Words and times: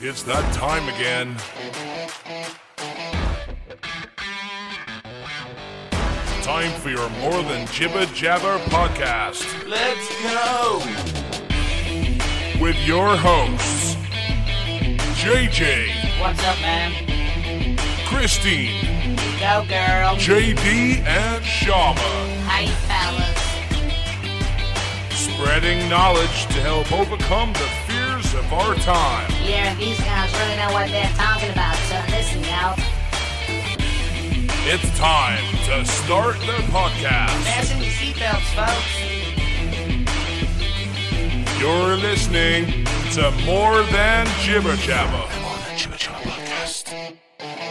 It's 0.00 0.22
that 0.24 0.52
time 0.54 0.88
again. 0.88 1.36
Time 6.42 6.70
for 6.80 6.90
your 6.90 7.08
More 7.20 7.42
Than 7.42 7.66
Jibber 7.68 8.04
Jabber 8.06 8.58
podcast 8.68 9.46
Let's 9.68 10.08
go! 10.22 10.80
with 12.62 12.76
your 12.86 13.16
hosts, 13.16 13.96
JJ, 15.22 16.20
What's 16.20 16.42
up, 16.44 16.60
man? 16.60 16.92
Christine, 18.06 19.16
Go, 19.40 19.64
girl. 19.68 20.16
JD, 20.16 21.00
and 21.04 21.44
Shama. 21.44 22.00
Hey, 22.48 22.66
fellas. 22.86 23.40
Spreading 25.18 25.88
knowledge 25.88 26.46
to 26.46 26.60
help 26.62 26.92
overcome 26.92 27.52
the 27.54 27.68
fears 27.86 28.34
of 28.34 28.52
our 28.52 28.74
time. 28.76 29.33
Yeah, 29.44 29.74
these 29.74 30.00
guys 30.00 30.32
really 30.32 30.56
know 30.56 30.72
what 30.72 30.88
they're 30.90 31.12
talking 31.16 31.50
about, 31.50 31.76
so 31.76 32.00
listen, 32.08 32.42
y'all. 32.44 32.74
It's 34.66 34.98
time 34.98 35.44
to 35.66 35.84
start 35.84 36.38
the 36.40 36.62
podcast. 36.72 37.28
Fasten 37.44 37.82
your 37.82 37.92
seatbelts, 37.92 38.54
folks. 38.56 39.14
You're 41.60 41.96
listening 41.98 42.86
to 43.12 43.30
More 43.44 43.82
Than 43.92 44.26
Jibber 44.40 44.76
Jabber. 44.76 45.28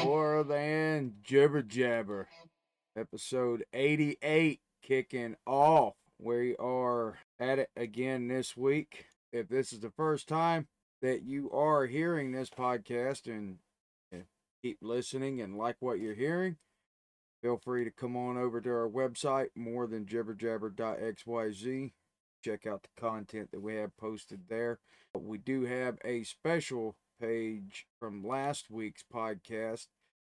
More 0.04 0.44
than 0.44 1.16
Jibber 1.24 1.64
Jabber. 1.64 2.28
Episode 2.96 3.64
88 3.74 4.60
kicking 4.84 5.36
off. 5.48 5.96
We 6.20 6.56
are 6.58 7.18
at 7.40 7.58
it 7.58 7.72
again 7.76 8.28
this 8.28 8.56
week. 8.56 9.08
If 9.32 9.48
this 9.48 9.74
is 9.74 9.80
the 9.80 9.90
first 9.90 10.28
time 10.28 10.68
that 11.04 11.24
you 11.24 11.52
are 11.52 11.86
hearing 11.86 12.32
this 12.32 12.50
podcast 12.50 13.28
and 13.28 13.58
keep 14.64 14.78
listening 14.82 15.42
and 15.42 15.58
like 15.58 15.76
what 15.82 16.00
you're 16.00 16.16
hearing, 16.16 16.56
feel 17.42 17.58
free 17.58 17.84
to 17.84 17.92
come 17.92 18.16
on 18.16 18.38
over 18.38 18.62
to 18.62 18.70
our 18.70 18.90
website, 18.90 19.50
more 19.54 19.86
than 19.86 20.06
jibberjabber.xyz. 20.06 21.92
Check 22.44 22.66
out 22.66 22.84
the 22.84 23.02
content 23.02 23.52
that 23.52 23.62
we 23.62 23.76
have 23.76 23.96
posted 23.98 24.44
there. 24.48 24.80
We 25.14 25.38
do 25.38 25.66
have 25.66 25.98
a 26.06 26.24
special 26.24 26.96
page 27.22 27.86
from 28.00 28.26
last 28.26 28.72
week's 28.72 29.04
podcast 29.14 29.88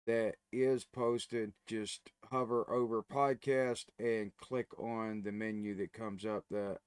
that 0.07 0.35
is 0.53 0.85
posted. 0.85 1.51
Just 1.67 2.11
hover 2.31 2.65
over 2.71 3.03
podcast 3.03 3.85
and 3.99 4.31
click 4.37 4.67
on 4.79 5.23
the 5.23 5.33
menu 5.33 5.75
that 5.75 5.91
comes 5.91 6.25
up, 6.25 6.45
the 6.49 6.77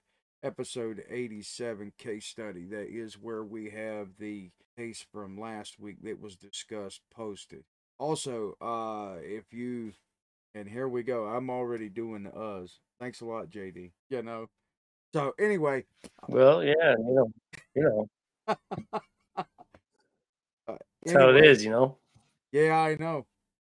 episode 0.45 1.03
87 1.11 1.93
case 1.99 2.27
study. 2.27 2.67
That 2.67 2.89
is 2.89 3.15
where 3.15 3.43
we 3.43 3.71
have 3.71 4.09
the 4.19 4.51
case 4.77 5.05
from 5.11 5.41
last 5.41 5.81
week 5.81 5.97
that 6.03 6.21
was 6.21 6.37
discussed 6.37 7.01
posted. 7.13 7.65
Also, 7.99 8.57
uh, 8.61 9.17
if 9.23 9.53
you, 9.53 9.93
and 10.55 10.69
here 10.69 10.89
we 10.89 11.03
go, 11.03 11.25
I'm 11.25 11.49
already 11.49 11.89
doing 11.89 12.25
the 12.25 12.31
uhs. 12.31 12.73
Thanks 13.01 13.23
a 13.23 13.25
lot, 13.25 13.51
JD. 13.51 13.93
You 14.11 14.23
know. 14.23 14.49
So, 15.15 15.33
anyway, 15.39 15.85
Well, 16.29 16.63
yeah, 16.63 16.95
you 16.99 17.15
know, 17.15 17.33
you 17.75 17.83
know, 17.83 18.09
uh, 18.49 19.45
that's 20.67 21.13
how 21.13 21.31
it 21.31 21.45
is, 21.45 21.65
you 21.65 21.71
know. 21.71 21.99
Yeah, 22.51 22.77
I 22.77 22.97
know. 22.99 23.27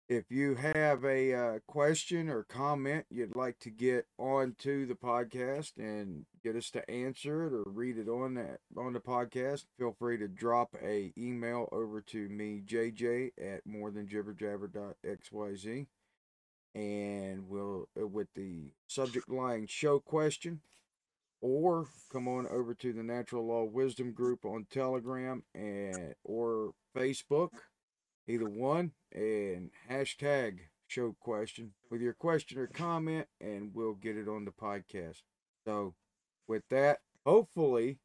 If 0.09 0.31
you 0.31 0.55
have 0.55 1.05
a 1.05 1.33
uh, 1.35 1.59
question 1.67 2.29
or 2.29 2.43
comment 2.43 3.05
you'd 3.11 3.35
like 3.35 3.59
to 3.59 3.69
get 3.69 4.07
onto 4.17 4.87
the 4.87 4.95
podcast 4.95 5.73
and 5.77 6.25
get 6.43 6.55
us 6.55 6.71
to 6.71 6.89
answer 6.89 7.45
it 7.45 7.53
or 7.53 7.61
read 7.67 7.99
it 7.99 8.09
on 8.09 8.33
that 8.33 8.61
on 8.75 8.93
the 8.93 8.99
podcast, 8.99 9.65
feel 9.77 9.95
free 9.99 10.17
to 10.17 10.27
drop 10.27 10.75
a 10.83 11.13
email 11.15 11.69
over 11.71 12.01
to 12.01 12.27
me, 12.27 12.63
JJ 12.65 13.33
at 13.39 13.67
morethanjibberjabber.xyz, 13.67 15.85
and 16.73 17.47
we'll 17.47 17.87
uh, 17.95 18.07
with 18.07 18.29
the 18.33 18.71
subject 18.87 19.29
line 19.29 19.67
show 19.67 19.99
question, 19.99 20.61
or 21.39 21.85
come 22.11 22.27
on 22.27 22.47
over 22.47 22.73
to 22.73 22.93
the 22.93 23.03
Natural 23.03 23.45
Law 23.45 23.65
Wisdom 23.65 24.13
group 24.13 24.43
on 24.43 24.65
Telegram 24.71 25.43
and 25.53 26.15
or 26.23 26.71
Facebook 26.97 27.51
either 28.29 28.47
one 28.47 28.91
and 29.11 29.71
hashtag 29.89 30.59
show 30.87 31.15
question 31.19 31.73
with 31.89 32.01
your 32.01 32.13
question 32.13 32.59
or 32.59 32.67
comment 32.67 33.27
and 33.41 33.71
we'll 33.73 33.93
get 33.93 34.15
it 34.15 34.27
on 34.27 34.45
the 34.45 34.51
podcast. 34.51 35.21
So 35.65 35.95
with 36.47 36.63
that 36.69 36.99
hopefully 37.25 37.99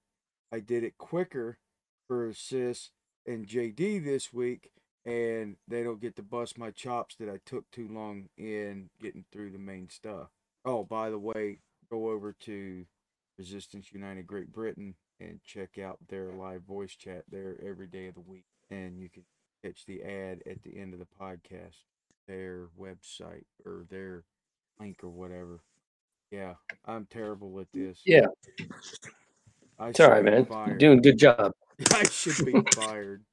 i 0.52 0.60
did 0.60 0.84
it 0.84 0.98
quicker 0.98 1.58
for 2.06 2.32
sis 2.34 2.90
and 3.26 3.46
jd 3.46 4.04
this 4.04 4.32
week 4.32 4.70
and 5.06 5.56
they 5.66 5.82
don't 5.82 6.00
get 6.00 6.16
to 6.16 6.22
bust 6.22 6.58
my 6.58 6.70
chops 6.70 7.14
that 7.16 7.28
i 7.28 7.38
took 7.46 7.70
too 7.70 7.88
long 7.90 8.28
in 8.36 8.90
getting 9.00 9.24
through 9.32 9.50
the 9.50 9.58
main 9.58 9.88
stuff. 9.88 10.28
Oh 10.64 10.84
by 10.84 11.10
the 11.10 11.18
way 11.18 11.58
go 11.90 12.10
over 12.10 12.34
to 12.40 12.84
resistance 13.38 13.92
united 13.92 14.26
great 14.26 14.52
britain 14.52 14.94
and 15.20 15.40
check 15.44 15.78
out 15.78 15.98
their 16.08 16.30
live 16.32 16.62
voice 16.62 16.94
chat 16.94 17.24
there 17.30 17.56
every 17.64 17.86
day 17.86 18.08
of 18.08 18.14
the 18.14 18.20
week 18.20 18.44
and 18.70 19.00
you 19.00 19.08
can 19.08 19.24
catch 19.64 19.84
the 19.86 20.02
ad 20.02 20.42
at 20.48 20.62
the 20.62 20.78
end 20.78 20.92
of 20.92 21.00
the 21.00 21.06
podcast, 21.20 21.76
their 22.28 22.68
website 22.78 23.44
or 23.64 23.84
their 23.90 24.24
link 24.80 24.98
or 25.02 25.08
whatever. 25.08 25.60
Yeah, 26.30 26.54
I'm 26.84 27.06
terrible 27.06 27.60
at 27.60 27.68
this. 27.72 28.00
Yeah, 28.04 28.26
I 29.78 29.88
it's 29.88 30.00
all 30.00 30.06
should 30.06 30.12
right, 30.12 30.24
be 30.24 30.30
man. 30.30 30.46
You're 30.68 30.78
doing 30.78 30.98
a 30.98 31.02
good 31.02 31.18
job. 31.18 31.52
I 31.92 32.04
should 32.04 32.44
be 32.44 32.54
fired. 32.74 33.24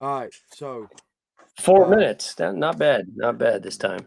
All 0.00 0.20
right, 0.20 0.34
so 0.54 0.88
Four 1.60 1.86
Uh, 1.86 1.90
minutes. 1.90 2.34
That, 2.34 2.54
not 2.56 2.78
bad. 2.78 3.06
Not 3.14 3.38
bad 3.38 3.62
this 3.62 3.76
time, 3.76 4.06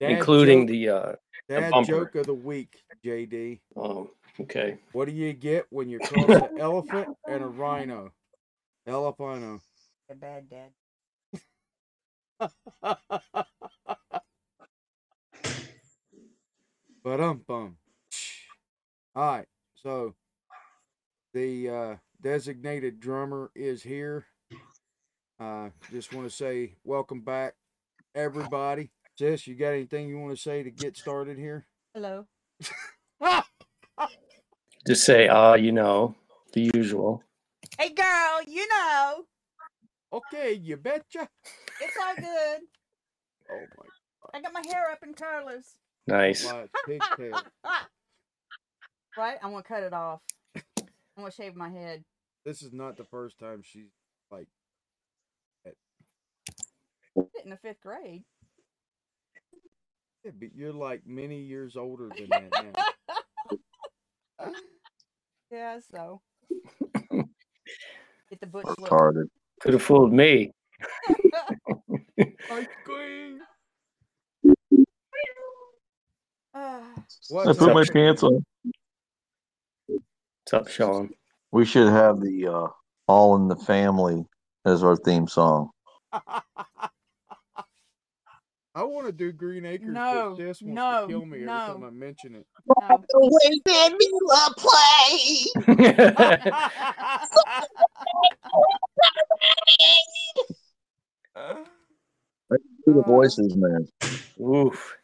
dad 0.00 0.10
including 0.12 0.66
joke, 0.66 0.68
the. 0.70 0.88
uh 0.88 1.12
dad 1.48 1.70
bumper. 1.70 1.92
joke 1.92 2.14
of 2.16 2.26
the 2.26 2.34
week, 2.34 2.76
JD. 3.04 3.60
Oh, 3.76 4.10
okay. 4.40 4.78
What 4.92 5.06
do 5.06 5.12
you 5.12 5.32
get 5.32 5.66
when 5.70 5.88
you 5.88 5.98
cross 6.00 6.28
an 6.42 6.58
elephant 6.58 7.08
and 7.28 7.42
a 7.42 7.46
rhino? 7.46 8.10
Elephino. 8.88 9.60
The 10.08 10.14
bad 10.14 10.48
dad. 10.50 10.70
But 17.02 17.20
um 17.20 17.42
bum. 17.46 17.76
All 19.14 19.36
right, 19.36 19.46
so 19.76 20.14
the 21.32 21.68
uh, 21.70 21.96
designated 22.20 22.98
drummer 22.98 23.50
is 23.54 23.82
here. 23.82 24.26
Uh, 25.38 25.70
just 25.92 26.12
want 26.12 26.28
to 26.28 26.34
say 26.34 26.74
welcome 26.82 27.20
back, 27.20 27.54
everybody. 28.14 28.90
Sis, 29.16 29.46
you 29.46 29.54
got 29.54 29.68
anything 29.70 30.08
you 30.08 30.18
want 30.18 30.34
to 30.36 30.42
say 30.42 30.62
to 30.62 30.70
get 30.70 30.96
started 30.96 31.38
here? 31.38 31.66
Hello. 31.94 32.26
Just 34.86 35.04
say, 35.04 35.28
ah, 35.28 35.54
you 35.54 35.72
know, 35.72 36.16
the 36.52 36.70
usual. 36.74 37.22
Hey 37.78 37.90
girl, 37.90 38.42
you 38.46 38.66
know, 38.68 39.24
Okay, 40.12 40.52
you 40.54 40.76
betcha. 40.76 41.28
It's 41.80 41.96
all 42.00 42.14
good. 42.16 42.60
Oh 43.50 43.64
my 43.78 43.84
I 44.34 44.42
got 44.42 44.52
my 44.52 44.62
hair 44.66 44.90
up 44.90 44.98
in 45.04 45.14
curlers. 45.14 45.64
Nice. 46.08 46.44
God, 46.44 46.68
it's 46.88 47.08
pigtail. 47.08 47.40
Right? 49.16 49.38
I'm 49.42 49.52
gonna 49.52 49.62
cut 49.62 49.82
it 49.82 49.92
off. 49.94 50.20
I'm 50.56 51.22
gonna 51.22 51.30
shave 51.30 51.56
my 51.56 51.70
head. 51.70 52.04
This 52.44 52.62
is 52.62 52.72
not 52.72 52.96
the 52.96 53.04
first 53.04 53.38
time 53.38 53.62
she's 53.64 53.90
like. 54.30 54.48
In 57.16 57.50
the 57.50 57.56
fifth 57.56 57.80
grade. 57.80 58.24
Yeah, 60.24 60.32
but 60.38 60.48
you're 60.54 60.72
like 60.72 61.02
many 61.06 61.40
years 61.40 61.76
older 61.76 62.10
than 62.18 62.28
that 62.30 62.74
now. 64.40 64.48
Yeah, 65.50 65.78
so. 65.92 66.20
Get 67.10 68.40
the 68.40 68.46
butch 68.48 68.66
look. 68.66 68.90
retarded. 68.90 69.28
Could 69.60 69.74
have 69.74 69.82
fooled 69.82 70.12
me. 70.12 70.52
Ice. 72.50 72.66
I 76.54 77.52
put 77.52 77.68
up? 77.68 77.74
my 77.74 77.84
pants 77.92 78.22
on. 78.22 78.44
What's 79.86 80.52
up, 80.52 80.68
Shon? 80.68 81.10
We 81.52 81.64
should 81.64 81.88
have 81.88 82.20
the 82.20 82.46
uh, 82.46 82.68
All 83.08 83.36
in 83.36 83.48
the 83.48 83.56
Family 83.56 84.24
as 84.64 84.82
our 84.82 84.96
theme 84.96 85.28
song. 85.28 85.70
I 88.76 88.82
want 88.82 89.06
to 89.06 89.12
do 89.12 89.32
Green 89.32 89.64
Acres. 89.64 89.88
No, 89.88 90.34
but 90.36 90.36
Sis 90.36 90.60
wants 90.60 90.74
no, 90.76 91.02
to 91.02 91.08
kill 91.08 91.24
me 91.24 91.38
every 91.38 91.46
time. 91.46 91.82
I 91.82 91.88
mention 91.90 92.34
it. 92.34 92.46
no. 92.68 93.02
Do 101.36 102.92
the 102.94 103.00
Uh, 103.00 103.06
voices, 103.06 103.56
man. 103.56 103.86
Oof. 104.40 104.96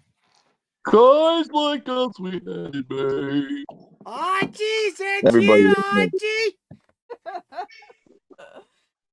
Guys 0.84 1.50
like 1.50 1.88
us, 1.88 2.18
we 2.18 2.32
had 2.32 2.42
it 2.74 2.90
made. 2.90 3.64
Archie 4.06 4.90
said 4.94 5.20
Everybody 5.26 5.62
you, 5.62 5.68
listening. 5.68 6.10
Archie. 7.26 7.66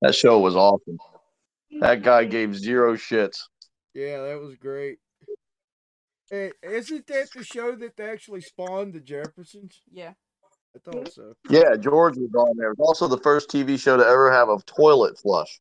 That 0.02 0.16
show 0.16 0.40
was 0.40 0.56
awesome. 0.56 0.98
That 1.82 2.04
guy 2.04 2.24
gave 2.24 2.56
zero 2.56 2.96
shits. 2.96 3.42
Yeah, 3.94 4.22
that 4.22 4.40
was 4.40 4.56
great. 4.56 5.00
Hey, 6.32 6.54
isn't 6.64 7.06
that 7.08 7.28
the 7.36 7.44
show 7.44 7.76
that 7.76 7.98
they 7.98 8.06
actually 8.10 8.40
spawned 8.40 8.94
the 8.94 9.02
Jeffersons? 9.02 9.82
Yeah. 9.92 10.14
I 10.74 10.80
thought 10.80 11.12
so. 11.12 11.34
Yeah, 11.50 11.76
George 11.76 12.16
was 12.16 12.34
on 12.34 12.56
there. 12.56 12.72
It 12.72 12.78
was 12.78 12.88
also 12.88 13.10
the 13.10 13.22
first 13.22 13.50
TV 13.50 13.78
show 13.78 13.98
to 13.98 14.06
ever 14.06 14.32
have 14.32 14.48
a 14.48 14.60
toilet 14.66 15.20
flush. 15.20 15.60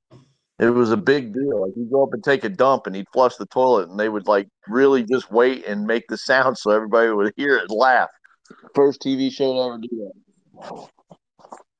It 0.59 0.71
was 0.71 0.91
a 0.91 0.97
big 0.97 1.33
deal. 1.33 1.63
Like 1.63 1.75
he'd 1.75 1.91
go 1.91 2.03
up 2.03 2.13
and 2.13 2.23
take 2.23 2.45
a 2.45 2.49
dump 2.49 2.87
and 2.87 2.97
he'd 2.97 3.09
flush 3.13 3.37
the 3.37 3.47
toilet 3.47 3.89
and 3.89 3.99
they 3.99 4.09
would 4.09 4.27
like 4.27 4.49
really 4.67 5.05
just 5.05 5.31
wait 5.31 5.65
and 5.67 5.87
make 5.87 6.09
the 6.09 6.19
sound 6.19 6.59
so 6.59 6.71
everybody 6.71 7.11
would 7.11 7.33
hear 7.37 7.57
it 7.57 7.67
and 7.69 7.79
laugh. 7.79 8.09
First 8.75 9.03
TV 9.03 9.31
show 9.31 9.53
to 9.53 9.61
ever 9.61 9.79
do 9.79 9.89
that. 9.93 10.89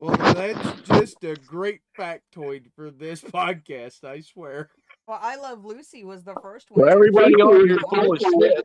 Well, 0.01 0.17
that's 0.17 0.81
just 0.83 1.25
a 1.25 1.35
great 1.35 1.81
factoid 1.99 2.67
for 2.77 2.93
this 2.93 3.21
podcast, 3.21 4.05
I 4.05 4.21
swear. 4.21 4.71
Well, 5.09 5.19
I 5.21 5.35
Love 5.37 5.65
Lucy 5.65 6.05
was 6.05 6.23
the 6.23 6.37
first 6.41 6.71
one. 6.71 6.85
Well, 6.85 6.95
everybody 6.95 7.35
on 7.35 7.67
here 7.67 7.77
is 7.77 7.83
full 7.91 8.17
shit. 8.17 8.65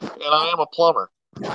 And 0.00 0.22
I 0.24 0.50
am 0.52 0.58
a 0.58 0.66
plumber. 0.66 1.10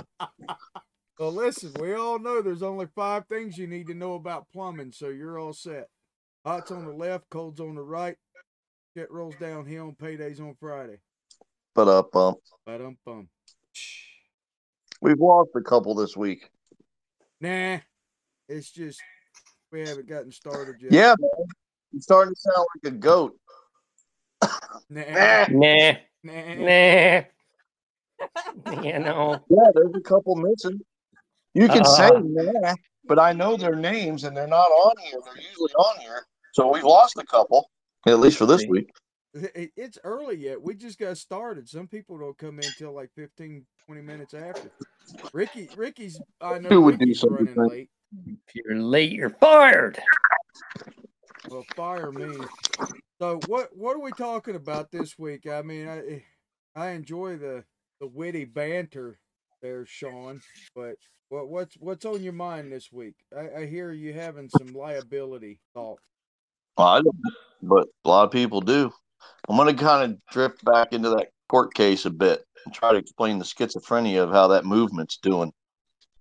Well, 1.19 1.33
listen, 1.33 1.71
we 1.79 1.93
all 1.93 2.17
know 2.17 2.41
there's 2.41 2.63
only 2.63 2.87
five 2.95 3.27
things 3.27 3.55
you 3.55 3.67
need 3.67 3.85
to 3.85 3.93
know 3.93 4.15
about 4.15 4.49
plumbing, 4.51 4.91
so 4.91 5.09
you're 5.09 5.37
all 5.37 5.53
set. 5.53 5.87
Hot's 6.45 6.71
on 6.71 6.85
the 6.85 6.91
left, 6.91 7.29
cold's 7.29 7.59
on 7.59 7.75
the 7.75 7.83
right. 7.83 8.15
Shit 8.95 9.11
rolls 9.11 9.35
downhill 9.39 9.85
and 9.85 9.97
paydays 9.97 10.39
on 10.41 10.55
Friday. 10.59 10.97
But 11.75 11.87
up, 11.87 12.13
um, 12.15 12.35
Ba-dum 12.65 12.97
bum. 13.05 13.29
we've 15.01 15.19
lost 15.19 15.51
a 15.55 15.61
couple 15.61 15.95
this 15.95 16.17
week. 16.17 16.49
Nah, 17.39 17.77
it's 18.49 18.71
just 18.71 18.99
we 19.71 19.81
haven't 19.81 20.07
gotten 20.09 20.31
started 20.31 20.75
yet. 20.81 20.91
Yeah, 20.91 21.15
man. 21.19 21.47
You're 21.93 22.01
starting 22.01 22.33
to 22.33 22.39
sound 22.41 22.65
like 22.83 22.93
a 22.93 22.97
goat. 22.97 23.37
Nah, 24.89 25.01
Eh. 25.01 25.45
Nah, 25.51 25.93
nah. 26.23 26.55
nah. 26.55 27.21
You 28.83 28.99
know. 28.99 29.39
Yeah, 29.49 29.71
there's 29.73 29.95
a 29.95 30.01
couple 30.01 30.35
missing. 30.35 30.79
You 31.53 31.67
can 31.67 31.85
say 31.85 32.07
Uh. 32.07 32.19
nah, 32.23 32.73
but 33.05 33.17
I 33.19 33.31
know 33.33 33.55
their 33.57 33.75
names 33.75 34.25
and 34.25 34.35
they're 34.35 34.47
not 34.47 34.69
on 34.69 34.93
here. 35.03 35.19
They're 35.23 35.41
usually 35.41 35.71
on 35.73 35.99
here. 36.01 36.25
So 36.53 36.71
we've 36.71 36.83
lost 36.83 37.17
a 37.17 37.25
couple, 37.25 37.69
at 38.07 38.19
least 38.19 38.37
for 38.37 38.45
this 38.45 38.65
week. 38.67 38.91
It's 39.33 39.97
early 40.03 40.35
yet. 40.35 40.61
We 40.61 40.75
just 40.75 40.99
got 40.99 41.17
started. 41.17 41.69
Some 41.69 41.87
people 41.87 42.17
don't 42.17 42.37
come 42.37 42.59
in 42.59 42.69
till 42.77 42.93
like 42.93 43.11
15, 43.15 43.65
20 43.85 44.01
minutes 44.01 44.33
after. 44.33 44.69
Ricky, 45.33 45.69
Ricky's, 45.77 46.19
I 46.41 46.59
know 46.59 46.69
Who 46.69 46.81
would 46.81 46.99
do 46.99 47.05
Ricky's 47.05 47.21
such 47.21 47.29
a 47.29 47.33
running 47.33 47.55
late. 47.55 47.89
If 48.27 48.55
you're 48.55 48.75
late, 48.75 49.13
you're 49.13 49.29
fired. 49.29 49.97
Well, 51.49 51.65
fire 51.75 52.11
me. 52.11 52.35
So 53.21 53.39
what 53.47 53.69
what 53.75 53.95
are 53.95 54.01
we 54.01 54.11
talking 54.11 54.55
about 54.55 54.91
this 54.91 55.17
week? 55.17 55.47
I 55.47 55.61
mean, 55.61 55.87
I 55.87 56.23
I 56.75 56.89
enjoy 56.89 57.37
the 57.37 57.63
the 57.99 58.07
witty 58.07 58.45
banter 58.45 59.19
there, 59.61 59.85
Shon. 59.85 60.41
But 60.75 60.95
what 61.29 61.49
what's 61.49 61.75
what's 61.75 62.05
on 62.05 62.23
your 62.23 62.33
mind 62.33 62.71
this 62.71 62.91
week? 62.91 63.15
I, 63.37 63.61
I 63.61 63.65
hear 63.65 63.91
you 63.91 64.11
having 64.13 64.49
some 64.49 64.73
liability 64.73 65.59
thoughts. 65.73 66.01
Well, 66.81 66.89
I 66.89 67.01
don't, 67.03 67.15
but 67.61 67.87
a 68.03 68.09
lot 68.09 68.23
of 68.23 68.31
people 68.31 68.59
do. 68.59 68.91
I'm 69.47 69.55
going 69.55 69.75
to 69.75 69.83
kind 69.83 70.11
of 70.11 70.17
drift 70.31 70.65
back 70.65 70.93
into 70.93 71.09
that 71.09 71.27
court 71.47 71.75
case 71.75 72.07
a 72.07 72.09
bit 72.09 72.43
and 72.65 72.73
try 72.73 72.91
to 72.91 72.97
explain 72.97 73.37
the 73.37 73.45
schizophrenia 73.45 74.23
of 74.23 74.31
how 74.31 74.47
that 74.47 74.65
movement's 74.65 75.17
doing 75.17 75.53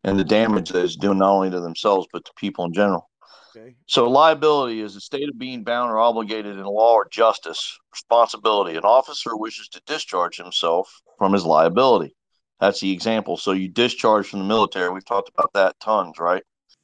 and 0.04 0.18
the 0.18 0.24
damage 0.24 0.68
that 0.68 0.84
it's 0.84 0.96
doing 0.96 1.16
not 1.16 1.30
only 1.30 1.48
to 1.48 1.60
themselves 1.60 2.08
but 2.12 2.26
to 2.26 2.32
people 2.36 2.66
in 2.66 2.74
general. 2.74 3.08
Okay. 3.56 3.74
So, 3.86 4.10
liability 4.10 4.82
is 4.82 4.96
a 4.96 5.00
state 5.00 5.30
of 5.30 5.38
being 5.38 5.64
bound 5.64 5.90
or 5.90 5.98
obligated 5.98 6.58
in 6.58 6.64
law 6.64 6.92
or 6.92 7.08
justice. 7.08 7.78
Responsibility. 7.90 8.76
An 8.76 8.84
officer 8.84 9.38
wishes 9.38 9.66
to 9.68 9.80
discharge 9.86 10.36
himself 10.36 10.92
from 11.16 11.32
his 11.32 11.46
liability. 11.46 12.14
That's 12.60 12.80
the 12.80 12.92
example. 12.92 13.38
So, 13.38 13.52
you 13.52 13.68
discharge 13.68 14.28
from 14.28 14.40
the 14.40 14.44
military. 14.44 14.90
We've 14.90 15.06
talked 15.06 15.30
about 15.30 15.54
that 15.54 15.80
tons, 15.80 16.18
right? 16.18 16.42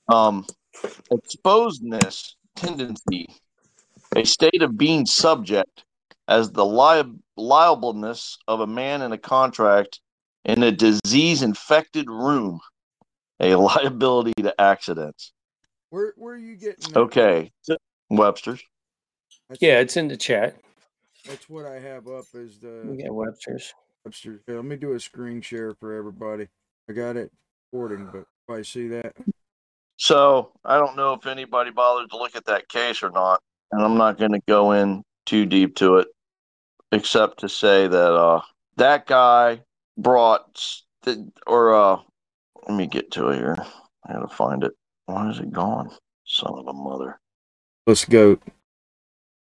Um, 0.09 0.47
exposedness, 1.11 2.37
tendency, 2.57 3.29
a 4.15 4.25
state 4.25 4.63
of 4.63 4.77
being 4.77 5.07
subject 5.07 5.85
as 6.29 6.51
the 6.53 6.65
li- 6.65 7.19
liableness 7.39 8.37
of 8.47 8.61
a 8.61 8.67
man 8.67 9.03
in 9.03 9.13
a 9.13 9.19
contract 9.19 10.01
in 10.45 10.63
a 10.63 10.71
disease 10.71 11.43
infected 11.43 12.09
room, 12.09 12.61
a 13.41 13.55
liability 13.57 14.35
to 14.43 14.61
accidents. 14.61 15.33
Where 15.91 16.13
where 16.17 16.35
are 16.35 16.39
you 16.39 16.57
getting? 16.57 16.93
that? 16.93 17.01
Okay. 17.01 17.53
Webster's. 18.11 18.63
That's, 19.49 19.63
Yeah, 19.63 19.81
it's 19.81 19.97
in 19.97 20.09
the 20.09 20.17
chat. 20.17 20.57
that's 21.27 21.49
what 21.49 21.67
I 21.67 21.79
have 21.81 22.07
up 22.09 22.25
as 22.35 22.59
We 22.59 22.97
the 22.97 23.03
got 23.05 23.15
Webster's. 23.15 23.73
Webster. 24.05 24.43
Here, 24.47 24.57
let 24.57 24.65
me 24.65 24.77
do 24.77 24.93
a 24.93 25.01
screen 25.01 25.41
share 25.41 25.75
for 25.75 25.93
everybody. 25.95 26.49
I 26.89 26.93
got 26.93 27.17
it 27.17 27.33
recording, 27.73 28.09
but 28.13 28.21
if 28.49 28.55
I 28.55 28.63
see 28.63 28.89
that, 28.89 29.15
So 29.97 30.53
I 30.65 30.77
don't 30.79 30.97
know 30.97 31.15
if 31.15 31.27
anybody 31.27 31.71
bothered 31.71 32.11
to 32.11 32.17
look 32.17 32.37
at 32.37 32.45
that 32.47 32.69
case 32.69 33.03
or 33.03 33.11
not, 33.11 33.41
and 33.73 33.83
I'm 33.83 33.97
not 33.97 34.19
going 34.19 34.33
to 34.33 34.43
go 34.49 34.73
in 34.73 35.03
too 35.25 35.47
deep 35.47 35.77
to 35.77 35.97
it, 35.97 36.09
except 36.93 37.41
to 37.41 37.49
say 37.49 37.89
that 37.89 38.15
uh, 38.15 38.41
that 38.77 39.07
guy 39.07 39.61
brought 39.99 40.57
st- 40.57 41.33
or 41.47 41.75
uh, 41.75 42.01
let 42.69 42.77
me 42.77 42.87
get 42.87 43.11
to 43.13 43.29
it 43.29 43.37
here. 43.37 43.57
I 44.07 44.13
gotta 44.13 44.29
find 44.29 44.63
it. 44.65 44.73
Why 45.07 45.29
is 45.31 45.39
it 45.39 45.53
gone? 45.53 45.91
Son 46.25 46.53
of 46.59 46.67
a 46.67 46.73
mother. 46.73 47.19
let's 47.87 48.05
go. 48.05 48.39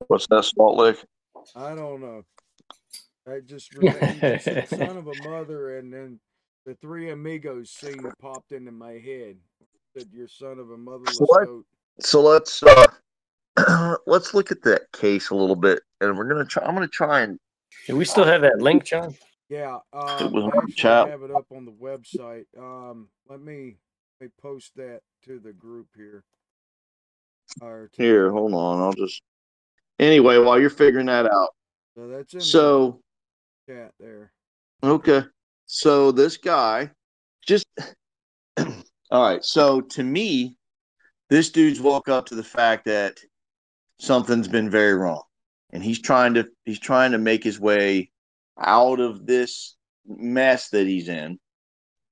What's 0.09 0.27
that, 0.29 0.45
Salt 0.45 0.77
Lick? 0.77 1.05
I 1.55 1.75
don't 1.75 2.01
know. 2.01 2.25
I 3.29 3.41
just 3.41 3.73
remember 3.75 4.39
said 4.39 4.69
son 4.69 4.97
of 4.97 5.07
a 5.09 5.15
mother, 5.15 5.79
and 5.79 5.93
then 5.93 6.19
the 6.67 6.75
three 6.77 7.11
amigos 7.11 7.71
scene 7.71 8.11
popped 8.21 8.53
into 8.53 8.73
my 8.73 8.93
head. 8.93 9.37
That 9.95 10.07
your 10.12 10.29
son 10.29 10.59
of 10.59 10.71
a 10.71 10.77
motherless 10.77 11.19
What? 11.19 11.45
goat. 11.45 11.67
So 12.01 12.23
let's 12.23 12.62
uh, 12.62 12.87
let's 14.07 14.35
look 14.35 14.51
at 14.51 14.62
that 14.62 14.83
case 14.93 15.31
a 15.31 15.35
little 15.35 15.57
bit, 15.57 15.81
and 16.01 16.17
we're 16.17 16.29
gonna 16.29 16.45
try. 16.45 16.65
I'm 16.65 16.75
gonna 16.75 16.89
try 16.89 17.21
and 17.21 17.39
Do 17.87 17.97
we 17.97 18.05
still 18.05 18.25
have 18.25 18.43
that 18.43 18.61
link, 18.61 18.85
John? 18.85 19.15
Yeah, 19.49 19.79
um, 19.93 20.33
was 20.33 20.45
on 20.45 20.53
I 20.55 20.61
the 20.67 20.73
chat. 20.77 21.09
have 21.09 21.23
it 21.23 21.31
up 21.33 21.47
on 21.51 21.65
the 21.65 21.73
website. 21.73 22.45
Um, 22.57 23.09
let 23.29 23.41
me 23.41 23.77
let 24.21 24.27
me 24.29 24.33
post 24.41 24.73
that 24.77 25.01
to 25.25 25.39
the 25.41 25.53
group 25.53 25.89
here. 25.97 26.23
Or 27.61 27.91
to- 27.93 28.03
here. 28.03 28.31
Hold 28.31 28.55
on. 28.55 28.81
I'll 28.81 28.93
just. 28.93 29.21
Anyway, 29.99 30.38
while 30.38 30.59
you're 30.59 30.71
figuring 30.71 31.07
that 31.07 31.26
out, 31.26 31.50
So 31.97 32.09
that's 32.09 32.33
in 32.35 32.40
so 32.40 33.02
the 33.67 33.75
chat 33.75 33.93
there. 33.99 34.33
Okay. 34.83 35.25
So 35.67 36.11
this 36.12 36.37
guy 36.37 36.90
just 37.47 37.67
all 38.59 38.73
right. 39.12 39.45
So 39.45 39.81
to 39.81 40.02
me, 40.02 40.57
this 41.29 41.50
dude's 41.50 41.81
woke 41.81 42.09
up 42.09 42.26
to 42.26 42.35
the 42.35 42.45
fact 42.45 42.85
that 42.87 43.21
something's 44.00 44.49
been 44.49 44.71
very 44.71 44.95
wrong. 44.95 45.23
And 45.73 45.85
he's 45.85 46.00
trying 46.00 46.35
to 46.35 46.49
he's 46.64 46.80
trying 46.80 47.12
to 47.12 47.19
make 47.19 47.45
his 47.45 47.61
way 47.61 48.11
out 48.59 48.99
of 48.99 49.26
this 49.26 49.76
mess 50.07 50.71
that 50.71 50.87
he's 50.87 51.09
in. 51.09 51.38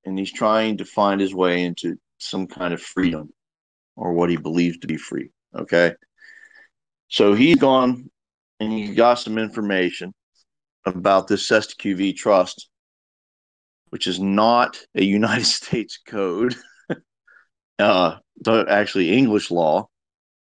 And 0.04 0.18
he's 0.18 0.32
trying 0.32 0.78
to 0.78 0.84
find 0.84 1.20
his 1.20 1.34
way 1.34 1.64
into 1.64 1.96
some 2.18 2.46
kind 2.46 2.72
of 2.72 2.80
freedom 2.80 3.30
or 3.96 4.12
what 4.12 4.30
he 4.30 4.36
believes 4.36 4.78
to 4.78 4.86
be 4.86 4.96
free. 4.96 5.30
Okay. 5.54 5.92
So 7.08 7.34
he's 7.34 7.56
gone 7.56 8.10
and 8.60 8.72
he 8.72 8.94
got 8.94 9.14
some 9.14 9.38
information 9.38 10.12
about 10.84 11.26
this 11.26 11.48
Cestui 11.48 11.78
Que 11.78 11.96
Vie 11.96 12.12
trust, 12.12 12.68
which 13.90 14.06
is 14.06 14.20
not 14.20 14.78
a 14.94 15.04
United 15.18 15.46
States 15.46 15.98
code, 16.06 16.54
uh, 17.78 18.16
actually 18.46 19.12
English 19.12 19.50
law, 19.50 19.88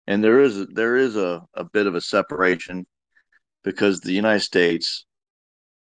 and 0.07 0.23
there 0.23 0.41
is 0.41 0.67
there 0.67 0.95
is 0.95 1.15
a, 1.15 1.43
a 1.53 1.63
bit 1.63 1.87
of 1.87 1.95
a 1.95 2.01
separation 2.01 2.85
because 3.63 3.99
the 3.99 4.13
United 4.13 4.41
States 4.41 5.05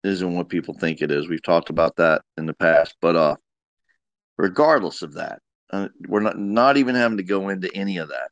isn't 0.03 0.35
what 0.35 0.49
people 0.49 0.73
think 0.73 1.01
it 1.01 1.11
is. 1.11 1.27
We've 1.27 1.43
talked 1.43 1.69
about 1.69 1.95
that 1.97 2.21
in 2.37 2.45
the 2.45 2.53
past, 2.53 2.95
but 3.01 3.15
uh, 3.15 3.35
regardless 4.37 5.01
of 5.01 5.13
that, 5.13 5.39
uh, 5.71 5.89
we're 6.07 6.21
not 6.21 6.37
not 6.37 6.77
even 6.77 6.95
having 6.95 7.17
to 7.17 7.23
go 7.23 7.49
into 7.49 7.69
any 7.75 7.97
of 7.97 8.09
that. 8.09 8.29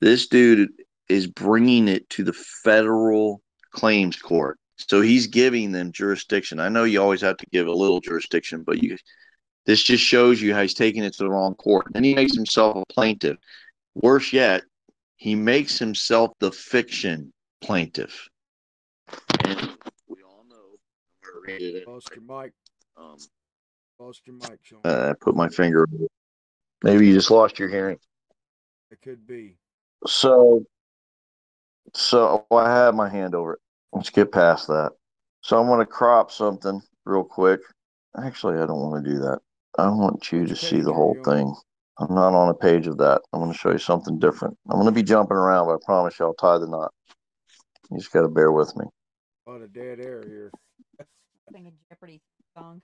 This 0.00 0.28
dude 0.28 0.70
is 1.08 1.26
bringing 1.26 1.88
it 1.88 2.08
to 2.10 2.24
the 2.24 2.32
federal 2.32 3.42
claims 3.72 4.16
court. 4.16 4.58
So 4.76 5.02
he's 5.02 5.26
giving 5.26 5.72
them 5.72 5.92
jurisdiction. 5.92 6.58
I 6.58 6.70
know 6.70 6.84
you 6.84 7.02
always 7.02 7.20
have 7.20 7.36
to 7.36 7.46
give 7.52 7.66
a 7.66 7.72
little 7.72 8.00
jurisdiction, 8.00 8.62
but 8.62 8.82
you 8.82 8.96
this 9.66 9.82
just 9.82 10.02
shows 10.02 10.40
you 10.40 10.54
how 10.54 10.62
he's 10.62 10.74
taking 10.74 11.04
it 11.04 11.12
to 11.14 11.24
the 11.24 11.30
wrong 11.30 11.54
court. 11.54 11.86
Then 11.92 12.02
he 12.02 12.14
makes 12.14 12.34
himself 12.34 12.76
a 12.76 12.92
plaintiff. 12.92 13.36
Worse 13.94 14.32
yet, 14.32 14.62
he 15.20 15.34
makes 15.34 15.78
himself 15.78 16.32
the 16.40 16.50
fiction 16.50 17.30
plaintiff. 17.60 18.26
And 19.44 19.76
we 20.08 20.22
all 20.22 20.44
know 20.48 20.78
I'm 21.22 21.42
gonna 21.44 21.58
read 21.58 21.60
it. 21.76 21.86
Lost 21.86 22.10
your 22.14 22.24
mic. 22.24 22.52
Um, 22.96 23.18
Lost 23.98 24.22
your 24.26 24.36
mic, 24.36 24.60
Shon. 24.62 24.80
uh, 24.82 25.10
I 25.10 25.14
put 25.20 25.36
my 25.36 25.50
finger. 25.50 25.86
Maybe 26.82 27.06
you 27.06 27.12
just 27.12 27.30
lost 27.30 27.58
your 27.58 27.68
hearing. 27.68 27.98
it 28.90 29.02
could 29.02 29.26
be. 29.26 29.58
So 30.06 30.64
So 31.94 32.46
I 32.50 32.70
have 32.70 32.94
my 32.94 33.10
hand 33.10 33.34
over 33.34 33.54
it. 33.54 33.60
Let's 33.92 34.08
get 34.08 34.32
past 34.32 34.68
that. 34.68 34.92
So 35.42 35.60
I'm 35.60 35.66
going 35.66 35.80
to 35.80 35.86
crop 35.86 36.30
something 36.30 36.80
real 37.04 37.24
quick. 37.24 37.60
Actually, 38.16 38.56
I 38.56 38.66
don't 38.66 38.80
want 38.80 39.04
to 39.04 39.10
do 39.10 39.18
that. 39.18 39.40
I 39.78 39.90
want 39.90 40.32
you 40.32 40.46
to 40.46 40.56
see 40.56 40.80
the 40.80 40.94
whole 40.94 41.16
thing. 41.26 41.54
I'm 42.00 42.14
not 42.14 42.32
on 42.32 42.48
a 42.48 42.54
page 42.54 42.86
of 42.86 42.96
that. 42.98 43.20
I'm 43.32 43.40
going 43.40 43.52
to 43.52 43.58
show 43.58 43.70
you 43.70 43.78
something 43.78 44.18
different. 44.18 44.56
I'm 44.68 44.76
going 44.76 44.86
to 44.86 44.92
be 44.92 45.02
jumping 45.02 45.36
around, 45.36 45.66
but 45.66 45.74
I 45.74 45.78
promise 45.84 46.18
you 46.18 46.24
I'll 46.26 46.34
tie 46.34 46.58
the 46.58 46.66
knot. 46.66 46.92
You 47.90 47.98
just 47.98 48.12
got 48.12 48.22
to 48.22 48.28
bear 48.28 48.50
with 48.50 48.74
me. 48.76 48.86
A 49.46 49.50
lot 49.50 49.62
of 49.62 49.72
dead 49.72 50.00
air 50.00 50.22
here. 50.26 50.50
Sing 51.52 51.66
a 51.66 51.72
Jeopardy 51.92 52.20
song. 52.56 52.80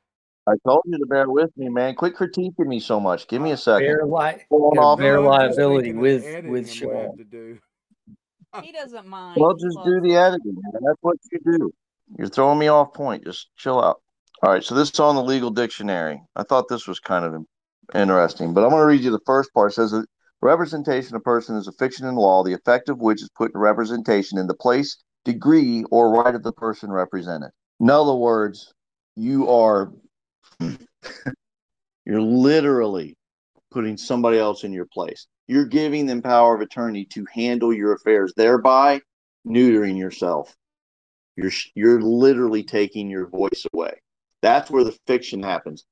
I 0.46 0.52
told 0.66 0.82
you 0.84 0.98
to 0.98 1.06
bear 1.06 1.28
with 1.28 1.50
me, 1.56 1.68
man. 1.70 1.94
Quit 1.94 2.14
critiquing 2.14 2.66
me 2.66 2.78
so 2.78 3.00
much. 3.00 3.26
Give 3.26 3.40
me 3.42 3.52
a 3.52 3.56
second. 3.56 3.86
Bear 3.86 4.06
li- 4.06 4.44
Hold 4.50 4.74
got 4.76 4.82
off. 4.82 4.98
bear 4.98 5.14
No, 5.20 5.30
I'm 5.30 5.48
just 5.48 5.58
liability 5.58 5.92
with 5.92 6.22
with 6.44 6.44
I'm 6.44 6.64
have 6.66 6.66
Shon. 6.66 7.16
to 7.16 7.24
do. 7.24 7.58
He 8.62 8.72
doesn't 8.72 9.06
mind. 9.06 9.38
Well, 9.40 9.54
just 9.54 9.76
do 9.84 10.00
the 10.00 10.14
it. 10.14 10.18
editing. 10.18 10.54
Man. 10.54 10.80
That's 10.82 10.98
what 11.02 11.16
you 11.30 11.40
do. 11.44 11.74
You're 12.18 12.28
throwing 12.28 12.58
me 12.58 12.68
off 12.68 12.94
point. 12.94 13.24
Just 13.24 13.48
chill 13.56 13.82
out. 13.82 14.00
All 14.42 14.52
right. 14.52 14.62
So 14.64 14.74
this 14.74 14.90
is 14.90 15.00
on 15.00 15.14
the 15.16 15.22
legal 15.22 15.50
dictionary. 15.50 16.22
I 16.36 16.42
thought 16.42 16.66
this 16.68 16.86
was 16.86 16.98
kind 17.00 17.24
of 17.24 17.44
interesting, 17.94 18.54
but 18.54 18.64
I'm 18.64 18.70
going 18.70 18.82
to 18.82 18.86
read 18.86 19.02
you 19.02 19.10
the 19.10 19.20
first 19.26 19.52
part. 19.52 19.72
It 19.72 19.74
says 19.74 19.90
that 19.92 20.06
representation 20.40 21.16
of 21.16 21.24
person 21.24 21.56
is 21.56 21.68
a 21.68 21.72
fiction 21.72 22.06
in 22.06 22.14
law, 22.14 22.42
the 22.42 22.52
effect 22.52 22.88
of 22.88 22.98
which 22.98 23.22
is 23.22 23.30
put 23.36 23.54
in 23.54 23.60
representation 23.60 24.38
in 24.38 24.46
the 24.46 24.54
place, 24.54 24.96
degree, 25.24 25.84
or 25.90 26.12
right 26.12 26.34
of 26.34 26.42
the 26.42 26.52
person 26.52 26.90
represented. 26.90 27.50
In 27.80 27.90
other 27.90 28.14
words, 28.14 28.72
you 29.16 29.48
are 29.48 29.92
you're 30.60 32.20
literally 32.20 33.16
putting 33.70 33.96
somebody 33.96 34.38
else 34.38 34.64
in 34.64 34.72
your 34.72 34.86
place. 34.86 35.26
You're 35.48 35.66
giving 35.66 36.06
them 36.06 36.22
power 36.22 36.54
of 36.54 36.60
attorney 36.60 37.04
to 37.06 37.26
handle 37.32 37.72
your 37.72 37.92
affairs, 37.92 38.32
thereby 38.36 39.00
neutering 39.46 39.98
yourself. 39.98 40.54
You're 41.36 41.52
you're 41.74 42.00
literally 42.00 42.62
taking 42.62 43.10
your 43.10 43.28
voice 43.28 43.66
away. 43.72 44.00
That's 44.42 44.70
where 44.70 44.84
the 44.84 44.96
fiction 45.06 45.42
happens. 45.42 45.84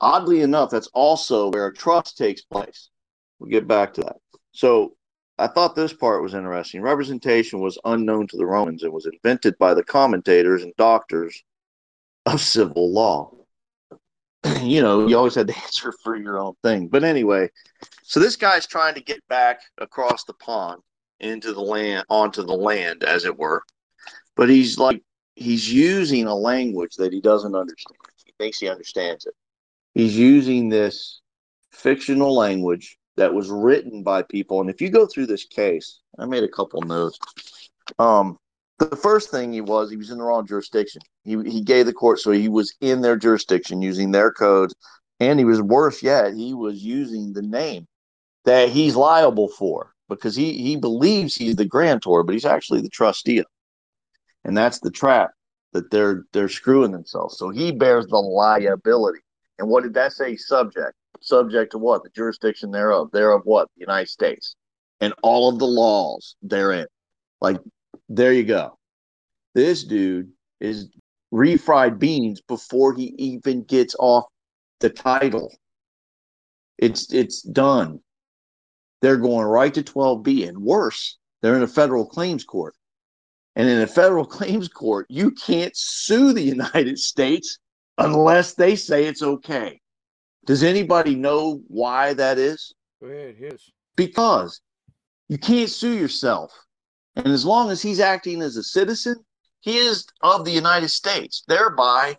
Oddly 0.00 0.40
enough, 0.42 0.70
that's 0.70 0.88
also 0.88 1.50
where 1.50 1.70
trust 1.70 2.16
takes 2.16 2.42
place. 2.42 2.90
We'll 3.38 3.50
get 3.50 3.68
back 3.68 3.94
to 3.94 4.02
that. 4.02 4.16
So 4.52 4.96
I 5.38 5.46
thought 5.46 5.74
this 5.74 5.92
part 5.92 6.22
was 6.22 6.34
interesting. 6.34 6.82
Representation 6.82 7.60
was 7.60 7.78
unknown 7.84 8.26
to 8.28 8.36
the 8.36 8.46
Romans 8.46 8.82
and 8.82 8.92
was 8.92 9.06
invented 9.06 9.56
by 9.58 9.74
the 9.74 9.84
commentators 9.84 10.62
and 10.62 10.74
doctors 10.76 11.42
of 12.26 12.40
civil 12.40 12.92
law. 12.92 13.32
you 14.62 14.82
know, 14.82 15.06
you 15.06 15.16
always 15.16 15.34
had 15.34 15.48
to 15.48 15.56
answer 15.62 15.92
for 16.02 16.16
your 16.16 16.38
own 16.38 16.54
thing. 16.62 16.88
But 16.88 17.04
anyway, 17.04 17.48
so 18.02 18.20
this 18.20 18.36
guy's 18.36 18.66
trying 18.66 18.94
to 18.94 19.00
get 19.00 19.26
back 19.28 19.60
across 19.78 20.24
the 20.24 20.34
pond 20.34 20.82
into 21.20 21.52
the 21.52 21.60
land, 21.60 22.04
onto 22.08 22.42
the 22.42 22.54
land, 22.54 23.04
as 23.04 23.24
it 23.24 23.38
were. 23.38 23.62
But 24.36 24.48
he's 24.48 24.78
like, 24.78 25.02
he's 25.36 25.72
using 25.72 26.26
a 26.26 26.34
language 26.34 26.96
that 26.96 27.12
he 27.12 27.20
doesn't 27.20 27.54
understand. 27.54 27.96
He 28.24 28.32
thinks 28.38 28.58
he 28.58 28.68
understands 28.68 29.26
it. 29.26 29.34
He's 29.94 30.16
using 30.16 30.68
this 30.68 31.20
fictional 31.72 32.34
language 32.34 32.98
that 33.16 33.34
was 33.34 33.50
written 33.50 34.02
by 34.02 34.22
people. 34.22 34.60
And 34.60 34.70
if 34.70 34.80
you 34.80 34.88
go 34.88 35.06
through 35.06 35.26
this 35.26 35.44
case, 35.44 36.00
I 36.18 36.26
made 36.26 36.44
a 36.44 36.48
couple 36.48 36.80
notes. 36.82 37.18
Um, 37.98 38.38
the 38.78 38.96
first 38.96 39.30
thing 39.30 39.52
he 39.52 39.60
was, 39.60 39.90
he 39.90 39.96
was 39.96 40.10
in 40.10 40.18
the 40.18 40.24
wrong 40.24 40.46
jurisdiction. 40.46 41.02
He 41.24 41.36
he 41.44 41.60
gave 41.60 41.86
the 41.86 41.92
court, 41.92 42.18
so 42.18 42.30
he 42.30 42.48
was 42.48 42.74
in 42.80 43.02
their 43.02 43.16
jurisdiction 43.16 43.82
using 43.82 44.10
their 44.10 44.32
codes, 44.32 44.74
and 45.20 45.38
he 45.38 45.44
was 45.44 45.60
worse 45.60 46.02
yet, 46.02 46.32
he 46.32 46.54
was 46.54 46.82
using 46.82 47.32
the 47.32 47.42
name 47.42 47.86
that 48.46 48.70
he's 48.70 48.96
liable 48.96 49.48
for 49.48 49.92
because 50.08 50.34
he 50.34 50.54
he 50.54 50.76
believes 50.76 51.34
he's 51.34 51.56
the 51.56 51.66
grantor, 51.66 52.22
but 52.22 52.32
he's 52.32 52.46
actually 52.46 52.80
the 52.80 52.88
trustee, 52.88 53.44
and 54.44 54.56
that's 54.56 54.80
the 54.80 54.90
trap 54.90 55.30
that 55.72 55.90
they're 55.90 56.24
they're 56.32 56.48
screwing 56.48 56.90
themselves. 56.90 57.36
So 57.36 57.50
he 57.50 57.72
bears 57.72 58.06
the 58.06 58.16
liability. 58.16 59.20
And 59.60 59.68
what 59.68 59.82
did 59.84 59.94
that 59.94 60.12
say? 60.12 60.36
Subject. 60.36 60.94
Subject 61.20 61.72
to 61.72 61.78
what? 61.78 62.02
The 62.02 62.08
jurisdiction 62.10 62.70
thereof. 62.70 63.10
Thereof 63.12 63.42
what? 63.44 63.68
The 63.76 63.82
United 63.82 64.08
States. 64.08 64.56
And 65.00 65.12
all 65.22 65.50
of 65.50 65.58
the 65.58 65.66
laws 65.66 66.34
therein. 66.42 66.86
Like, 67.40 67.58
there 68.08 68.32
you 68.32 68.44
go. 68.44 68.78
This 69.54 69.84
dude 69.84 70.30
is 70.60 70.88
refried 71.32 71.98
beans 71.98 72.40
before 72.40 72.94
he 72.94 73.14
even 73.18 73.62
gets 73.64 73.94
off 73.98 74.24
the 74.80 74.90
title. 74.90 75.54
It's 76.78 77.12
it's 77.12 77.42
done. 77.42 78.00
They're 79.02 79.18
going 79.18 79.46
right 79.46 79.72
to 79.74 79.82
12B 79.82 80.48
and 80.48 80.58
worse, 80.58 81.18
they're 81.42 81.56
in 81.56 81.62
a 81.62 81.68
federal 81.68 82.06
claims 82.06 82.44
court. 82.44 82.74
And 83.56 83.68
in 83.68 83.80
a 83.80 83.86
federal 83.86 84.24
claims 84.38 84.68
court, 84.68 85.06
you 85.10 85.32
can't 85.32 85.76
sue 85.76 86.32
the 86.32 86.42
United 86.42 86.98
States 86.98 87.58
unless 88.00 88.54
they 88.54 88.76
say 88.76 89.04
it's 89.04 89.22
okay. 89.22 89.80
Does 90.46 90.62
anybody 90.62 91.14
know 91.14 91.62
why 91.68 92.14
that 92.14 92.38
is? 92.38 92.74
Go 93.00 93.08
ahead, 93.08 93.36
his. 93.36 93.70
Because 93.96 94.60
you 95.28 95.38
can't 95.38 95.68
sue 95.68 95.96
yourself. 95.96 96.52
And 97.16 97.28
as 97.28 97.44
long 97.44 97.70
as 97.70 97.82
he's 97.82 98.00
acting 98.00 98.42
as 98.42 98.56
a 98.56 98.62
citizen, 98.62 99.16
he 99.60 99.76
is 99.76 100.06
of 100.22 100.44
the 100.44 100.50
United 100.50 100.88
States. 100.88 101.42
Thereby, 101.46 102.16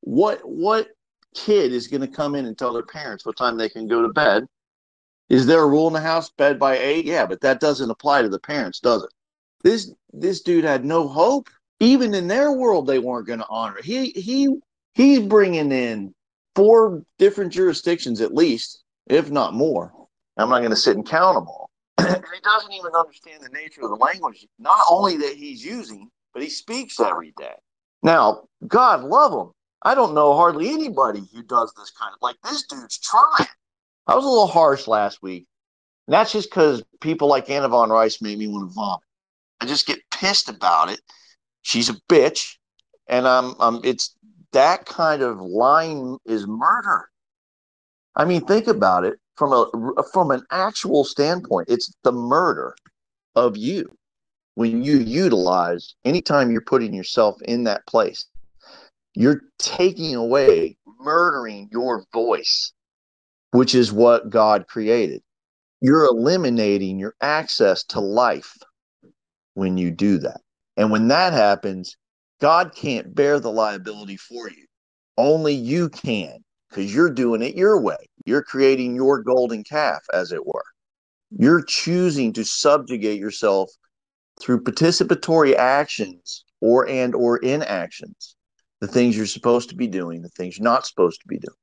what 0.00 0.40
what 0.44 0.88
kid 1.34 1.72
is 1.72 1.88
going 1.88 2.00
to 2.00 2.08
come 2.08 2.34
in 2.34 2.46
and 2.46 2.56
tell 2.56 2.72
their 2.72 2.82
parents 2.82 3.24
what 3.24 3.36
time 3.36 3.56
they 3.56 3.68
can 3.68 3.86
go 3.86 4.02
to 4.02 4.12
bed? 4.12 4.46
Is 5.28 5.46
there 5.46 5.62
a 5.62 5.68
rule 5.68 5.86
in 5.86 5.92
the 5.92 6.00
house 6.00 6.30
bed 6.30 6.58
by 6.58 6.78
eight? 6.78 7.04
Yeah, 7.04 7.26
but 7.26 7.40
that 7.42 7.60
doesn't 7.60 7.90
apply 7.90 8.22
to 8.22 8.28
the 8.28 8.38
parents, 8.38 8.80
does 8.80 9.02
it? 9.02 9.10
This 9.62 9.92
this 10.12 10.42
dude 10.42 10.64
had 10.64 10.84
no 10.84 11.06
hope. 11.06 11.48
Even 11.80 12.14
in 12.14 12.28
their 12.28 12.52
world, 12.52 12.86
they 12.86 12.98
weren't 12.98 13.26
going 13.26 13.40
to 13.40 13.46
honor 13.48 13.78
it. 13.78 13.84
He 13.84 14.10
he 14.10 14.48
he's 14.94 15.20
bringing 15.20 15.72
in 15.72 16.14
four 16.54 17.02
different 17.18 17.52
jurisdictions 17.52 18.20
at 18.20 18.34
least, 18.34 18.82
if 19.06 19.30
not 19.30 19.54
more. 19.54 19.92
I'm 20.36 20.48
not 20.48 20.58
going 20.58 20.70
to 20.70 20.76
sit 20.76 20.96
and 20.96 21.06
count 21.06 21.36
them 21.36 21.46
all. 21.46 21.70
and 21.98 22.08
he 22.08 22.40
doesn't 22.42 22.72
even 22.72 22.92
understand 22.94 23.42
the 23.42 23.48
nature 23.50 23.82
of 23.82 23.90
the 23.90 23.96
language, 23.96 24.46
not 24.58 24.84
only 24.90 25.16
that 25.18 25.34
he's 25.36 25.64
using, 25.64 26.08
but 26.32 26.42
he 26.42 26.48
speaks 26.48 26.98
every 27.00 27.32
day. 27.36 27.54
Now, 28.02 28.44
God 28.66 29.04
love 29.04 29.32
him. 29.32 29.52
I 29.82 29.94
don't 29.94 30.14
know 30.14 30.34
hardly 30.34 30.70
anybody 30.70 31.22
who 31.32 31.42
does 31.42 31.72
this 31.76 31.90
kind 31.90 32.12
of 32.12 32.18
like 32.22 32.36
this 32.44 32.66
dude's 32.66 32.98
trying. 32.98 33.48
I 34.06 34.14
was 34.14 34.24
a 34.24 34.28
little 34.28 34.46
harsh 34.46 34.86
last 34.86 35.22
week. 35.22 35.46
And 36.06 36.14
that's 36.14 36.32
just 36.32 36.50
because 36.50 36.82
people 37.00 37.28
like 37.28 37.50
Anna 37.50 37.68
Von 37.68 37.90
Reitz 37.90 38.22
made 38.22 38.38
me 38.38 38.48
want 38.48 38.68
to 38.68 38.74
vomit. 38.74 39.04
I 39.60 39.66
just 39.66 39.86
get 39.86 40.00
pissed 40.10 40.48
about 40.48 40.90
it. 40.90 41.00
She's 41.62 41.88
a 41.88 41.94
bitch, 42.08 42.56
and 43.06 43.26
I'm, 43.28 43.54
I'm 43.60 43.80
it's 43.84 44.16
that 44.52 44.86
kind 44.86 45.22
of 45.22 45.40
lying 45.40 46.18
is 46.24 46.46
murder. 46.46 47.08
I 48.14 48.24
mean, 48.24 48.44
think 48.44 48.66
about 48.66 49.04
it 49.04 49.18
from 49.36 49.52
a 49.52 50.02
from 50.12 50.30
an 50.30 50.42
actual 50.50 51.04
standpoint. 51.04 51.68
It's 51.70 51.92
the 52.04 52.12
murder 52.12 52.74
of 53.34 53.56
you 53.56 53.96
when 54.54 54.82
you 54.82 54.98
utilize 54.98 55.94
anytime 56.04 56.50
you're 56.50 56.60
putting 56.60 56.92
yourself 56.92 57.40
in 57.42 57.64
that 57.64 57.86
place. 57.86 58.26
You're 59.14 59.42
taking 59.58 60.14
away, 60.14 60.76
murdering 61.00 61.68
your 61.70 62.04
voice, 62.12 62.72
which 63.50 63.74
is 63.74 63.92
what 63.92 64.30
God 64.30 64.66
created. 64.68 65.22
You're 65.80 66.04
eliminating 66.04 66.98
your 66.98 67.14
access 67.20 67.84
to 67.84 68.00
life 68.00 68.56
when 69.54 69.76
you 69.76 69.90
do 69.90 70.18
that. 70.18 70.40
And 70.76 70.90
when 70.90 71.08
that 71.08 71.32
happens, 71.32 71.96
God 72.42 72.74
can't 72.74 73.14
bear 73.14 73.38
the 73.38 73.52
liability 73.52 74.16
for 74.16 74.50
you. 74.50 74.66
Only 75.16 75.54
you 75.54 75.88
can 75.88 76.38
because 76.68 76.92
you're 76.92 77.08
doing 77.08 77.40
it 77.40 77.54
your 77.54 77.80
way. 77.80 77.96
You're 78.26 78.42
creating 78.42 78.96
your 78.96 79.22
golden 79.22 79.62
calf, 79.62 80.02
as 80.12 80.32
it 80.32 80.44
were. 80.44 80.64
You're 81.30 81.62
choosing 81.62 82.32
to 82.32 82.44
subjugate 82.44 83.20
yourself 83.20 83.70
through 84.40 84.64
participatory 84.64 85.54
actions 85.54 86.44
or 86.60 86.88
and 86.88 87.14
or 87.14 87.36
inactions 87.38 88.34
the 88.80 88.88
things 88.88 89.16
you're 89.16 89.26
supposed 89.26 89.68
to 89.68 89.76
be 89.76 89.86
doing 89.86 90.22
the 90.22 90.28
things 90.30 90.58
you're 90.58 90.64
not 90.64 90.84
supposed 90.84 91.20
to 91.20 91.28
be 91.28 91.38
doing 91.38 91.54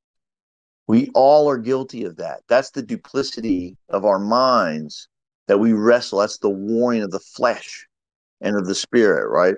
we 0.88 1.10
all 1.14 1.50
are 1.50 1.58
guilty 1.58 2.04
of 2.06 2.16
that 2.18 2.42
that's 2.48 2.72
the 2.72 2.82
duplicity 2.82 3.76
of 3.90 4.06
our 4.06 4.20
minds 4.20 5.08
that 5.48 5.58
we 5.58 5.74
wrestle 5.74 6.20
that's 6.20 6.38
the 6.38 6.50
warring 6.50 7.02
of 7.02 7.12
the 7.12 7.20
flesh 7.20 7.88
and 8.40 8.56
of 8.56 8.68
the 8.68 8.76
spirit 8.76 9.28
right 9.30 9.56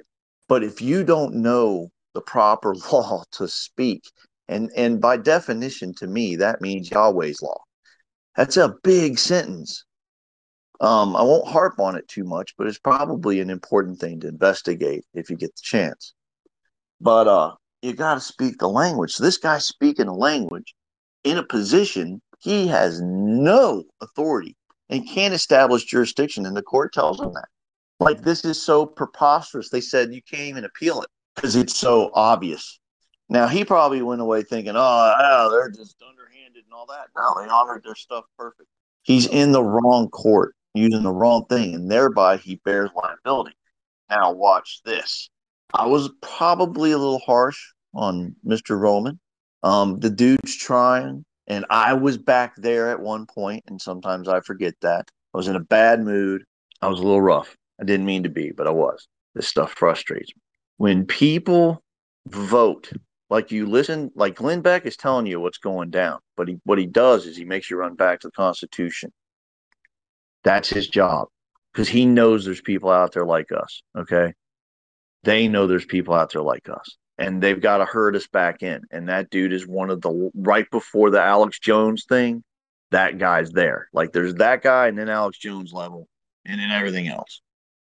but 0.52 0.66
if 0.66 0.82
you 0.82 1.02
don't 1.06 1.34
know 1.34 1.90
the 2.14 2.20
proper 2.20 2.76
law 2.92 3.24
to 3.32 3.48
speak 3.48 4.04
and 4.50 4.70
and 4.76 5.00
by 5.00 5.16
definition 5.16 5.94
to 5.94 6.08
me 6.08 6.36
that 6.36 6.60
means 6.60 6.92
yahweh's 6.92 7.42
law 7.42 7.58
that's 8.36 8.58
a 8.58 8.76
big 8.84 9.18
sentence 9.18 9.86
um, 10.82 11.16
I 11.16 11.22
won't 11.22 11.48
harp 11.48 11.80
on 11.80 11.96
it 11.96 12.08
too 12.08 12.24
much, 12.24 12.56
but 12.58 12.66
it's 12.66 12.80
probably 12.80 13.40
an 13.40 13.52
important 13.52 14.00
thing 14.00 14.20
to 14.22 14.28
investigate 14.28 15.06
if 15.14 15.30
you 15.30 15.36
get 15.36 15.56
the 15.56 15.62
chance. 15.62 16.16
But 17.00 17.28
uh, 17.28 17.54
you 17.84 17.94
got 17.94 18.16
to 18.16 18.20
speak 18.20 18.58
the 18.58 18.68
language. 18.68 19.12
So 19.12 19.24
this 19.24 19.38
guy's 19.38 19.68
speaking 19.68 20.08
a 20.08 20.16
language 20.16 20.74
in 21.24 21.38
a 21.38 21.44
position 21.44 22.20
he 22.40 22.66
has 22.70 23.00
no 23.00 23.84
authority 24.02 24.56
and 24.90 25.08
can't 25.08 25.36
establish 25.36 25.86
jurisdiction, 25.86 26.48
and 26.48 26.58
the 26.58 26.64
court 26.64 26.94
tells 26.94 27.22
him 27.22 27.32
that. 27.34 27.50
Like 28.02 28.24
this 28.24 28.44
is 28.44 28.60
so 28.60 28.84
preposterous. 28.84 29.70
They 29.70 29.80
said 29.80 30.12
you 30.12 30.24
can't 30.24 30.42
even 30.42 30.66
appeal 30.66 31.04
it 31.04 31.10
because 31.36 31.56
it's 31.56 31.78
so 31.78 32.10
obvious. 32.16 32.80
Now 33.30 33.46
he 33.46 33.64
probably 33.64 34.02
went 34.02 34.22
away 34.22 34.42
thinking, 34.42 34.74
"Oh, 34.76 35.14
oh, 35.20 35.52
they're 35.52 35.70
just 35.70 36.02
underhanded 36.02 36.64
and 36.66 36.74
all 36.74 36.88
that." 36.88 37.10
No, 37.16 37.40
they 37.40 37.48
honored 37.48 37.84
their 37.84 37.94
stuff 37.94 38.26
perfect. 38.40 38.68
He's 39.04 39.28
in 39.28 39.52
the 39.52 39.64
wrong 39.64 40.10
court 40.10 40.56
using 40.74 41.04
the 41.04 41.12
wrong 41.12 41.46
thing, 41.46 41.76
and 41.76 41.92
thereby 41.92 42.38
he 42.38 42.56
bears 42.66 42.90
liability. 42.96 43.56
Now 44.10 44.32
watch 44.32 44.82
this. 44.84 45.30
I 45.72 45.86
was 45.86 46.10
probably 46.24 46.94
a 46.94 46.98
little 46.98 47.20
harsh 47.20 47.60
on 47.94 48.36
Mr. 48.44 48.80
Roman. 48.80 49.20
Um, 49.62 50.00
the 50.00 50.10
dude's 50.10 50.58
trying, 50.58 51.24
and 51.46 51.68
I 51.70 51.94
was 51.94 52.18
back 52.18 52.56
there 52.58 52.90
at 52.90 53.00
one 53.00 53.28
point, 53.28 53.64
and 53.68 53.80
sometimes 53.80 54.28
I 54.28 54.40
forget 54.40 54.74
that. 54.82 55.12
I 55.36 55.38
was 55.38 55.48
in 55.48 55.56
a 55.56 55.60
bad 55.60 56.02
mood. 56.02 56.46
I 56.82 56.88
was 56.88 57.00
a 57.00 57.04
little 57.04 57.22
rough. 57.22 57.56
I 57.82 57.86
didn't 57.86 58.06
mean 58.06 58.24
to 58.24 58.30
be, 58.30 58.52
but 58.52 58.68
I 58.68 58.72
was. 58.72 59.08
This 59.34 59.48
stuff 59.48 59.74
frustrates 59.74 60.32
me. 60.36 60.42
When 60.78 61.06
people 61.06 61.84
vote, 62.28 62.92
like 63.30 63.52
you 63.52 63.66
listen, 63.66 64.12
like 64.16 64.36
Glenn 64.36 64.62
Beck 64.62 64.86
is 64.86 64.96
telling 64.96 65.26
you 65.26 65.40
what's 65.40 65.58
going 65.58 65.90
down, 65.90 66.20
but 66.38 66.48
he 66.48 66.60
what 66.64 66.78
he 66.78 66.86
does 66.86 67.26
is 67.26 67.36
he 67.36 67.46
makes 67.46 67.70
you 67.70 67.78
run 67.78 67.96
back 67.96 68.20
to 68.22 68.28
the 68.28 68.32
Constitution. 68.34 69.12
That's 70.44 70.70
his 70.70 70.88
job 70.88 71.28
because 71.72 71.88
he 71.88 72.06
knows 72.06 72.46
there's 72.46 72.62
people 72.62 72.90
out 72.90 73.14
there 73.14 73.26
like 73.26 73.52
us. 73.52 73.82
Okay. 73.98 74.34
They 75.24 75.48
know 75.48 75.68
there's 75.68 75.86
people 75.86 76.14
out 76.14 76.34
there 76.34 76.42
like 76.42 76.68
us 76.68 76.98
and 77.18 77.42
they've 77.42 77.62
got 77.62 77.78
to 77.78 77.86
herd 77.86 78.16
us 78.16 78.28
back 78.28 78.64
in. 78.64 78.82
And 78.92 79.10
that 79.10 79.30
dude 79.30 79.54
is 79.54 79.68
one 79.68 79.92
of 79.92 80.02
the 80.02 80.32
right 80.36 80.70
before 80.72 81.12
the 81.12 81.22
Alex 81.22 81.60
Jones 81.60 82.06
thing. 82.10 82.44
That 82.90 83.20
guy's 83.20 83.52
there. 83.52 83.88
Like 83.94 84.12
there's 84.12 84.36
that 84.36 84.64
guy 84.64 84.88
and 84.88 84.98
then 84.98 85.10
Alex 85.10 85.38
Jones 85.38 85.72
level 85.72 86.08
and 86.46 86.60
then 86.60 86.72
everything 86.72 87.08
else. 87.08 87.42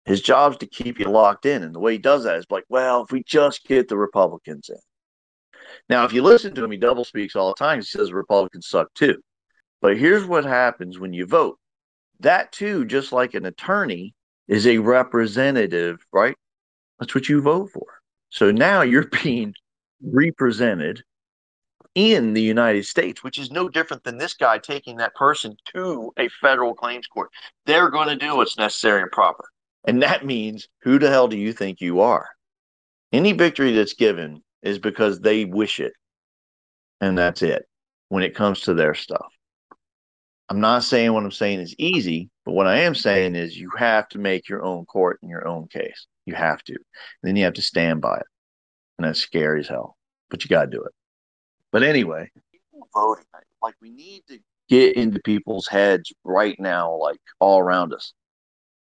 His 0.08 0.22
job's 0.22 0.58
to 0.58 0.68
keep 0.68 1.00
you 1.00 1.06
locked 1.06 1.46
in. 1.46 1.64
And 1.64 1.76
the 1.76 1.80
way 1.80 1.94
he 1.94 1.98
does 1.98 2.24
that 2.24 2.38
is 2.38 2.46
like, 2.50 2.64
well, 2.70 3.04
if 3.04 3.12
we 3.12 3.24
just 3.24 3.66
get 3.66 3.90
the 3.90 3.98
Republicans 3.98 4.70
in. 4.70 4.78
Now, 5.90 6.06
if 6.06 6.14
you 6.14 6.22
listen 6.22 6.56
to 6.56 6.64
him, 6.64 6.72
he 6.72 6.78
double 6.78 7.04
speaks 7.04 7.36
all 7.36 7.50
the 7.50 7.56
time. 7.56 7.80
He 7.80 7.86
says 7.86 8.14
Republicans 8.14 8.68
suck 8.68 8.94
too. 8.94 9.22
But 9.82 9.98
here's 9.98 10.26
what 10.26 10.46
happens 10.46 10.98
when 10.98 11.14
you 11.14 11.26
vote 11.26 11.60
that 12.22 12.52
too, 12.52 12.86
just 12.86 13.12
like 13.12 13.34
an 13.34 13.46
attorney, 13.46 14.16
is 14.48 14.66
a 14.66 14.78
representative, 14.78 16.00
right? 16.14 16.36
That's 17.00 17.14
what 17.14 17.28
you 17.28 17.42
vote 17.42 17.70
for. 17.74 17.86
So 18.30 18.50
now 18.50 18.82
you're 18.84 19.10
being 19.24 19.54
represented 20.02 21.04
in 21.96 22.34
the 22.34 22.42
United 22.42 22.86
States, 22.86 23.24
which 23.24 23.40
is 23.40 23.52
no 23.52 23.68
different 23.68 24.04
than 24.04 24.18
this 24.18 24.36
guy 24.36 24.58
taking 24.58 24.98
that 24.98 25.16
person 25.16 25.58
to 25.74 26.14
a 26.18 26.30
federal 26.30 26.74
claims 26.74 27.08
court. 27.08 27.30
They're 27.66 27.90
going 27.90 28.08
to 28.08 28.16
do 28.16 28.38
what's 28.38 28.58
necessary 28.58 29.02
and 29.02 29.12
proper. 29.12 29.44
And 29.88 30.04
that 30.04 30.26
means 30.26 30.68
who 30.84 31.00
the 31.00 31.10
hell 31.10 31.28
do 31.28 31.38
you 31.38 31.54
think 31.54 31.82
you 31.82 32.02
are? 32.02 32.30
Any 33.14 33.32
victory 33.32 33.72
that's 33.72 33.94
given 33.94 34.44
is 34.62 34.80
because 34.80 35.20
they 35.20 35.46
wish 35.46 35.80
it. 35.80 35.94
And 37.00 37.18
that's 37.18 37.42
it 37.42 37.66
when 38.10 38.24
it 38.24 38.36
comes 38.36 38.62
to 38.62 38.74
their 38.74 38.94
stuff. 38.94 39.32
I'm 40.50 40.60
not 40.60 40.84
saying 40.84 41.12
what 41.14 41.24
I'm 41.24 41.32
saying 41.32 41.60
is 41.62 41.76
easy, 41.78 42.30
but 42.46 42.54
what 42.54 42.68
I 42.68 42.80
am 42.80 42.96
saying 42.96 43.36
is 43.36 43.58
you 43.58 43.70
have 43.78 44.08
to 44.10 44.20
make 44.20 44.48
your 44.48 44.64
own 44.64 44.86
court 44.86 45.20
in 45.22 45.30
your 45.30 45.48
own 45.48 45.68
case. 45.68 46.06
You 46.26 46.36
have 46.36 46.64
to. 46.64 46.74
And 46.74 46.80
then 47.24 47.36
you 47.36 47.46
have 47.46 47.54
to 47.54 47.62
stand 47.62 48.02
by 48.02 48.18
it. 48.18 48.26
And 48.98 49.08
that's 49.08 49.20
scary 49.20 49.62
as 49.62 49.68
hell. 49.68 49.98
But 50.30 50.44
you 50.44 50.50
gotta 50.50 50.70
do 50.70 50.84
it. 50.84 50.92
But 51.72 51.84
anyway, 51.84 52.30
voting. 52.94 53.26
Like 53.62 53.76
we 53.82 53.92
need 53.92 54.24
to 54.28 54.40
get 54.70 54.96
into 54.96 55.20
people's 55.22 55.68
heads 55.68 56.12
right 56.24 56.60
now, 56.60 56.96
like 56.96 57.20
all 57.40 57.60
around 57.60 57.94
us. 57.94 58.14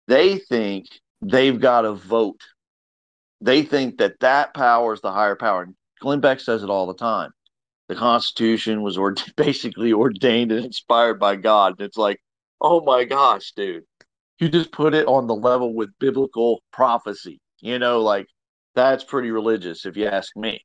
They 0.08 0.38
think 0.38 0.88
they've 1.22 1.60
got 1.60 1.82
to 1.82 1.94
vote. 1.94 2.42
They 3.42 3.64
think 3.64 3.98
that 3.98 4.20
that 4.22 4.53
power 4.53 4.94
is 4.94 5.01
the 5.01 5.12
higher 5.12 5.36
power. 5.36 5.68
Glenn 6.00 6.20
Beck 6.20 6.40
says 6.40 6.64
it 6.64 6.70
all 6.70 6.88
the 6.88 6.94
time 6.94 7.31
the 7.88 7.96
Constitution 7.96 8.81
was 8.81 8.98
ord- 8.98 9.22
basically 9.36 9.94
ordained 9.94 10.51
and 10.51 10.66
inspired 10.66 11.20
by 11.20 11.36
God. 11.36 11.75
And 11.77 11.88
it's 11.88 11.98
like, 11.98 12.20
oh 12.62 12.81
my 12.81 13.05
gosh, 13.05 13.51
dude, 13.53 13.84
you 14.40 14.50
just 14.50 14.72
put 14.72 14.94
it 14.94 15.08
on 15.08 15.27
the 15.27 15.36
level 15.36 15.74
with 15.74 15.90
biblical 16.00 16.62
prophecy. 16.72 17.40
You 17.60 17.79
know, 17.79 18.01
like 18.01 18.27
that's 18.75 19.03
pretty 19.03 19.31
religious, 19.31 19.86
if 19.86 19.98
you 19.98 20.05
ask 20.05 20.36
me. 20.36 20.64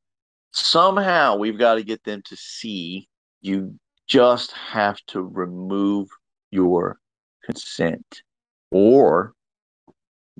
Somehow 0.53 1.37
we've 1.37 1.59
got 1.59 1.77
to 1.77 1.83
get 1.83 2.05
them 2.05 2.23
to 2.27 2.37
see 2.37 3.09
you 3.41 3.79
just 4.07 4.53
have 4.53 4.99
to 5.07 5.23
remove 5.23 6.09
your 6.51 6.99
consent 7.45 8.23
or 8.71 9.33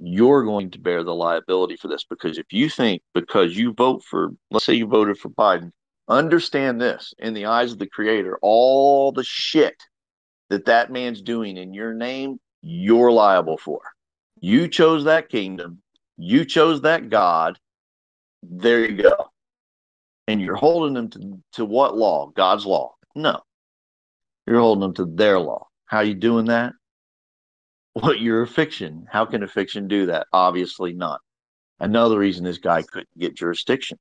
you're 0.05 0.45
going 0.45 0.71
to 0.71 0.79
bear 0.79 1.05
the 1.05 1.15
liability 1.15 1.77
for 1.77 1.89
this 1.89 2.05
because 2.05 2.39
if 2.39 2.53
you 2.53 2.69
think 2.69 3.03
because 3.15 3.57
you 3.57 3.73
vote 3.73 4.03
for 4.03 4.31
let's 4.51 4.65
say 4.65 4.75
you 4.75 4.87
voted 4.87 5.19
for 5.19 5.31
Biden 5.31 5.71
understand 6.09 6.81
this 6.81 7.15
in 7.19 7.35
the 7.35 7.47
eyes 7.47 7.73
of 7.73 7.79
the 7.79 7.87
creator 7.87 8.39
all 8.43 9.13
the 9.13 9.25
shit 9.25 9.77
that 10.51 10.65
that 10.67 10.91
man's 10.91 11.23
doing 11.23 11.57
in 11.57 11.73
your 11.73 11.95
name 11.95 12.39
you're 12.63 13.11
liable 13.11 13.59
for. 13.59 13.81
You 14.41 14.69
chose 14.69 15.05
that 15.05 15.29
kingdom. 15.29 15.83
You 16.17 16.45
chose 16.45 16.81
that 16.83 17.11
god. 17.11 17.59
There 18.43 18.89
you 18.89 19.03
go. 19.03 19.31
And 20.29 20.41
you're 20.41 20.57
holding 20.57 20.95
them 20.95 21.11
to, 21.11 21.43
to 21.55 21.65
what 21.65 21.97
law? 21.97 22.29
God's 22.35 22.65
law? 22.65 22.95
No. 23.15 23.41
You're 24.47 24.61
holding 24.61 24.81
them 24.81 24.95
to 24.95 25.07
their 25.07 25.39
law. 25.39 25.67
How 25.87 26.01
you 26.01 26.15
doing 26.15 26.47
that 26.47 26.73
well 27.95 28.15
you're 28.15 28.43
a 28.43 28.47
fiction 28.47 29.07
how 29.11 29.25
can 29.25 29.43
a 29.43 29.49
fiction 29.49 29.89
do 29.89 30.07
that 30.07 30.27
obviously 30.33 30.93
not 30.93 31.21
another 31.81 32.19
reason 32.19 32.45
this 32.45 32.59
guy 32.59 32.83
couldn't 32.83 33.19
get 33.19 33.37
jurisdiction 33.37 33.99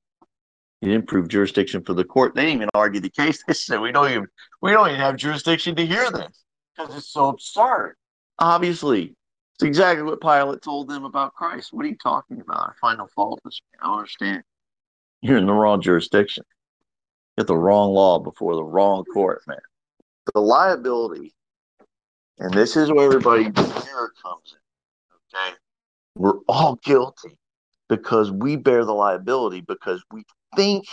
he 0.82 0.88
didn't 0.88 1.08
prove 1.08 1.27
jurisdiction 1.27 1.84
for 1.84 1.93
the 1.93 2.04
court. 2.04 2.34
They 2.34 2.41
didn't 2.41 2.56
even 2.56 2.69
argue 2.73 2.99
the 2.99 3.10
case. 3.10 3.43
They 3.47 3.54
said 3.54 3.80
we 3.80 3.91
don't 3.91 4.10
even 4.10 4.27
we 4.62 4.71
don't 4.71 4.88
even 4.88 4.99
have 4.99 5.15
jurisdiction 5.15 5.75
to 5.75 5.86
hear 5.86 6.10
this 6.12 6.43
because 6.75 6.95
it's 6.95 7.12
so 7.12 7.30
absurd. 7.30 7.95
Obviously, 8.39 9.15
it's 9.56 9.63
exactly 9.63 10.04
what 10.04 10.19
Pilate 10.19 10.63
told 10.63 10.89
them 10.89 11.06
about 11.06 11.36
Christ. 11.36 11.71
What 11.71 11.86
are 11.86 11.89
you 11.89 11.97
talking 12.01 12.41
about? 12.41 12.69
I 12.69 12.71
find 12.82 12.97
no 12.97 13.08
fault 13.15 13.39
in 13.43 13.49
this. 13.49 13.62
I 13.80 13.86
don't 13.86 13.97
understand. 13.99 14.43
You're 15.21 15.38
in 15.38 15.45
the 15.45 15.54
wrong 15.54 15.82
jurisdiction. 15.82 16.43
Get 17.38 17.45
the 17.45 17.58
wrong 17.58 17.93
law 17.93 18.17
before 18.17 18.56
the 18.56 18.63
wrong 18.63 19.06
court, 19.06 19.43
man. 19.47 19.60
The 20.34 20.41
liability, 20.41 21.36
and 22.39 22.54
this 22.54 22.76
is 22.76 22.91
where 22.91 23.06
everybody 23.06 23.44
here 23.44 24.12
comes 24.22 24.56
in. 24.56 25.39
Okay, 25.39 25.56
we're 26.15 26.39
all 26.48 26.76
guilty 26.84 27.38
because 27.89 28.32
we 28.32 28.56
bear 28.56 28.86
the 28.86 28.94
liability 28.94 29.62
because 29.62 30.04
we 30.12 30.24
think 30.56 30.86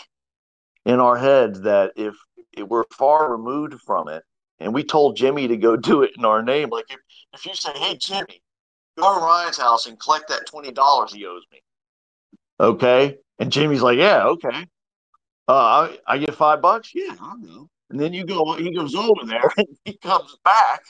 in 0.84 1.00
our 1.00 1.16
heads 1.16 1.60
that 1.60 1.92
if, 1.96 2.14
if 2.52 2.66
we're 2.66 2.84
far 2.92 3.30
removed 3.30 3.80
from 3.80 4.08
it 4.08 4.24
and 4.58 4.74
we 4.74 4.82
told 4.82 5.16
Jimmy 5.16 5.48
to 5.48 5.56
go 5.56 5.76
do 5.76 6.02
it 6.02 6.12
in 6.16 6.24
our 6.24 6.42
name, 6.42 6.70
like 6.70 6.86
if, 6.90 6.98
if 7.32 7.46
you 7.46 7.54
say, 7.54 7.70
hey, 7.74 7.96
Jimmy, 7.96 8.42
go 8.98 9.14
to 9.14 9.20
Ryan's 9.20 9.58
house 9.58 9.86
and 9.86 9.98
collect 10.00 10.28
that 10.28 10.46
$20 10.46 11.14
he 11.14 11.26
owes 11.26 11.44
me. 11.52 11.60
Okay. 12.60 13.18
And 13.38 13.52
Jimmy's 13.52 13.82
like, 13.82 13.98
yeah, 13.98 14.24
okay. 14.24 14.66
Uh, 15.46 15.52
I, 15.52 15.98
I 16.06 16.18
get 16.18 16.34
five 16.34 16.60
bucks. 16.60 16.90
Yeah, 16.94 17.14
I'll 17.20 17.38
go. 17.38 17.68
And 17.90 17.98
then 17.98 18.12
you 18.12 18.24
go, 18.24 18.54
he 18.54 18.74
goes 18.74 18.94
over 18.94 19.24
there 19.24 19.50
and 19.56 19.68
he 19.84 19.96
comes 19.96 20.36
back, 20.44 20.82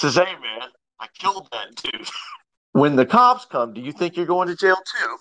says, 0.00 0.14
hey, 0.14 0.24
man, 0.24 0.68
I 0.98 1.06
killed 1.14 1.48
that 1.52 1.74
dude. 1.76 2.08
when 2.72 2.96
the 2.96 3.06
cops 3.06 3.44
come, 3.44 3.72
do 3.74 3.80
you 3.80 3.92
think 3.92 4.16
you're 4.16 4.26
going 4.26 4.48
to 4.48 4.56
jail 4.56 4.76
too? 4.76 5.16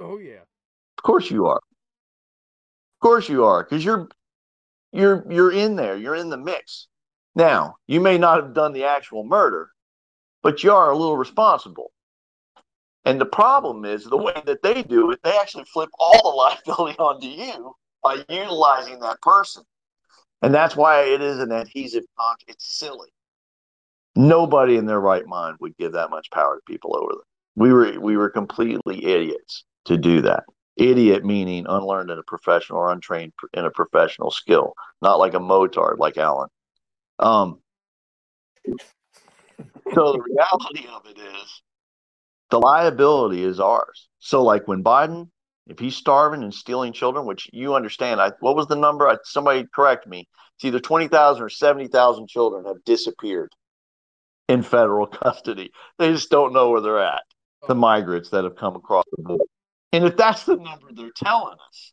Oh 0.00 0.18
yeah. 0.18 0.42
Of 0.98 1.02
course 1.02 1.30
you 1.30 1.46
are. 1.46 1.56
Of 1.56 3.00
course 3.02 3.28
you 3.28 3.44
are, 3.44 3.62
because 3.62 3.84
you're 3.84 4.08
you're 4.92 5.24
you're 5.30 5.52
in 5.52 5.76
there. 5.76 5.96
You're 5.96 6.16
in 6.16 6.30
the 6.30 6.36
mix. 6.36 6.88
Now, 7.34 7.76
you 7.86 8.00
may 8.00 8.18
not 8.18 8.42
have 8.42 8.54
done 8.54 8.72
the 8.72 8.84
actual 8.84 9.24
murder, 9.24 9.70
but 10.42 10.64
you 10.64 10.72
are 10.72 10.90
a 10.90 10.96
little 10.96 11.16
responsible. 11.16 11.92
And 13.04 13.20
the 13.20 13.26
problem 13.26 13.84
is 13.84 14.04
the 14.04 14.16
way 14.16 14.34
that 14.44 14.62
they 14.62 14.82
do 14.82 15.10
it, 15.12 15.20
they 15.22 15.36
actually 15.38 15.64
flip 15.64 15.90
all 15.98 16.22
the 16.22 16.36
liability 16.76 16.98
onto 16.98 17.28
you 17.28 17.74
by 18.02 18.24
utilizing 18.28 18.98
that 19.00 19.20
person. 19.22 19.62
And 20.42 20.54
that's 20.54 20.76
why 20.76 21.02
it 21.02 21.20
is 21.20 21.38
an 21.38 21.52
adhesive 21.52 22.04
contract. 22.16 22.44
It's 22.48 22.78
silly. 22.78 23.08
Nobody 24.18 24.76
in 24.76 24.86
their 24.86 24.98
right 24.98 25.24
mind 25.28 25.58
would 25.60 25.76
give 25.76 25.92
that 25.92 26.10
much 26.10 26.28
power 26.32 26.56
to 26.56 26.62
people 26.66 26.96
over 27.00 27.12
them. 27.12 27.22
We 27.54 27.72
were 27.72 28.00
we 28.00 28.16
were 28.16 28.28
completely 28.28 29.04
idiots 29.04 29.62
to 29.84 29.96
do 29.96 30.22
that. 30.22 30.42
Idiot 30.76 31.24
meaning 31.24 31.66
unlearned 31.68 32.10
in 32.10 32.18
a 32.18 32.24
professional 32.24 32.80
or 32.80 32.90
untrained 32.90 33.32
in 33.54 33.64
a 33.64 33.70
professional 33.70 34.32
skill, 34.32 34.74
not 35.00 35.20
like 35.20 35.34
a 35.34 35.38
motard 35.38 35.98
like 35.98 36.18
Alan. 36.18 36.48
Um, 37.20 37.60
so 39.94 40.12
the 40.12 40.20
reality 40.20 40.88
of 40.92 41.06
it 41.06 41.16
is 41.16 41.62
the 42.50 42.58
liability 42.58 43.44
is 43.44 43.60
ours. 43.60 44.08
So 44.18 44.42
like 44.42 44.66
when 44.66 44.82
Biden, 44.82 45.28
if 45.68 45.78
he's 45.78 45.94
starving 45.94 46.42
and 46.42 46.52
stealing 46.52 46.92
children, 46.92 47.24
which 47.24 47.48
you 47.52 47.76
understand, 47.76 48.20
I 48.20 48.32
what 48.40 48.56
was 48.56 48.66
the 48.66 48.74
number? 48.74 49.08
I, 49.08 49.18
somebody 49.22 49.64
correct 49.72 50.08
me. 50.08 50.26
It's 50.56 50.64
either 50.64 50.80
twenty 50.80 51.06
thousand 51.06 51.44
or 51.44 51.50
seventy 51.50 51.86
thousand 51.86 52.28
children 52.28 52.64
have 52.64 52.82
disappeared 52.84 53.52
in 54.48 54.62
federal 54.62 55.06
custody. 55.06 55.70
They 55.98 56.12
just 56.12 56.30
don't 56.30 56.52
know 56.52 56.70
where 56.70 56.80
they're 56.80 57.02
at. 57.02 57.22
The 57.66 57.74
oh. 57.74 57.78
migrants 57.78 58.30
that 58.30 58.44
have 58.44 58.56
come 58.56 58.76
across 58.76 59.04
the 59.16 59.22
border. 59.22 59.44
And 59.92 60.04
if 60.04 60.16
that's 60.16 60.44
the 60.44 60.56
number 60.56 60.88
they're 60.92 61.10
telling 61.16 61.54
us, 61.54 61.92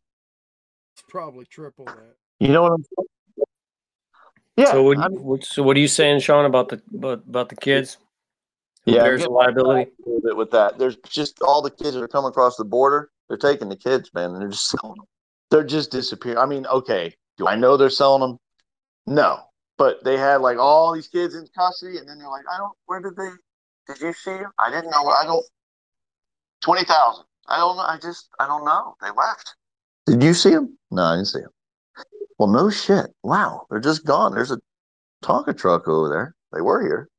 It's 0.96 1.04
probably 1.08 1.46
triple 1.46 1.86
that. 1.86 2.16
you 2.40 2.50
know 2.50 2.64
what 2.64 2.74
I'm 2.74 2.84
saying? 2.84 3.08
Yeah. 4.58 4.72
so, 4.72 4.84
what, 4.84 4.98
I 4.98 5.10
mean, 5.10 5.42
so 5.42 5.64
what 5.64 5.76
are 5.76 5.80
you 5.80 5.88
saying, 5.88 6.22
Shon, 6.22 6.46
about 6.46 6.70
the 6.70 6.82
about, 6.94 7.24
about 7.28 7.50
the 7.50 7.56
kids? 7.56 7.98
Who 8.86 8.94
Yeah, 8.94 9.04
bears 9.04 9.22
get 9.22 9.28
the 9.28 9.34
liability? 9.34 9.92
a 10.06 10.10
little 10.10 10.22
bit 10.22 10.38
with 10.38 10.52
that. 10.52 10.78
There's 10.78 10.98
just 11.10 11.42
all 11.42 11.62
the 11.62 11.72
kids 11.72 11.94
that 11.94 12.02
are 12.04 12.08
coming 12.08 12.30
across 12.30 12.56
the 12.56 12.64
border. 12.64 13.10
They're 13.28 13.38
taking 13.38 13.68
the 13.70 13.76
kids, 13.76 14.12
man. 14.14 14.32
And 14.32 14.42
they're 14.42 14.50
just 14.50 14.70
selling 14.70 14.96
them. 14.98 15.06
They're 15.52 15.64
just 15.64 15.92
disappearing. 15.92 16.38
I 16.38 16.46
mean, 16.46 16.66
okay, 16.68 17.14
do 17.38 17.48
I 17.48 17.56
know 17.56 17.76
they're 17.76 17.90
selling 17.90 18.22
them? 18.22 18.38
No, 19.08 19.40
but 19.78 20.04
they 20.04 20.18
had 20.18 20.38
like 20.38 20.58
all 20.58 20.94
these 20.94 21.08
kids 21.08 21.36
in 21.36 21.48
custody, 21.56 21.98
and 21.98 22.08
then 22.08 22.18
they're 22.18 22.30
like, 22.30 22.46
I 22.52 22.58
don't. 22.58 22.74
Where 22.86 23.02
did 23.02 23.16
they? 23.16 23.30
Did 23.88 24.02
you 24.02 24.14
see 24.14 24.32
them? 24.32 24.52
I 24.60 24.70
didn't 24.70 24.92
know. 24.92 25.08
I 25.08 25.24
don't. 25.26 25.46
Twenty 26.62 26.86
thousand. 26.86 27.26
I 27.48 27.58
don't 27.58 27.78
know. 27.78 27.84
I 27.84 27.98
just. 28.02 28.30
I 28.40 28.48
don't 28.48 28.66
know. 28.66 28.96
They 29.02 29.10
left. 29.10 29.56
Did 30.06 30.24
you 30.24 30.34
see 30.34 30.52
them? 30.52 30.78
No, 30.92 31.04
I 31.04 31.16
didn't 31.16 31.28
see 31.28 31.42
them. 31.42 31.52
Well, 32.38 32.50
no 32.50 32.70
shit. 32.70 33.08
Wow, 33.24 33.66
they're 33.70 33.80
just 33.80 34.06
gone. 34.06 34.34
There's 34.34 34.52
a 34.52 34.60
Tonka 35.24 35.58
truck 35.58 35.88
over 35.88 36.10
there. 36.10 36.36
They 36.54 36.62
were 36.62 36.82
here. 36.82 37.10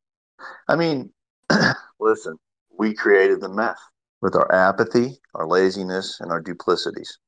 I 0.69 0.77
mean, 0.77 1.11
listen, 2.01 2.37
we 2.79 2.95
created 2.95 3.40
the 3.40 3.49
meth 3.49 3.81
with 4.21 4.35
our 4.35 4.53
apathy, 4.53 5.19
our 5.35 5.47
laziness, 5.47 6.21
and 6.21 6.31
our 6.31 6.42
duplicities. 6.42 7.19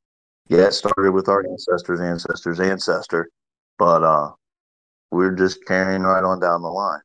Yeah, 0.49 0.67
it 0.67 0.73
started 0.73 1.13
with 1.13 1.29
our 1.29 1.45
ancestors, 1.47 2.01
ancestors, 2.01 2.61
ancestor, 2.61 3.29
but 3.79 4.03
uh, 4.03 4.31
we're 5.11 5.35
just 5.35 5.65
carrying 5.67 6.03
right 6.03 6.25
on 6.25 6.41
down 6.41 6.63
the 6.63 6.69
line. 6.69 7.01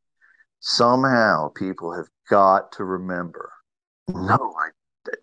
Somehow, 0.60 1.50
people 1.50 1.94
have 1.94 2.08
got 2.30 2.72
to 2.74 2.84
remember. 2.84 3.52
No, 4.08 4.54
I, 4.58 4.70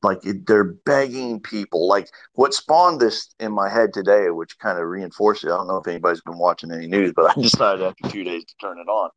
like 0.02 0.20
they're 0.22 0.64
begging 0.64 1.40
people. 1.40 1.88
Like 1.88 2.08
what 2.34 2.54
spawned 2.54 3.00
this 3.00 3.34
in 3.40 3.52
my 3.52 3.68
head 3.68 3.92
today, 3.92 4.30
which 4.30 4.58
kind 4.58 4.78
of 4.78 4.86
reinforced 4.86 5.44
it. 5.44 5.48
I 5.48 5.56
don't 5.56 5.68
know 5.68 5.76
if 5.76 5.86
anybody's 5.86 6.20
been 6.22 6.38
watching 6.38 6.70
any 6.70 6.86
news, 6.86 7.12
but 7.14 7.36
I 7.36 7.40
decided 7.40 7.82
after 7.82 8.08
two 8.08 8.24
days 8.24 8.44
to 8.44 8.54
turn 8.60 8.78
it 8.78 8.88
on. 8.88 9.10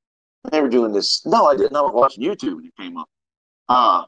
They 0.51 0.61
were 0.61 0.69
doing 0.69 0.91
this. 0.91 1.25
No, 1.25 1.45
I 1.45 1.55
didn't. 1.55 1.75
I 1.75 1.81
was 1.81 1.93
watching 1.93 2.23
YouTube 2.23 2.55
when 2.55 2.65
it 2.65 2.75
came 2.77 2.97
up. 2.97 3.09
Uh, 3.69 4.03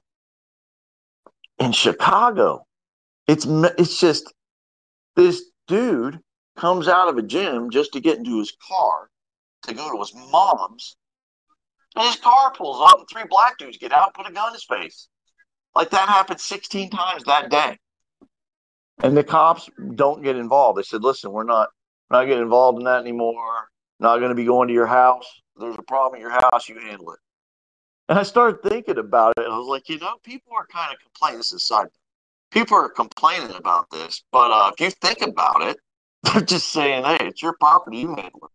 in 1.59 1.71
Chicago, 1.71 2.65
it's 3.27 3.45
it's 3.45 3.99
just 3.99 4.33
this 5.15 5.43
dude 5.67 6.19
comes 6.57 6.87
out 6.87 7.07
of 7.07 7.17
a 7.17 7.21
gym 7.21 7.69
just 7.69 7.93
to 7.93 7.99
get 7.99 8.17
into 8.17 8.39
his 8.39 8.55
car 8.67 9.09
to 9.65 9.73
go 9.73 9.91
to 9.91 9.99
his 9.99 10.13
mom's, 10.31 10.97
and 11.95 12.05
his 12.05 12.17
car 12.17 12.51
pulls 12.53 12.81
up, 12.81 12.99
and 12.99 13.07
three 13.11 13.23
black 13.29 13.57
dudes 13.57 13.77
get 13.77 13.91
out, 13.91 14.07
and 14.07 14.13
put 14.13 14.29
a 14.29 14.33
gun 14.33 14.49
in 14.49 14.53
his 14.53 14.65
face. 14.65 15.07
Like 15.75 15.89
that 15.89 16.07
happened 16.07 16.39
16 16.39 16.89
times 16.89 17.23
that 17.23 17.49
day. 17.49 17.77
And 19.03 19.15
the 19.15 19.23
cops 19.23 19.69
don't 19.95 20.23
get 20.23 20.37
involved. 20.37 20.79
They 20.79 20.83
said, 20.83 21.03
"Listen, 21.03 21.31
we're 21.31 21.43
not 21.43 21.69
we're 22.09 22.19
not 22.19 22.25
getting 22.25 22.43
involved 22.43 22.79
in 22.79 22.85
that 22.85 23.01
anymore. 23.01 23.67
Not 23.99 24.19
going 24.19 24.29
to 24.29 24.35
be 24.35 24.45
going 24.45 24.69
to 24.69 24.73
your 24.73 24.85
house. 24.85 25.27
There's 25.57 25.75
a 25.77 25.83
problem 25.83 26.15
at 26.15 26.21
your 26.21 26.31
house. 26.31 26.69
You 26.69 26.79
handle 26.79 27.11
it." 27.11 27.19
And 28.07 28.17
I 28.17 28.23
started 28.23 28.61
thinking 28.63 28.97
about 28.97 29.33
it. 29.37 29.45
And 29.45 29.53
I 29.53 29.57
was 29.57 29.67
like, 29.67 29.89
you 29.89 29.97
know, 29.99 30.15
people 30.23 30.53
are 30.55 30.67
kind 30.67 30.93
of 30.93 30.99
complaining. 31.01 31.39
This 31.39 31.51
is 31.51 31.63
side. 31.63 31.87
People 32.51 32.77
are 32.77 32.89
complaining 32.89 33.53
about 33.55 33.89
this, 33.89 34.23
but 34.31 34.51
uh, 34.51 34.71
if 34.71 34.79
you 34.79 34.91
think 34.91 35.21
about 35.21 35.61
it, 35.61 35.77
they're 36.23 36.41
just 36.41 36.69
saying, 36.69 37.03
"Hey, 37.03 37.27
it's 37.27 37.41
your 37.41 37.55
property. 37.59 37.97
You 37.97 38.15
handle 38.15 38.39
it." 38.43 38.54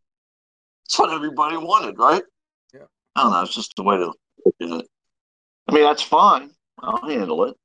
That's 0.90 0.98
what 0.98 1.12
everybody 1.12 1.57
wanted, 1.57 1.98
right? 1.98 2.24
Yeah. 2.74 2.81
I 3.14 3.22
don't 3.22 3.31
know. 3.31 3.42
It's 3.42 3.55
just 3.55 3.76
the 3.76 3.85
way 3.85 3.96
to 3.96 4.07
look 4.07 4.55
at 4.61 4.81
it. 4.81 4.87
I 5.68 5.72
mean, 5.72 5.85
that's 5.85 6.03
fine. 6.03 6.50
I'll 6.81 7.09
handle 7.09 7.44
it. 7.44 7.57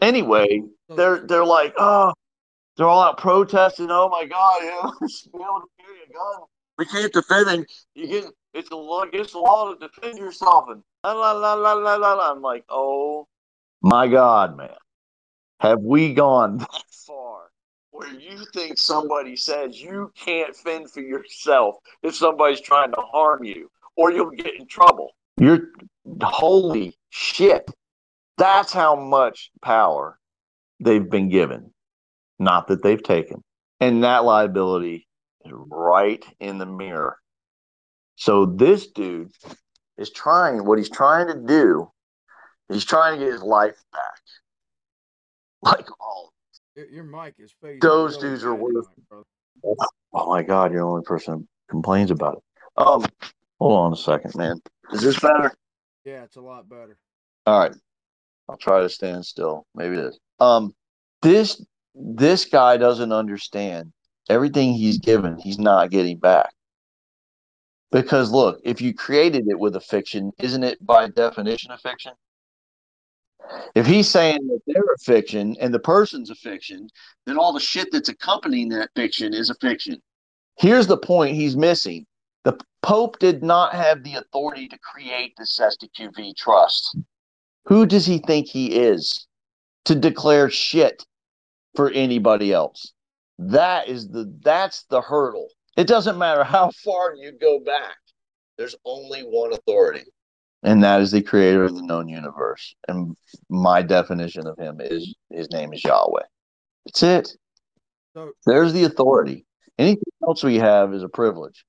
Anyway, 0.00 0.62
they're 0.88 1.20
they're 1.20 1.44
like, 1.44 1.74
oh, 1.78 2.12
they're 2.76 2.88
all 2.88 3.02
out 3.02 3.18
protesting. 3.18 3.86
Oh 3.88 4.08
my 4.08 4.24
God, 4.24 4.94
we 5.00 5.08
should 5.08 5.30
be 5.30 5.38
able 5.38 5.60
to 5.60 5.68
carry 5.80 5.98
a 6.08 6.12
gun. 6.12 6.40
We 6.76 6.86
can't 6.86 7.12
defend 7.12 7.60
it. 7.60 7.72
You 7.94 8.06
get 8.08 8.24
it's 8.52 8.70
a 8.72 8.76
law 8.76 9.02
against 9.02 9.34
the 9.34 9.38
law 9.38 9.72
to 9.72 9.78
defend 9.78 10.18
yourself. 10.18 10.64
And 10.68 10.82
la 11.04 11.12
la 11.12 11.30
la 11.32 11.54
la 11.54 11.74
la 11.74 11.94
la. 11.94 12.14
la. 12.14 12.32
I'm 12.32 12.42
like, 12.42 12.64
oh 12.68 13.28
my 13.80 14.08
God, 14.08 14.56
man, 14.56 14.70
have 15.60 15.78
we 15.80 16.14
gone 16.14 16.56
that 16.58 16.82
far? 17.06 17.21
Where 17.92 18.12
you 18.12 18.38
think 18.54 18.78
somebody 18.78 19.36
says 19.36 19.80
you 19.80 20.10
can't 20.16 20.56
fend 20.56 20.90
for 20.90 21.02
yourself 21.02 21.76
if 22.02 22.14
somebody's 22.14 22.60
trying 22.60 22.90
to 22.90 23.00
harm 23.00 23.44
you, 23.44 23.70
or 23.96 24.10
you'll 24.10 24.30
get 24.30 24.58
in 24.58 24.66
trouble. 24.66 25.10
You're 25.38 25.68
holy 26.22 26.96
shit. 27.10 27.70
That's 28.38 28.72
how 28.72 28.96
much 28.96 29.50
power 29.60 30.18
they've 30.80 31.08
been 31.08 31.28
given, 31.28 31.72
not 32.38 32.68
that 32.68 32.82
they've 32.82 33.02
taken. 33.02 33.44
And 33.78 34.04
that 34.04 34.24
liability 34.24 35.06
is 35.44 35.52
right 35.52 36.24
in 36.40 36.56
the 36.56 36.66
mirror. 36.66 37.18
So 38.16 38.46
this 38.46 38.86
dude 38.86 39.32
is 39.98 40.10
trying, 40.10 40.64
what 40.64 40.78
he's 40.78 40.90
trying 40.90 41.26
to 41.26 41.34
do, 41.34 41.90
he's 42.70 42.86
trying 42.86 43.18
to 43.18 43.24
get 43.24 43.32
his 43.34 43.42
life 43.42 43.76
back. 43.92 44.20
Like 45.60 45.88
all. 46.00 46.31
Your, 46.74 46.86
your 46.86 47.04
mic 47.04 47.34
is 47.38 47.54
fading. 47.60 47.80
Those 47.80 48.16
really 48.16 48.28
dudes 48.30 48.44
are 48.44 48.54
worth- 48.54 48.86
Oh 50.14 50.28
my 50.28 50.42
God, 50.42 50.72
you're 50.72 50.82
the 50.82 50.86
only 50.86 51.02
person 51.04 51.34
who 51.34 51.46
complains 51.70 52.10
about 52.10 52.34
it. 52.36 52.42
Um, 52.76 53.06
hold 53.58 53.78
on 53.78 53.92
a 53.92 53.96
second, 53.96 54.34
man. 54.34 54.60
Is 54.92 55.00
this 55.00 55.18
better? 55.18 55.52
Yeah, 56.04 56.24
it's 56.24 56.36
a 56.36 56.40
lot 56.40 56.68
better. 56.68 56.98
All 57.46 57.58
right. 57.60 57.72
I'll 58.48 58.56
try 58.56 58.80
to 58.80 58.88
stand 58.88 59.24
still. 59.24 59.66
Maybe 59.74 59.96
it 59.96 60.04
is. 60.06 60.18
Um, 60.40 60.74
this 61.22 61.64
this 61.94 62.44
guy 62.44 62.76
doesn't 62.76 63.12
understand 63.12 63.92
everything 64.28 64.74
he's 64.74 64.98
given. 64.98 65.38
He's 65.38 65.58
not 65.58 65.90
getting 65.90 66.18
back. 66.18 66.50
Because 67.90 68.30
look, 68.30 68.60
if 68.64 68.80
you 68.80 68.92
created 68.94 69.44
it 69.48 69.58
with 69.58 69.76
a 69.76 69.80
fiction, 69.80 70.32
isn't 70.38 70.62
it 70.64 70.84
by 70.84 71.08
definition 71.08 71.70
a 71.70 71.78
fiction? 71.78 72.12
If 73.74 73.86
he's 73.86 74.08
saying 74.08 74.46
that 74.48 74.60
they're 74.66 74.94
a 74.94 74.98
fiction 74.98 75.56
and 75.60 75.72
the 75.72 75.78
person's 75.78 76.30
a 76.30 76.34
fiction, 76.34 76.88
then 77.26 77.38
all 77.38 77.52
the 77.52 77.60
shit 77.60 77.88
that's 77.92 78.08
accompanying 78.08 78.68
that 78.70 78.90
fiction 78.94 79.34
is 79.34 79.50
a 79.50 79.54
fiction. 79.54 80.00
Here's 80.58 80.86
the 80.86 80.98
point 80.98 81.36
he's 81.36 81.56
missing. 81.56 82.06
The 82.44 82.58
Pope 82.82 83.18
did 83.18 83.42
not 83.42 83.74
have 83.74 84.02
the 84.02 84.16
authority 84.16 84.68
to 84.68 84.78
create 84.78 85.34
the 85.36 85.44
Cestui 85.44 85.88
Que 85.96 86.10
Vie 86.10 86.34
Trust. 86.36 86.96
Who 87.66 87.86
does 87.86 88.04
he 88.06 88.18
think 88.18 88.48
he 88.48 88.74
is 88.74 89.26
to 89.84 89.94
declare 89.94 90.50
shit 90.50 91.06
for 91.76 91.90
anybody 91.90 92.52
else? 92.52 92.92
That 93.38 93.88
is 93.88 94.08
the 94.08 94.32
that's 94.42 94.84
the 94.90 95.00
hurdle. 95.00 95.48
It 95.76 95.86
doesn't 95.86 96.18
matter 96.18 96.44
how 96.44 96.70
far 96.84 97.14
you 97.14 97.32
go 97.32 97.60
back. 97.60 97.96
There's 98.58 98.76
only 98.84 99.20
one 99.20 99.52
authority, 99.52 100.04
and 100.62 100.82
that 100.84 101.00
is 101.00 101.10
the 101.10 101.22
creator 101.22 101.64
of 101.64 101.74
the 101.74 101.82
known 101.82 102.08
universe. 102.08 102.74
And 102.88 103.16
my 103.48 103.82
definition 103.82 104.46
of 104.46 104.58
him 104.58 104.80
is 104.80 105.14
his 105.30 105.50
name 105.50 105.72
is 105.72 105.82
Yahweh. 105.84 106.22
That's 106.86 107.02
it. 107.02 107.36
So, 108.14 108.32
There's 108.46 108.72
the 108.72 108.84
authority. 108.84 109.46
Anything 109.78 110.12
else 110.26 110.44
we 110.44 110.58
have 110.58 110.92
is 110.94 111.02
a 111.02 111.08
privilege. 111.08 111.64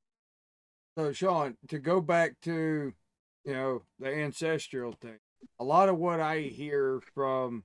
so 0.98 1.12
Shon, 1.14 1.56
to 1.70 1.80
go 1.80 2.02
back 2.02 2.34
to, 2.44 2.94
you 3.46 3.54
know, 3.54 3.84
the 4.00 4.14
ancestral 4.14 4.94
thing, 4.94 5.18
a 5.60 5.64
lot 5.64 5.90
of 5.90 5.98
what 5.98 6.20
I 6.20 6.42
hear 6.42 7.02
from 7.16 7.64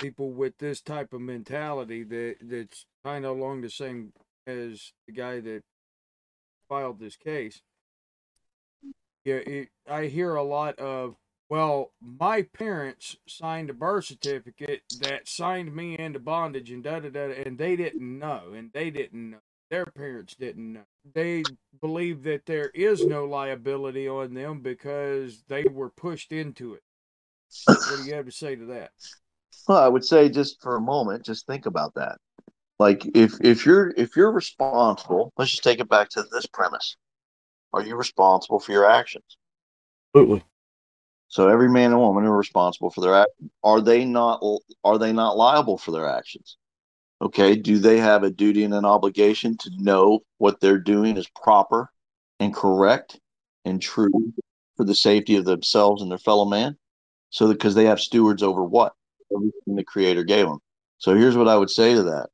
people 0.00 0.32
with 0.32 0.56
this 0.58 0.80
type 0.80 1.12
of 1.12 1.20
mentality 1.20 2.04
that 2.04 2.36
that's 2.42 2.86
kind 3.04 3.24
of 3.24 3.36
along 3.36 3.60
the 3.60 3.70
same 3.70 4.12
as 4.46 4.92
the 5.06 5.12
guy 5.12 5.40
that 5.40 5.62
filed 6.68 6.98
this 6.98 7.16
case. 7.16 7.62
Yeah, 9.24 9.36
it, 9.36 9.68
I 9.88 10.06
hear 10.06 10.34
a 10.34 10.42
lot 10.42 10.78
of, 10.78 11.16
well, 11.48 11.92
my 12.00 12.42
parents 12.42 13.16
signed 13.26 13.70
a 13.70 13.74
birth 13.74 14.06
certificate 14.06 14.82
that 15.00 15.28
signed 15.28 15.74
me 15.74 15.98
into 15.98 16.18
bondage 16.18 16.70
and 16.70 16.82
da 16.82 17.00
da 17.00 17.10
da, 17.10 17.32
and 17.44 17.58
they 17.58 17.76
didn't 17.76 18.18
know, 18.18 18.52
and 18.54 18.70
they 18.72 18.90
didn't 18.90 19.30
know. 19.30 19.38
Their 19.70 19.86
parents 19.86 20.34
didn't 20.34 20.72
know. 20.72 20.84
They 21.14 21.44
believe 21.80 22.24
that 22.24 22.46
there 22.46 22.70
is 22.74 23.06
no 23.06 23.24
liability 23.24 24.08
on 24.08 24.34
them 24.34 24.60
because 24.60 25.44
they 25.48 25.64
were 25.64 25.90
pushed 25.90 26.32
into 26.32 26.74
it. 26.74 26.82
What 27.66 27.98
do 27.98 28.02
you 28.02 28.14
have 28.14 28.26
to 28.26 28.32
say 28.32 28.56
to 28.56 28.64
that? 28.66 28.90
Well, 29.68 29.78
I 29.78 29.88
would 29.88 30.04
say 30.04 30.28
just 30.28 30.60
for 30.60 30.76
a 30.76 30.80
moment, 30.80 31.24
just 31.24 31.46
think 31.46 31.66
about 31.66 31.94
that. 31.94 32.18
Like 32.78 33.04
if 33.14 33.34
if 33.40 33.66
you're 33.66 33.92
if 33.96 34.16
you're 34.16 34.32
responsible, 34.32 35.32
let's 35.36 35.50
just 35.50 35.62
take 35.62 35.80
it 35.80 35.88
back 35.88 36.08
to 36.10 36.24
this 36.32 36.46
premise. 36.46 36.96
Are 37.72 37.82
you 37.82 37.96
responsible 37.96 38.60
for 38.60 38.72
your 38.72 38.88
actions? 38.88 39.36
Absolutely. 40.14 40.44
So 41.28 41.48
every 41.48 41.68
man 41.68 41.92
and 41.92 42.00
woman 42.00 42.24
are 42.24 42.36
responsible 42.36 42.90
for 42.90 43.00
their 43.00 43.14
actions. 43.14 43.50
Are 43.62 43.80
they 43.80 44.04
not 44.04 44.42
are 44.82 44.98
they 44.98 45.12
not 45.12 45.36
liable 45.36 45.78
for 45.78 45.92
their 45.92 46.08
actions? 46.08 46.56
Okay, 47.22 47.54
do 47.54 47.78
they 47.78 47.98
have 47.98 48.24
a 48.24 48.30
duty 48.30 48.64
and 48.64 48.74
an 48.74 48.84
obligation 48.84 49.56
to 49.58 49.70
know 49.76 50.20
what 50.38 50.58
they're 50.60 50.78
doing 50.78 51.16
is 51.16 51.28
proper 51.28 51.92
and 52.40 52.52
correct 52.54 53.20
and 53.64 53.80
true 53.80 54.32
for 54.76 54.84
the 54.84 54.94
safety 54.94 55.36
of 55.36 55.44
themselves 55.44 56.02
and 56.02 56.10
their 56.10 56.18
fellow 56.18 56.46
man. 56.46 56.76
So 57.28 57.46
because 57.46 57.74
they 57.74 57.84
have 57.84 58.00
stewards 58.00 58.42
over 58.42 58.64
what 58.64 58.94
everything 59.32 59.76
the 59.76 59.84
Creator 59.84 60.24
gave 60.24 60.46
them. 60.46 60.58
So 60.98 61.14
here's 61.14 61.36
what 61.36 61.48
I 61.48 61.56
would 61.56 61.70
say 61.70 61.94
to 61.94 62.02
that: 62.04 62.30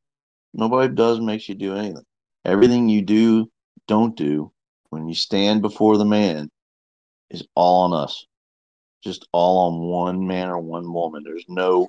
Nobody 0.55 0.95
does 0.95 1.21
makes 1.21 1.49
you 1.49 1.55
do 1.55 1.75
anything. 1.75 2.05
Everything 2.47 2.89
you 2.89 3.03
do, 3.03 3.51
don't 3.87 4.17
do 4.17 4.53
when 4.91 5.09
you 5.09 5.15
stand 5.15 5.63
before 5.63 5.99
the 5.99 6.05
man 6.05 6.51
is 7.31 7.47
all 7.55 7.93
on 7.93 8.05
us. 8.05 8.27
Just 9.03 9.29
all 9.33 9.69
on 9.69 9.81
one 9.81 10.27
man 10.27 10.49
or 10.49 10.59
one 10.59 10.93
woman. 10.93 11.23
There's 11.25 11.45
no 11.49 11.89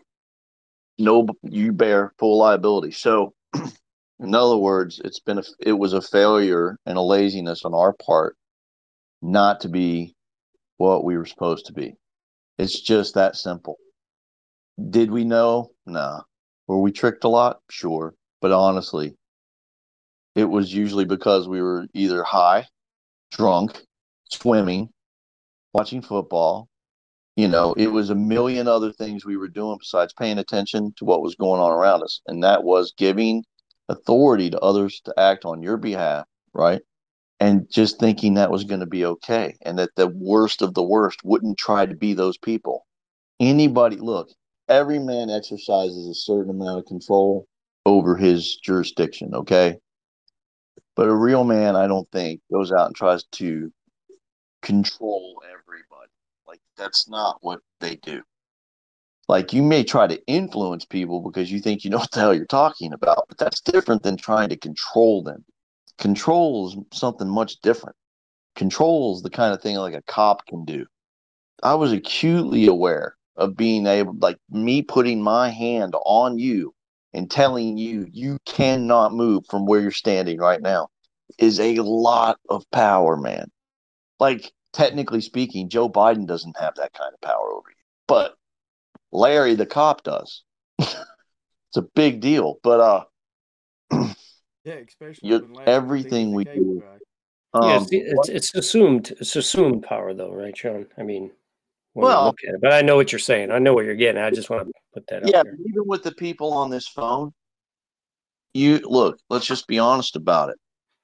no 0.99 1.27
you 1.43 1.71
bear 1.71 2.13
full 2.19 2.38
liability. 2.38 2.91
So 2.91 3.33
in 4.19 4.36
other 4.36 4.57
words, 4.57 5.01
it's 5.03 5.19
been 5.19 5.39
a 5.39 5.43
it 5.60 5.73
was 5.73 5.93
a 5.93 6.01
failure 6.01 6.77
and 6.86 6.97
a 6.97 7.01
laziness 7.01 7.65
on 7.65 7.73
our 7.73 7.93
part 7.93 8.36
not 9.21 9.62
to 9.62 9.69
be 9.69 10.15
what 10.77 11.03
we 11.03 11.17
were 11.17 11.25
supposed 11.25 11.65
to 11.67 11.73
be. 11.73 11.95
It's 12.57 12.79
just 12.79 13.15
that 13.15 13.36
simple. 13.36 13.77
Did 14.89 15.12
we 15.12 15.23
know? 15.23 15.71
Nah. 15.86 16.21
Were 16.67 16.81
we 16.81 16.91
tricked 16.91 17.23
a 17.23 17.29
lot? 17.29 17.60
Sure. 17.69 18.13
But 18.41 18.51
honestly, 18.51 19.15
it 20.36 20.45
was 20.45 20.73
usually 20.73 21.05
because 21.05 21.47
we 21.47 21.62
were 21.62 21.88
either 21.93 22.23
high, 22.23 22.67
drunk, 23.38 23.84
swimming, 24.32 24.89
watching 25.73 26.02
football. 26.02 26.67
You 27.36 27.47
know, 27.47 27.73
it 27.73 27.88
was 27.88 28.10
a 28.10 28.15
million 28.15 28.67
other 28.67 28.91
things 28.91 29.23
we 29.23 29.38
were 29.38 29.47
doing 29.47 29.78
besides 29.80 30.12
paying 30.12 30.39
attention 30.39 30.91
to 30.97 31.06
what 31.06 31.21
was 31.21 31.36
going 31.36 31.62
on 31.62 31.71
around 31.71 32.02
us. 32.02 32.19
And 32.26 32.43
that 32.43 32.63
was 32.63 32.93
giving 32.97 33.43
authority 33.89 34.50
to 34.50 34.60
others 34.60 35.02
to 35.06 35.13
act 35.19 35.45
on 35.45 35.62
your 35.62 35.78
behalf, 35.78 36.26
right? 36.54 36.82
And 37.39 37.69
just 37.69 38.00
thinking 38.00 38.34
that 38.34 38.50
was 38.50 38.63
going 38.63 38.80
to 38.80 38.88
be 38.88 39.06
okay 39.06 39.56
and 39.62 39.78
that 39.78 39.91
the 39.95 40.08
worst 40.08 40.63
of 40.63 40.73
the 40.73 40.82
worst 40.82 41.19
wouldn't 41.23 41.60
try 41.60 41.86
to 41.86 41.95
be 41.95 42.15
those 42.15 42.39
people. 42.39 42.88
Anybody, 43.39 43.97
look, 43.97 44.30
every 44.67 44.97
man 44.97 45.30
exercises 45.30 46.08
a 46.08 46.15
certain 46.15 46.50
amount 46.50 46.80
of 46.80 46.86
control 46.86 47.45
over 47.86 48.17
his 48.17 48.56
jurisdiction, 48.56 49.36
okay? 49.36 49.78
But 50.97 51.10
a 51.10 51.15
real 51.15 51.43
man, 51.43 51.75
I 51.75 51.86
don't 51.86 52.10
think, 52.12 52.41
goes 52.51 52.71
out 52.71 52.88
and 52.88 52.95
tries 52.95 53.23
to 53.33 53.71
control 54.63 55.43
everybody. 55.45 56.10
Like, 56.47 56.60
that's 56.75 57.07
not 57.07 57.38
what 57.41 57.60
they 57.79 57.97
do. 57.97 58.23
Like, 59.29 59.53
you 59.53 59.62
may 59.62 59.83
try 59.83 60.07
to 60.07 60.25
influence 60.25 60.86
people 60.86 61.21
because 61.21 61.51
you 61.51 61.60
think 61.60 61.83
you 61.83 61.91
know 61.91 61.99
what 61.99 62.10
the 62.12 62.19
hell 62.19 62.33
you're 62.33 62.47
talking 62.47 62.93
about, 62.93 63.25
but 63.29 63.38
that's 63.38 63.62
different 63.62 64.01
than 64.01 64.17
trying 64.17 64.49
to 64.49 64.57
control 64.57 65.21
them. 65.21 65.45
Control 65.99 66.67
is 66.67 66.97
something 66.97 67.29
much 67.29 67.62
different. 67.62 67.95
Control 68.55 69.15
is 69.15 69.21
the 69.21 69.29
kind 69.29 69.53
of 69.53 69.62
thing 69.62 69.75
like 69.75 69.93
a 69.93 70.01
cop 70.07 70.47
can 70.47 70.65
do. 70.65 70.83
I 71.62 71.75
was 71.75 71.91
acutely 71.91 72.65
aware 72.65 73.15
of 73.36 73.55
being 73.55 73.86
able, 73.86 74.15
like 74.19 74.38
me 74.49 74.81
putting 74.81 75.21
my 75.21 75.49
hand 75.49 75.93
on 76.05 76.39
you 76.39 76.73
and 77.13 77.30
telling 77.30 77.78
you 77.78 78.08
you 78.12 78.38
cannot 78.46 79.13
move 79.13 79.46
from 79.50 79.65
where 79.65 79.80
you're 79.80 79.91
standing 79.91 80.39
right 80.39 80.62
now 80.62 80.88
is 81.38 81.60
a 81.60 81.76
lot 81.80 82.38
of 82.50 82.63
power, 82.72 83.17
man. 83.17 83.50
Like, 84.20 84.52
technically 84.74 85.22
speaking, 85.22 85.70
Joe 85.70 85.89
Biden 85.89 86.28
doesn't 86.28 86.58
have 86.60 86.76
that 86.76 86.93
kind 86.93 87.13
of 87.13 87.22
power 87.22 87.52
over 87.52 87.70
you, 87.70 87.76
but 88.08 88.36
Larry 89.12 89.56
the 89.56 89.65
cop 89.65 90.04
does. 90.04 90.43
it's 90.80 90.98
a 91.76 91.82
big 91.96 92.20
deal, 92.20 92.60
but 92.63 92.80
uh, 92.80 93.04
Yeah, 94.63 94.74
especially 94.86 95.30
You- 95.30 95.48
when 95.52 95.67
everything 95.67 96.34
we 96.34 96.43
he's 96.43 96.48
a 96.48 96.56
cable 96.56 96.74
do- 96.76 96.84
um, 97.54 97.63
yeah, 97.63 97.76
it's, 97.78 97.89
it's 98.30 98.30
it's 98.30 98.56
assumed 98.56 99.12
it's 99.20 99.36
assumed 99.36 99.84
power 99.84 100.13
though, 100.13 100.34
right, 100.34 100.56
Shon? 100.56 100.88
I 100.98 101.04
mean, 101.04 101.22
when 101.22 101.30
you 101.30 101.32
Well- 102.03 102.25
look 102.25 102.39
at 102.47 102.62
but 102.62 102.73
I 102.73 102.81
know 102.81 102.95
what 102.95 103.12
you're 103.12 103.19
saying. 103.19 103.51
I 103.51 103.60
know 103.60 103.73
what 103.73 103.86
you're 103.86 103.95
getting. 103.95 104.21
I 104.21 104.29
just 104.29 104.49
want 104.49 104.67
to 104.67 104.73
put 104.93 105.07
that 105.07 105.27
yeah, 105.27 105.41
even 105.67 105.88
with 105.88 106.03
the 106.03 106.12
people 106.13 106.53
on 106.53 106.69
this 106.69 106.88
phone, 106.88 107.33
you 108.53 108.79
look, 108.83 109.19
let's 109.29 109.45
just 109.45 109.67
be 109.67 109.79
honest 109.79 110.15
about 110.15 110.49
it. 110.49 110.57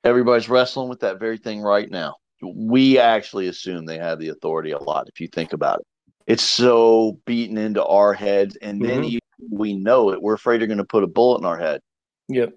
Everybody's 0.03 0.49
wrestling 0.49 0.89
with 0.89 0.99
that 1.01 1.19
very 1.19 1.38
thing 1.38 1.62
right 1.62 1.89
now. 1.89 2.15
We 2.41 2.99
actually 2.99 3.47
assume 3.47 3.86
they 3.86 3.97
have 3.97 4.19
the 4.19 4.29
authority 4.29 4.71
a 4.71 4.77
lot 4.77 5.08
if 5.08 5.19
you 5.19 5.27
think 5.27 5.53
about 5.53 5.79
it. 5.79 5.86
It's 6.27 6.43
so 6.43 7.19
beaten 7.25 7.58
into 7.58 7.84
our 7.86 8.13
heads, 8.13 8.56
and 8.62 8.84
then 8.84 9.03
Mhm. 9.03 9.08
even 9.08 9.19
we 9.51 9.73
know 9.75 10.12
it. 10.12 10.21
We're 10.21 10.34
afraid 10.36 10.60
they're 10.60 10.67
going 10.67 10.77
to 10.77 10.84
put 10.86 11.03
a 11.03 11.08
bullet 11.08 11.39
in 11.39 11.45
our 11.45 11.58
head 11.58 11.82
Yep. 12.29 12.53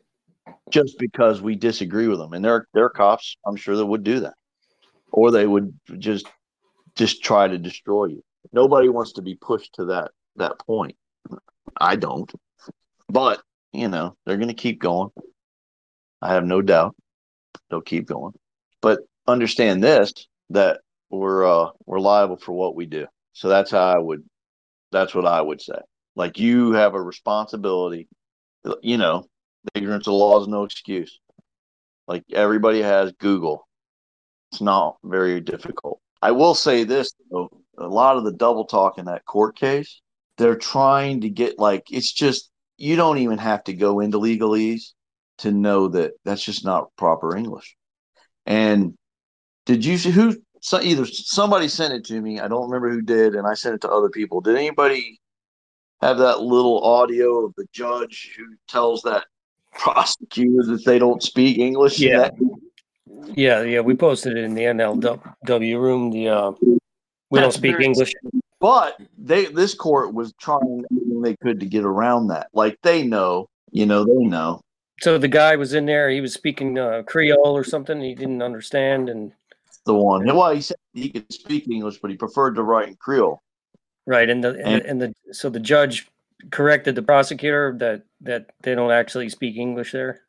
just 0.70 0.98
because 0.98 1.40
we 1.42 1.54
disagree 1.56 2.06
with 2.08 2.18
them. 2.18 2.32
And 2.32 2.44
they're 2.44 2.66
they're 2.74 2.88
cops, 2.88 3.36
I'm 3.46 3.56
sure 3.56 3.76
that 3.76 3.86
would 3.86 4.04
do 4.04 4.20
that, 4.20 4.34
or 5.12 5.30
they 5.30 5.46
would 5.46 5.78
just 5.98 6.26
just 6.96 7.22
try 7.22 7.46
to 7.46 7.58
destroy 7.58 8.06
you. 8.06 8.24
Nobody 8.52 8.88
wants 8.88 9.12
to 9.12 9.22
be 9.22 9.34
pushed 9.34 9.74
to 9.74 9.86
that 9.86 10.10
that 10.36 10.58
point. 10.58 10.96
I 11.78 11.96
don't, 11.96 12.32
but 13.08 13.42
you 13.72 13.88
know 13.88 14.16
they're 14.24 14.36
going 14.36 14.48
to 14.48 14.54
keep 14.54 14.80
going. 14.80 15.10
I 16.22 16.32
have 16.32 16.44
no 16.44 16.62
doubt 16.62 16.96
they'll 17.70 17.80
keep 17.80 18.06
going. 18.06 18.32
But 18.80 19.00
understand 19.26 19.82
this 19.82 20.12
that 20.50 20.80
we're 21.10 21.44
uh, 21.46 21.70
we're 21.84 22.00
liable 22.00 22.36
for 22.36 22.52
what 22.52 22.74
we 22.76 22.86
do. 22.86 23.06
So 23.32 23.48
that's 23.48 23.70
how 23.70 23.84
I 23.84 23.98
would. 23.98 24.24
That's 24.92 25.14
what 25.14 25.26
I 25.26 25.40
would 25.40 25.60
say. 25.60 25.78
Like 26.14 26.38
you 26.38 26.72
have 26.72 26.94
a 26.94 27.02
responsibility. 27.02 28.08
You 28.82 28.96
know, 28.96 29.26
ignorance 29.74 30.06
of 30.06 30.14
law 30.14 30.40
is 30.40 30.48
no 30.48 30.64
excuse. 30.64 31.20
Like 32.08 32.24
everybody 32.32 32.80
has 32.82 33.12
Google. 33.12 33.66
It's 34.52 34.60
not 34.60 34.96
very 35.04 35.40
difficult. 35.40 36.00
I 36.22 36.32
will 36.32 36.54
say 36.54 36.84
this 36.84 37.12
though, 37.30 37.50
a 37.78 37.86
lot 37.86 38.16
of 38.16 38.24
the 38.24 38.32
double 38.32 38.64
talk 38.64 38.98
in 38.98 39.06
that 39.06 39.24
court 39.24 39.56
case, 39.56 40.00
they're 40.38 40.56
trying 40.56 41.22
to 41.22 41.30
get 41.30 41.58
like 41.58 41.84
it's 41.90 42.12
just 42.12 42.50
you 42.76 42.96
don't 42.96 43.18
even 43.18 43.38
have 43.38 43.64
to 43.64 43.74
go 43.74 44.00
into 44.00 44.18
legalese 44.18 44.92
to 45.38 45.50
know 45.50 45.88
that 45.88 46.12
that's 46.24 46.44
just 46.44 46.64
not 46.64 46.94
proper 46.96 47.36
English. 47.36 47.76
And 48.44 48.94
did 49.66 49.84
you 49.84 49.98
see 49.98 50.10
who 50.10 50.36
so 50.60 50.80
either 50.80 51.04
somebody 51.06 51.68
sent 51.68 51.92
it 51.92 52.04
to 52.06 52.20
me, 52.20 52.40
I 52.40 52.48
don't 52.48 52.68
remember 52.68 52.90
who 52.90 53.02
did, 53.02 53.34
and 53.34 53.46
I 53.46 53.54
sent 53.54 53.76
it 53.76 53.80
to 53.82 53.90
other 53.90 54.08
people. 54.08 54.40
Did 54.40 54.56
anybody 54.56 55.20
have 56.00 56.18
that 56.18 56.40
little 56.40 56.82
audio 56.82 57.44
of 57.44 57.54
the 57.56 57.66
judge 57.72 58.34
who 58.36 58.44
tells 58.68 59.02
that 59.02 59.26
prosecutor 59.72 60.64
that 60.66 60.84
they 60.84 60.98
don't 60.98 61.22
speak 61.22 61.58
English? 61.58 62.00
Yeah. 62.00 62.18
That- 62.18 62.60
Yeah, 63.34 63.62
yeah. 63.62 63.80
We 63.80 63.94
posted 63.94 64.36
it 64.36 64.44
in 64.44 64.54
the 64.54 64.62
NLW 64.62 65.80
room. 65.80 66.10
The 66.10 66.28
uh, 66.28 66.52
we 67.30 67.40
don't 67.40 67.52
speak 67.52 67.72
very- 67.72 67.84
English. 67.84 68.12
But 68.58 68.98
they 69.18 69.46
this 69.46 69.74
court 69.74 70.14
was 70.14 70.32
trying 70.40 70.84
everything 70.90 71.20
they 71.22 71.36
could 71.36 71.60
to 71.60 71.66
get 71.66 71.84
around 71.84 72.28
that. 72.28 72.48
Like 72.54 72.78
they 72.82 73.02
know, 73.06 73.48
you 73.70 73.84
know, 73.86 74.04
they 74.04 74.24
know. 74.24 74.60
So 75.00 75.18
the 75.18 75.28
guy 75.28 75.56
was 75.56 75.74
in 75.74 75.84
there. 75.84 76.08
He 76.08 76.22
was 76.22 76.32
speaking 76.32 76.78
uh, 76.78 77.02
Creole 77.06 77.54
or 77.54 77.64
something. 77.64 78.00
He 78.00 78.14
didn't 78.14 78.40
understand, 78.42 79.10
and 79.10 79.30
The 79.84 79.92
one. 79.94 80.24
Well, 80.24 80.54
he 80.54 80.62
said 80.62 80.78
he 80.94 81.10
could 81.10 81.30
speak 81.30 81.68
English, 81.68 81.98
but 82.00 82.10
he 82.10 82.16
preferred 82.16 82.54
to 82.54 82.62
write 82.62 82.88
in 82.88 82.96
Creole. 82.96 83.42
right, 84.06 84.28
and 84.30 84.42
the 84.42 84.50
and, 84.50 84.58
And- 84.58 84.82
the, 84.82 84.88
and 84.88 85.02
the 85.02 85.34
so 85.34 85.50
the 85.50 85.60
judge 85.60 86.08
corrected 86.50 86.94
the 86.94 87.02
prosecutor 87.02 87.74
that 87.78 88.02
that 88.22 88.46
they 88.62 88.74
don't 88.74 88.90
actually 88.90 89.28
speak 89.28 89.56
English 89.56 89.92
there. 89.92 90.22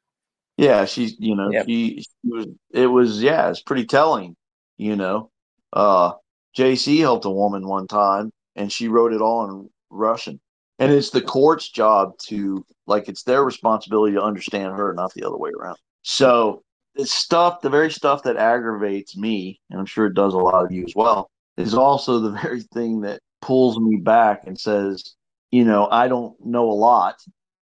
Yeah, 0.58 0.86
she's 0.86 1.15
you 1.20 1.36
know, 1.36 1.52
Yeah. 1.52 1.63
she, 1.63 2.02
she 2.02 2.08
was 2.30 2.48
it 2.72 2.88
was 2.88 3.22
yeah, 3.22 3.50
it's 3.50 3.62
pretty 3.62 3.86
telling, 3.86 4.36
you 4.78 4.96
know. 4.96 5.32
Uh 5.74 6.13
JC 6.56 7.00
helped 7.00 7.26
a 7.26 7.30
woman 7.30 7.67
one 7.67 7.88
time 7.88 8.32
and 8.56 8.72
she 8.72 8.88
wrote 8.88 9.13
it 9.13 9.22
all 9.22 9.50
in 9.50 9.70
Russian. 9.89 10.39
And 10.80 10.91
it's 10.91 11.10
the 11.12 11.22
court's 11.22 11.70
job 11.70 12.17
to 12.28 12.65
like 12.88 13.08
it's 13.10 13.24
their 13.24 13.43
responsibility 13.43 14.13
to 14.15 14.22
understand 14.24 14.74
her, 14.76 14.93
not 14.93 15.13
the 15.13 15.24
other 15.24 15.38
way 15.38 15.52
around. 15.60 15.78
So 16.04 16.63
it's 16.96 17.12
stuff, 17.13 17.62
the 17.62 17.70
very 17.70 17.91
stuff 17.91 18.24
that 18.24 18.38
aggravates 18.38 19.15
me, 19.17 19.60
and 19.70 19.80
I'm 19.80 19.86
sure 19.86 20.08
it 20.08 20.13
does 20.15 20.34
a 20.34 20.38
lot 20.38 20.65
of 20.65 20.72
you 20.72 20.84
as 20.86 20.93
well, 20.96 21.30
is 21.58 21.74
also 21.76 22.20
the 22.20 22.32
very 22.43 22.62
thing 22.62 23.02
that 23.02 23.20
pulls 23.41 23.80
me 23.80 23.98
back 23.98 24.48
and 24.48 24.60
says, 24.60 25.15
you 25.52 25.63
know, 25.65 25.88
I 25.91 26.08
don't 26.08 26.36
know 26.46 26.70
a 26.72 26.74
lot. 26.74 27.15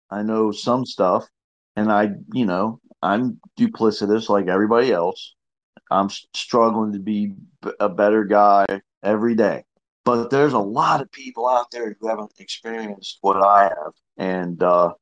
I 0.10 0.24
know 0.24 0.52
some 0.52 0.86
stuff 0.86 1.28
and 1.76 1.92
I, 1.92 2.10
you 2.34 2.46
know, 2.46 2.80
I'm 3.02 3.40
duplicitous 3.60 4.30
like 4.30 4.48
everybody 4.48 4.92
else. 4.92 5.36
I'm 5.92 6.10
struggling 6.34 6.94
to 6.94 7.00
be 7.00 7.34
a 7.80 7.90
better 7.90 8.24
guy 8.24 8.66
every 9.04 9.36
day. 9.36 9.64
But 10.04 10.30
there's 10.30 10.54
a 10.54 10.60
lot 10.60 11.02
of 11.02 11.12
people 11.12 11.48
out 11.48 11.72
there 11.72 11.96
who 12.00 12.08
haven't 12.08 12.34
experienced 12.40 13.18
what 13.22 13.38
I 13.38 13.64
have, 13.64 13.94
and 14.18 14.62
uh, 14.62 14.94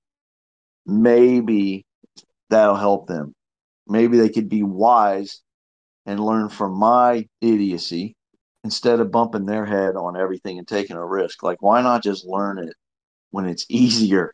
maybe 0.86 1.86
that'll 2.50 2.76
help 2.76 3.08
them. 3.08 3.34
Maybe 3.88 4.18
they 4.18 4.30
could 4.30 4.48
be 4.50 4.64
wise 4.64 5.42
and 6.06 6.20
learn 6.20 6.50
from 6.50 6.74
my 6.74 7.28
idiocy 7.42 8.16
instead 8.64 9.00
of 9.00 9.12
bumping 9.12 9.46
their 9.46 9.66
head 9.66 9.96
on 9.96 10.18
everything 10.18 10.58
and 10.58 10.68
taking 10.68 10.96
a 10.96 11.06
risk. 11.06 11.44
Like, 11.44 11.62
why 11.62 11.82
not 11.82 12.04
just 12.04 12.26
learn 12.26 12.60
it 12.60 12.74
when 13.32 13.46
it's 13.46 13.66
easier? 13.70 14.34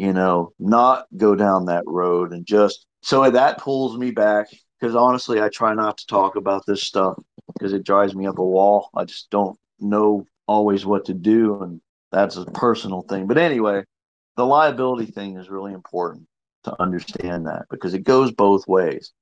You 0.00 0.14
know, 0.14 0.54
not 0.58 1.04
go 1.14 1.34
down 1.34 1.66
that 1.66 1.84
road 1.86 2.32
and 2.32 2.46
just 2.46 2.86
so 3.02 3.30
that 3.30 3.58
pulls 3.58 3.98
me 3.98 4.10
back 4.10 4.46
because 4.80 4.96
honestly, 4.96 5.42
I 5.42 5.50
try 5.50 5.74
not 5.74 5.98
to 5.98 6.06
talk 6.06 6.36
about 6.36 6.64
this 6.66 6.84
stuff 6.84 7.18
because 7.52 7.74
it 7.74 7.84
drives 7.84 8.14
me 8.14 8.26
up 8.26 8.38
a 8.38 8.44
wall. 8.44 8.88
I 8.96 9.04
just 9.04 9.28
don't 9.28 9.58
know 9.78 10.24
always 10.46 10.86
what 10.86 11.04
to 11.06 11.14
do, 11.14 11.62
and 11.62 11.82
that's 12.12 12.38
a 12.38 12.46
personal 12.46 13.02
thing. 13.02 13.26
But 13.26 13.36
anyway, 13.36 13.84
the 14.38 14.46
liability 14.46 15.12
thing 15.12 15.36
is 15.36 15.50
really 15.50 15.74
important 15.74 16.26
to 16.64 16.80
understand 16.80 17.46
that 17.46 17.66
because 17.70 17.92
it 17.92 18.04
goes 18.04 18.32
both 18.32 18.66
ways. 18.66 19.12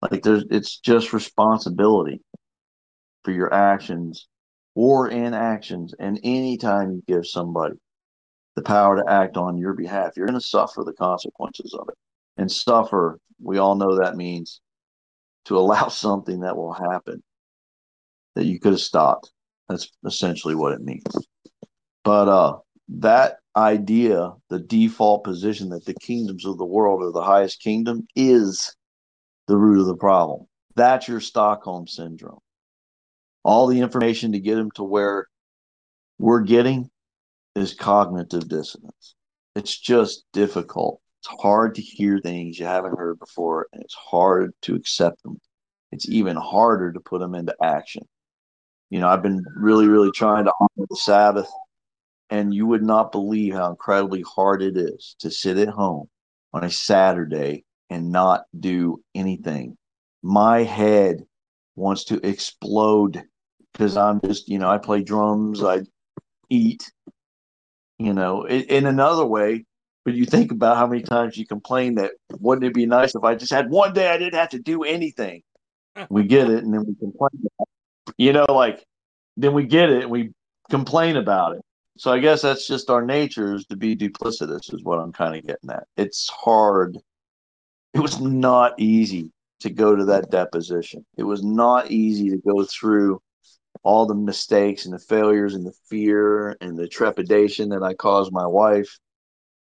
Like 0.00 0.22
there's, 0.22 0.44
it's 0.50 0.78
just 0.78 1.12
responsibility 1.12 2.22
for 3.24 3.32
your 3.32 3.52
actions 3.52 4.26
or 4.74 5.08
inactions, 5.08 5.94
and 5.98 6.18
anytime 6.24 6.92
you 6.92 7.02
give 7.06 7.26
somebody 7.26 7.74
the 8.56 8.62
power 8.62 8.96
to 8.96 9.10
act 9.10 9.36
on 9.36 9.58
your 9.58 9.72
behalf, 9.72 10.12
you're 10.16 10.26
going 10.26 10.38
to 10.38 10.44
suffer 10.44 10.84
the 10.84 10.92
consequences 10.92 11.74
of 11.78 11.88
it. 11.88 11.96
And 12.36 12.50
suffer, 12.50 13.18
we 13.42 13.58
all 13.58 13.74
know 13.74 13.96
that 13.96 14.16
means 14.16 14.60
to 15.46 15.58
allow 15.58 15.88
something 15.88 16.40
that 16.40 16.56
will 16.56 16.72
happen 16.72 17.22
that 18.34 18.46
you 18.46 18.58
could 18.58 18.72
have 18.72 18.80
stopped. 18.80 19.30
That's 19.68 19.90
essentially 20.04 20.54
what 20.54 20.72
it 20.72 20.82
means. 20.82 21.04
But 22.02 22.28
uh 22.28 22.58
that 22.88 23.38
idea, 23.56 24.32
the 24.50 24.58
default 24.58 25.24
position 25.24 25.70
that 25.70 25.86
the 25.86 25.94
kingdoms 25.94 26.44
of 26.44 26.58
the 26.58 26.66
world 26.66 27.02
are 27.02 27.12
the 27.12 27.22
highest 27.22 27.60
kingdom 27.60 28.06
is 28.14 28.74
the 29.46 29.56
root 29.56 29.80
of 29.80 29.86
the 29.86 29.96
problem. 29.96 30.46
That's 30.74 31.08
your 31.08 31.20
Stockholm 31.20 31.86
syndrome. 31.86 32.40
All 33.42 33.66
the 33.66 33.80
information 33.80 34.32
to 34.32 34.40
get 34.40 34.56
them 34.56 34.70
to 34.72 34.84
where 34.84 35.28
we're 36.18 36.42
getting 36.42 36.90
is 37.54 37.74
cognitive 37.74 38.48
dissonance. 38.48 39.14
It's 39.54 39.78
just 39.78 40.24
difficult. 40.32 41.00
It's 41.20 41.40
hard 41.40 41.76
to 41.76 41.82
hear 41.82 42.18
things 42.18 42.58
you 42.58 42.66
haven't 42.66 42.98
heard 42.98 43.18
before, 43.18 43.68
and 43.72 43.82
it's 43.82 43.94
hard 43.94 44.52
to 44.62 44.74
accept 44.74 45.22
them. 45.22 45.40
It's 45.92 46.08
even 46.08 46.36
harder 46.36 46.92
to 46.92 47.00
put 47.00 47.20
them 47.20 47.34
into 47.34 47.54
action. 47.62 48.02
You 48.90 49.00
know, 49.00 49.08
I've 49.08 49.22
been 49.22 49.44
really, 49.56 49.88
really 49.88 50.10
trying 50.10 50.44
to 50.44 50.52
honor 50.60 50.86
the 50.90 50.96
Sabbath, 50.96 51.50
and 52.30 52.52
you 52.52 52.66
would 52.66 52.82
not 52.82 53.12
believe 53.12 53.54
how 53.54 53.70
incredibly 53.70 54.22
hard 54.22 54.62
it 54.62 54.76
is 54.76 55.16
to 55.20 55.30
sit 55.30 55.56
at 55.56 55.68
home 55.68 56.08
on 56.52 56.64
a 56.64 56.70
Saturday 56.70 57.64
and 57.90 58.10
not 58.10 58.44
do 58.58 59.02
anything. 59.14 59.76
My 60.22 60.62
head 60.62 61.24
wants 61.76 62.04
to 62.04 62.26
explode 62.26 63.22
because 63.72 63.96
I'm 63.96 64.20
just, 64.20 64.48
you 64.48 64.58
know, 64.58 64.68
I 64.68 64.78
play 64.78 65.02
drums, 65.02 65.62
I 65.62 65.82
eat, 66.48 66.90
you 67.98 68.12
know, 68.12 68.44
in, 68.44 68.62
in 68.62 68.86
another 68.86 69.24
way. 69.24 69.64
But 70.04 70.14
you 70.14 70.26
think 70.26 70.52
about 70.52 70.76
how 70.76 70.86
many 70.86 71.02
times 71.02 71.38
you 71.38 71.46
complain 71.46 71.94
that 71.94 72.12
wouldn't 72.38 72.66
it 72.66 72.74
be 72.74 72.84
nice 72.84 73.14
if 73.14 73.24
I 73.24 73.36
just 73.36 73.52
had 73.52 73.70
one 73.70 73.94
day 73.94 74.10
I 74.10 74.18
didn't 74.18 74.34
have 74.34 74.50
to 74.50 74.58
do 74.58 74.84
anything. 74.84 75.42
We 76.10 76.24
get 76.24 76.50
it, 76.50 76.64
and 76.64 76.74
then 76.74 76.80
we 76.80 76.94
complain. 76.96 77.30
About 77.38 77.68
it. 78.08 78.14
You 78.18 78.32
know, 78.32 78.46
like 78.48 78.84
then 79.36 79.54
we 79.54 79.64
get 79.64 79.90
it 79.90 80.02
and 80.02 80.10
we 80.10 80.32
complain 80.68 81.16
about 81.16 81.56
it. 81.56 81.62
So 81.96 82.12
I 82.12 82.18
guess 82.18 82.42
that's 82.42 82.66
just 82.66 82.90
our 82.90 83.04
nature 83.04 83.54
is 83.54 83.64
to 83.66 83.76
be 83.76 83.94
duplicitous, 83.94 84.74
is 84.74 84.82
what 84.82 84.98
I'm 84.98 85.12
kind 85.12 85.36
of 85.36 85.46
getting 85.46 85.70
at. 85.70 85.84
It's 85.96 86.28
hard. 86.28 86.98
It 87.92 88.00
was 88.00 88.20
not 88.20 88.78
easy 88.78 89.30
to 89.60 89.70
go 89.70 89.94
to 89.94 90.04
that 90.06 90.30
deposition. 90.30 91.06
It 91.16 91.22
was 91.22 91.44
not 91.44 91.90
easy 91.90 92.30
to 92.30 92.38
go 92.38 92.64
through 92.64 93.22
all 93.82 94.06
the 94.06 94.14
mistakes 94.14 94.84
and 94.84 94.94
the 94.94 94.98
failures 94.98 95.54
and 95.54 95.66
the 95.66 95.74
fear 95.88 96.56
and 96.60 96.78
the 96.78 96.88
trepidation 96.88 97.70
that 97.70 97.82
I 97.82 97.94
caused 97.94 98.32
my 98.32 98.46
wife. 98.46 98.98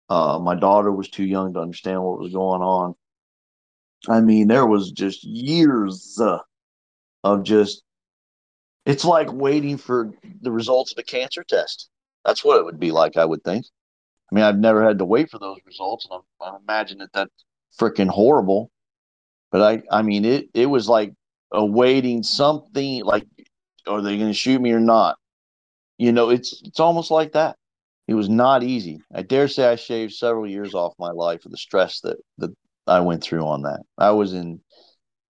Uh, 0.09 0.39
my 0.39 0.55
daughter 0.55 0.91
was 0.91 1.09
too 1.09 1.25
young 1.25 1.53
to 1.53 1.59
understand 1.59 2.01
what 2.01 2.19
was 2.19 2.31
going 2.31 2.61
on. 2.61 2.95
I 4.07 4.21
mean, 4.21 4.47
there 4.47 4.65
was 4.65 4.91
just 4.91 5.23
years 5.23 6.17
uh, 6.21 6.39
of 7.23 7.43
just, 7.43 7.83
it's 8.85 9.03
like 9.03 9.31
waiting 9.33 9.77
for 9.77 10.11
the 10.41 10.51
results 10.51 10.93
of 10.93 10.97
a 10.99 11.03
cancer 11.03 11.43
test. 11.43 11.89
That's 12.23 12.45
what 12.45 12.59
it 12.59 12.65
would 12.65 12.79
be 12.79 12.91
like, 12.91 13.17
I 13.17 13.25
would 13.25 13.43
think. 13.43 13.65
I 14.31 14.35
mean, 14.35 14.43
I've 14.45 14.59
never 14.59 14.85
had 14.85 14.99
to 14.99 15.05
wait 15.05 15.29
for 15.29 15.39
those 15.39 15.57
results, 15.65 16.07
and 16.09 16.21
I, 16.41 16.45
I 16.45 16.57
imagine 16.57 16.99
that 16.99 17.11
that's 17.13 17.43
freaking 17.79 18.09
horrible. 18.09 18.71
But 19.51 19.61
I, 19.61 19.81
I 19.91 20.01
mean, 20.01 20.25
it, 20.25 20.49
it 20.53 20.65
was 20.65 20.87
like 20.87 21.13
awaiting 21.51 22.23
something 22.23 23.03
like 23.03 23.25
are 23.87 24.01
they 24.01 24.17
going 24.17 24.29
to 24.29 24.33
shoot 24.33 24.61
me 24.61 24.71
or 24.71 24.79
not? 24.79 25.17
You 25.97 26.11
know, 26.11 26.29
it's 26.29 26.61
it's 26.63 26.79
almost 26.79 27.11
like 27.11 27.33
that. 27.33 27.57
It 28.07 28.13
was 28.13 28.29
not 28.29 28.63
easy. 28.63 29.01
I 29.13 29.21
dare 29.21 29.47
say 29.47 29.67
I 29.67 29.75
shaved 29.75 30.13
several 30.13 30.47
years 30.47 30.73
off 30.73 30.93
my 30.99 31.11
life 31.11 31.45
of 31.45 31.51
the 31.51 31.57
stress 31.57 31.99
that 32.01 32.17
that 32.37 32.53
I 32.85 33.01
went 33.01 33.23
through 33.23 33.45
on 33.45 33.63
that. 33.63 33.81
I 33.97 34.11
was 34.11 34.33
in, 34.33 34.61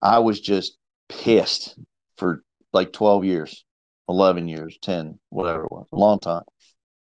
I 0.02 0.18
was 0.18 0.40
just 0.40 0.76
pissed 1.08 1.78
for 2.18 2.42
like 2.72 2.92
twelve 2.92 3.24
years, 3.24 3.64
eleven 4.08 4.48
years, 4.48 4.76
ten, 4.82 5.18
whatever 5.30 5.64
it 5.64 5.72
was, 5.72 5.86
a 5.92 5.96
long 5.96 6.18
time. 6.18 6.44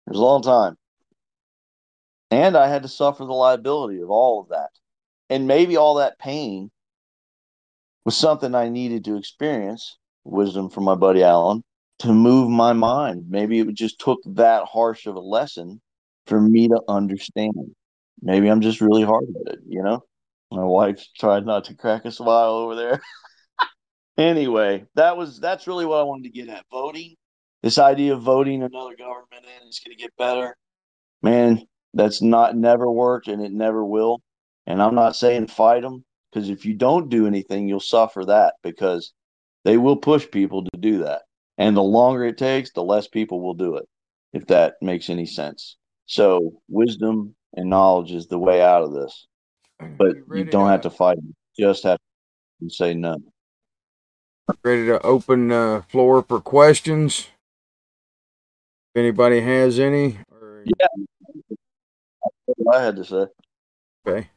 It 0.06 0.10
was 0.10 0.18
a 0.18 0.22
long 0.22 0.42
time, 0.42 0.76
and 2.30 2.56
I 2.56 2.68
had 2.68 2.82
to 2.82 2.88
suffer 2.88 3.24
the 3.24 3.32
liability 3.32 4.00
of 4.02 4.10
all 4.10 4.42
of 4.42 4.50
that, 4.50 4.70
and 5.30 5.48
maybe 5.48 5.76
all 5.76 5.94
that 5.94 6.18
pain 6.18 6.70
was 8.04 8.16
something 8.16 8.54
I 8.54 8.68
needed 8.68 9.06
to 9.06 9.16
experience 9.16 9.96
wisdom 10.24 10.70
from 10.70 10.84
my 10.84 10.94
buddy 10.94 11.22
Alan 11.22 11.62
to 12.00 12.12
move 12.12 12.50
my 12.50 12.72
mind. 12.72 13.24
Maybe 13.28 13.60
it 13.60 13.74
just 13.74 13.98
took 13.98 14.20
that 14.26 14.64
harsh 14.64 15.06
of 15.06 15.16
a 15.16 15.20
lesson 15.20 15.80
for 16.26 16.40
me 16.40 16.68
to 16.68 16.80
understand. 16.88 17.52
Maybe 18.22 18.48
I'm 18.48 18.60
just 18.60 18.80
really 18.80 19.02
hard 19.02 19.24
at 19.46 19.54
it, 19.54 19.60
you 19.68 19.82
know? 19.82 20.02
My 20.50 20.64
wife 20.64 21.04
tried 21.18 21.46
not 21.46 21.64
to 21.64 21.74
crack 21.74 22.04
a 22.04 22.12
smile 22.12 22.52
over 22.52 22.74
there. 22.74 23.00
anyway, 24.18 24.84
that 24.94 25.16
was 25.16 25.40
that's 25.40 25.66
really 25.66 25.86
what 25.86 26.00
I 26.00 26.04
wanted 26.04 26.24
to 26.24 26.30
get 26.30 26.48
at. 26.48 26.64
Voting, 26.70 27.16
this 27.62 27.78
idea 27.78 28.14
of 28.14 28.22
voting 28.22 28.62
another 28.62 28.94
government 28.96 29.44
in 29.44 29.68
is 29.68 29.80
going 29.84 29.96
to 29.96 30.02
get 30.02 30.16
better. 30.16 30.56
Man, 31.22 31.62
that's 31.92 32.22
not 32.22 32.56
never 32.56 32.90
worked 32.90 33.28
and 33.28 33.42
it 33.42 33.52
never 33.52 33.84
will. 33.84 34.20
And 34.66 34.80
I'm 34.80 34.94
not 34.94 35.16
saying 35.16 35.48
fight 35.48 35.82
them 35.82 36.04
because 36.30 36.48
if 36.48 36.64
you 36.64 36.74
don't 36.74 37.08
do 37.08 37.26
anything, 37.26 37.68
you'll 37.68 37.80
suffer 37.80 38.24
that 38.26 38.54
because 38.62 39.12
they 39.64 39.76
will 39.76 39.96
push 39.96 40.30
people 40.30 40.64
to 40.64 40.78
do 40.78 40.98
that. 40.98 41.22
And 41.58 41.76
the 41.76 41.82
longer 41.82 42.24
it 42.24 42.38
takes, 42.38 42.72
the 42.72 42.82
less 42.82 43.06
people 43.06 43.40
will 43.40 43.54
do 43.54 43.76
it, 43.76 43.88
if 44.32 44.46
that 44.46 44.74
makes 44.80 45.08
any 45.08 45.26
sense. 45.26 45.76
So, 46.06 46.60
wisdom 46.68 47.34
and 47.54 47.70
knowledge 47.70 48.12
is 48.12 48.26
the 48.26 48.38
way 48.38 48.60
out 48.60 48.82
of 48.82 48.92
this. 48.92 49.26
But 49.96 50.16
you 50.34 50.44
don't 50.44 50.68
have 50.68 50.82
to 50.82 50.90
fight, 50.90 51.18
you 51.22 51.66
just 51.66 51.84
have 51.84 51.98
to 52.62 52.70
say 52.70 52.94
no. 52.94 53.18
Ready 54.62 54.86
to 54.86 55.00
open 55.00 55.48
the 55.48 55.84
floor 55.88 56.22
for 56.22 56.40
questions? 56.40 57.28
If 58.94 59.00
anybody 59.00 59.40
has 59.40 59.78
any? 59.78 60.18
Or... 60.30 60.64
Yeah. 60.64 60.86
What 62.46 62.76
I 62.76 62.84
had 62.84 62.96
to 62.96 63.04
say. 63.04 63.26
Okay. 64.06 64.28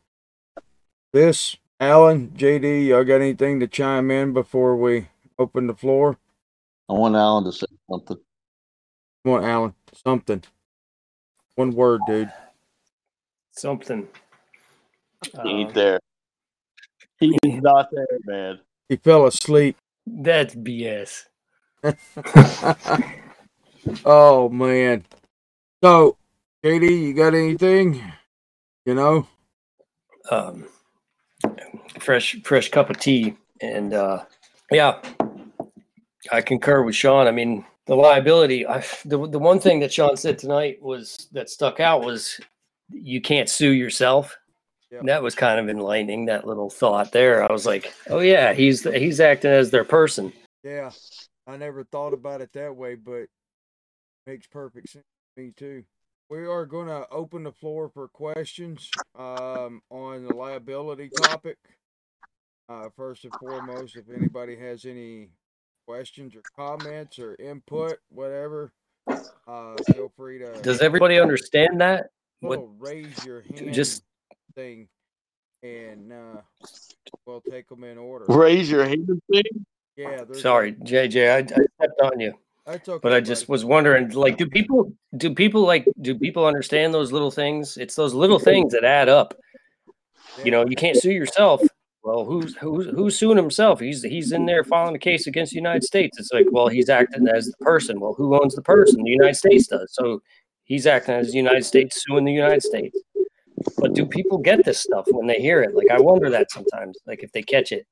This, 1.11 1.57
Alan, 1.79 2.29
JD, 2.29 2.87
y'all 2.87 3.03
got 3.03 3.15
anything 3.15 3.59
to 3.59 3.67
chime 3.67 4.09
in 4.11 4.33
before 4.33 4.75
we 4.75 5.07
open 5.39 5.67
the 5.67 5.75
floor? 5.75 6.17
I 6.89 6.93
want 6.93 7.15
Alan 7.15 7.43
to 7.45 7.51
say 7.51 7.67
something. 7.89 8.17
Come 9.25 9.33
on, 9.35 9.43
Alan. 9.45 9.73
Something. 10.05 10.43
One 11.55 11.71
word, 11.71 12.01
dude. 12.07 12.31
Something. 13.51 14.07
He 15.43 15.49
ain't 15.49 15.69
Um, 15.69 15.73
there. 15.73 15.99
He's 17.19 17.61
not 17.61 17.89
there, 17.91 18.07
man. 18.25 18.59
He 18.89 18.97
fell 18.97 19.27
asleep. 19.27 19.77
That's 20.05 20.55
BS. 20.55 21.25
oh 24.05 24.49
man. 24.49 25.05
So, 25.83 26.17
Katie, 26.63 26.95
you 26.95 27.13
got 27.13 27.35
anything? 27.35 28.03
You 28.85 28.95
know? 28.95 29.27
um, 30.31 30.67
fresh 31.99 32.37
fresh 32.43 32.69
cup 32.69 32.89
of 32.89 32.99
tea 32.99 33.35
and 33.61 33.93
uh 33.93 34.23
yeah 34.71 34.99
i 36.31 36.41
concur 36.41 36.83
with 36.83 36.95
Shon 36.95 37.27
i 37.27 37.31
mean 37.31 37.65
the 37.85 37.95
liability 37.95 38.67
I, 38.67 38.83
the, 39.05 39.27
the 39.27 39.39
one 39.39 39.59
thing 39.59 39.79
that 39.79 39.93
Shon 39.93 40.17
said 40.17 40.37
tonight 40.37 40.81
was 40.81 41.29
that 41.31 41.49
stuck 41.49 41.79
out 41.79 42.01
was 42.03 42.39
you 42.89 43.21
can't 43.21 43.49
sue 43.49 43.71
yourself 43.71 44.37
Yeah. 44.91 45.01
That 45.03 45.23
was 45.23 45.35
kind 45.35 45.59
of 45.59 45.69
enlightening 45.69 46.25
that 46.25 46.45
little 46.47 46.69
thought 46.69 47.11
there 47.11 47.43
i 47.49 47.51
was 47.51 47.65
like 47.65 47.93
oh 48.09 48.19
yeah 48.19 48.53
he's 48.53 48.83
he's 48.83 49.19
acting 49.19 49.51
as 49.51 49.71
their 49.71 49.85
person 49.85 50.33
Yeah. 50.63 50.91
I 51.47 51.55
never 51.55 51.85
thought 51.85 52.13
about 52.13 52.41
it 52.41 52.51
that 52.53 52.75
way, 52.75 52.95
but 52.95 53.27
makes 54.25 54.47
perfect 54.47 54.89
sense 54.89 55.05
to 55.37 55.41
me 55.43 55.53
too. 55.55 55.83
We 56.29 56.45
are 56.45 56.65
going 56.65 56.87
to 56.87 57.07
open 57.09 57.43
the 57.43 57.53
floor 57.53 57.87
for 57.87 58.09
questions 58.09 58.89
um, 59.17 59.81
on 59.89 60.25
the 60.25 60.35
liability 60.35 61.09
topic. 61.23 61.57
Uh, 62.67 62.89
first 62.97 63.23
and 63.23 63.33
foremost, 63.39 63.95
if 63.95 64.09
anybody 64.13 64.57
has 64.57 64.83
any 64.83 65.29
questions 65.87 66.35
or 66.35 66.41
comments 66.55 67.17
or 67.17 67.35
input, 67.39 67.97
whatever, 68.09 68.71
uh, 69.47 69.75
feel 69.93 70.11
free 70.17 70.37
to 70.39 70.61
does 70.61 70.81
everybody 70.81 71.17
understand 71.17 71.79
that 71.79 72.07
what 72.41 72.61
raise 72.77 73.25
your 73.25 73.41
hand 73.41 73.73
just 73.73 74.03
thing, 74.53 74.87
and 75.63 76.11
uh, 76.11 76.41
we'll 77.25 77.41
take 77.49 77.69
them 77.69 77.83
in 77.85 77.97
order. 77.97 78.25
Raise 78.27 78.69
your 78.69 78.83
hand 78.83 79.07
thing. 79.31 79.43
Yeah. 79.95 80.23
there's 80.25 80.37
a- 80.37 80.41
Sorry, 80.41 80.73
JJ, 80.73 81.31
I, 81.31 81.37
I 81.37 81.43
stepped 81.43 82.01
on 82.01 82.19
you, 82.19 82.33
That's 82.65 82.87
okay. 82.89 82.99
but 83.01 83.13
I 83.13 83.21
just 83.21 83.47
buddy. 83.47 83.51
was 83.53 83.65
wondering, 83.65 84.09
like, 84.09 84.37
do 84.37 84.45
people 84.45 84.91
do 85.15 85.33
people 85.33 85.61
like 85.61 85.87
do 86.01 86.15
people 86.15 86.45
understand 86.45 86.93
those 86.93 87.11
little 87.13 87.31
things? 87.31 87.77
It's 87.77 87.95
those 87.95 88.13
little 88.13 88.39
things 88.39 88.73
that 88.73 88.83
add 88.83 89.07
up. 89.09 89.33
You 90.43 90.51
know, 90.51 90.65
you 90.67 90.75
can't 90.75 90.97
sue 90.97 91.11
yourself. 91.13 91.61
Well, 92.07 92.23
who's 92.23 92.55
who's 92.55 92.85
who's 92.85 93.19
suing 93.19 93.35
himself? 93.35 93.81
He's 93.81 94.01
he's 94.01 94.31
in 94.31 94.45
there 94.45 94.63
filing 94.63 94.95
a 94.95 94.97
case 94.97 95.27
against 95.27 95.51
the 95.51 95.57
United 95.57 95.83
States. 95.83 96.17
It's 96.17 96.31
like, 96.31 96.45
well, 96.53 96.69
he's 96.69 96.87
acting 96.87 97.27
as 97.27 97.47
the 97.47 97.57
person. 97.65 97.99
Well, 97.99 98.13
who 98.13 98.41
owns 98.41 98.55
the 98.55 98.61
person? 98.61 99.03
The 99.03 99.09
United 99.09 99.35
States 99.35 99.67
does. 99.67 99.93
So 99.93 100.21
he's 100.63 100.87
acting 100.87 101.15
as 101.15 101.31
the 101.31 101.37
United 101.37 101.65
States 101.65 102.01
suing 102.07 102.23
the 102.23 102.31
United 102.31 102.63
States. 102.63 102.97
But 103.77 103.93
do 103.93 104.05
people 104.05 104.37
get 104.37 104.63
this 104.63 104.79
stuff 104.79 105.03
when 105.09 105.27
they 105.27 105.41
hear 105.41 105.61
it? 105.61 105.75
Like, 105.75 105.91
I 105.91 105.99
wonder 105.99 106.29
that 106.29 106.49
sometimes, 106.49 106.97
like 107.05 107.23
if 107.23 107.31
they 107.33 107.41
catch 107.43 107.73
it. 107.73 107.85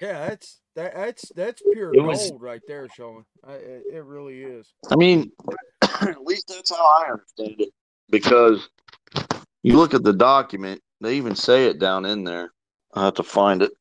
Yeah, 0.00 0.28
that's 0.28 0.62
that, 0.74 0.94
that's 0.94 1.30
that's 1.36 1.62
pure 1.74 1.94
It 1.94 2.00
was- 2.00 2.30
gold 2.30 2.40
right 2.40 2.62
there, 2.66 2.88
Shon. 2.88 3.26
I, 3.46 3.52
it, 3.52 3.82
it 3.92 4.04
really 4.04 4.44
is. 4.44 4.72
I 4.90 4.96
mean, 4.96 5.30
at 5.82 6.22
least 6.24 6.48
that's 6.48 6.70
how 6.70 6.86
I 6.86 7.10
understand 7.10 7.60
it. 7.60 7.68
Because 8.08 8.70
you 9.62 9.76
look 9.76 9.92
at 9.92 10.04
the 10.04 10.14
document, 10.14 10.80
they 11.02 11.16
even 11.18 11.36
say 11.36 11.66
it 11.66 11.78
down 11.78 12.06
in 12.06 12.24
there. 12.24 12.50
I 12.94 13.04
have 13.04 13.14
to 13.14 13.22
find 13.22 13.62
it. 13.62 13.72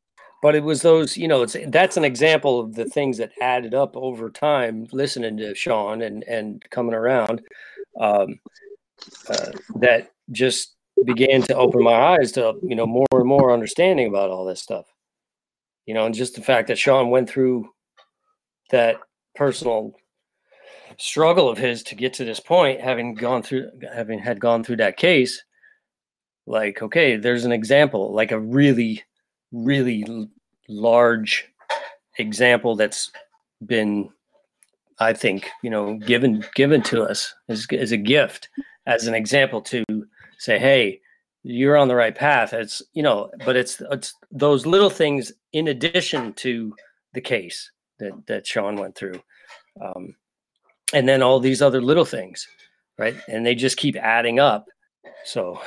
but 0.42 0.56
it 0.56 0.64
was 0.64 0.82
those 0.82 1.18
you 1.18 1.28
know 1.28 1.44
it's 1.44 1.56
that's 1.68 1.98
an 1.98 2.06
example 2.06 2.60
of 2.60 2.74
the 2.76 2.86
things 2.86 3.18
that 3.18 3.32
added 3.42 3.74
up 3.74 3.96
over 3.96 4.30
time 4.30 4.88
listening 4.92 5.38
to 5.38 5.54
Shon 5.56 6.02
and 6.02 6.24
and 6.24 6.64
coming 6.72 6.96
around 6.96 7.42
um 8.00 8.40
uh, 9.30 9.52
that 9.76 10.12
just 10.32 10.76
began 11.06 11.42
to 11.42 11.56
open 11.56 11.84
my 11.84 11.94
eyes 11.94 12.32
to 12.34 12.54
you 12.64 12.76
know 12.76 12.86
more 12.86 13.08
and 13.14 13.28
more 13.28 13.52
understanding 13.54 14.08
about 14.08 14.30
all 14.30 14.46
this 14.46 14.62
stuff 14.62 14.86
you 15.86 15.94
know 15.94 16.06
and 16.06 16.16
just 16.16 16.36
the 16.36 16.42
fact 16.42 16.68
that 16.68 16.78
Shon 16.80 17.10
went 17.10 17.30
through 17.30 17.68
that 18.70 18.98
personal 19.36 19.94
struggle 20.98 21.50
of 21.50 21.58
his 21.58 21.84
to 21.84 21.96
get 21.96 22.14
to 22.14 22.26
this 22.26 22.40
point 22.40 22.80
having 22.80 23.14
gone 23.16 23.42
through 23.44 23.70
having 23.94 24.20
had 24.20 24.40
gone 24.40 24.64
through 24.64 24.78
that 24.78 24.98
case 24.98 25.44
like 26.46 26.82
okay 26.82 27.16
there's 27.16 27.46
an 27.46 27.52
example 27.52 28.14
like 28.14 28.32
a 28.32 28.40
really 28.40 29.04
really 29.52 30.30
large 30.68 31.48
example 32.18 32.76
that's 32.76 33.12
been 33.66 34.10
i 35.00 35.14
think 35.14 35.50
you 35.64 35.70
know 35.70 35.98
given 35.98 36.44
given 36.56 36.82
to 36.82 37.04
us 37.04 37.34
as, 37.50 37.68
as 37.72 37.92
a 37.92 37.98
gift 37.98 38.50
as 38.86 39.08
an 39.08 39.14
example 39.14 39.62
to 39.62 39.84
say 40.38 40.58
hey 40.58 41.00
you're 41.44 41.76
on 41.76 41.88
the 41.88 41.96
right 41.96 42.14
path. 42.14 42.54
It's 42.54 42.84
you 42.94 43.02
know 43.02 43.32
but 43.44 43.56
it's 43.56 43.82
it's 43.90 44.14
those 44.30 44.68
little 44.68 44.92
things 44.92 45.32
in 45.54 45.70
addition 45.70 46.34
to 46.34 46.76
the 47.16 47.22
case 47.22 47.72
that 47.98 48.12
that 48.28 48.46
Shon 48.46 48.76
went 48.76 48.94
through 48.94 49.20
um, 49.84 50.16
and 50.94 51.10
then 51.10 51.24
all 51.24 51.40
these 51.40 51.64
other 51.64 51.82
little 51.82 52.06
things 52.06 52.48
right? 53.02 53.16
And 53.28 53.46
they 53.46 53.56
just 53.56 53.78
keep 53.78 53.96
adding 53.96 54.40
up. 54.40 54.68
So 55.26 55.60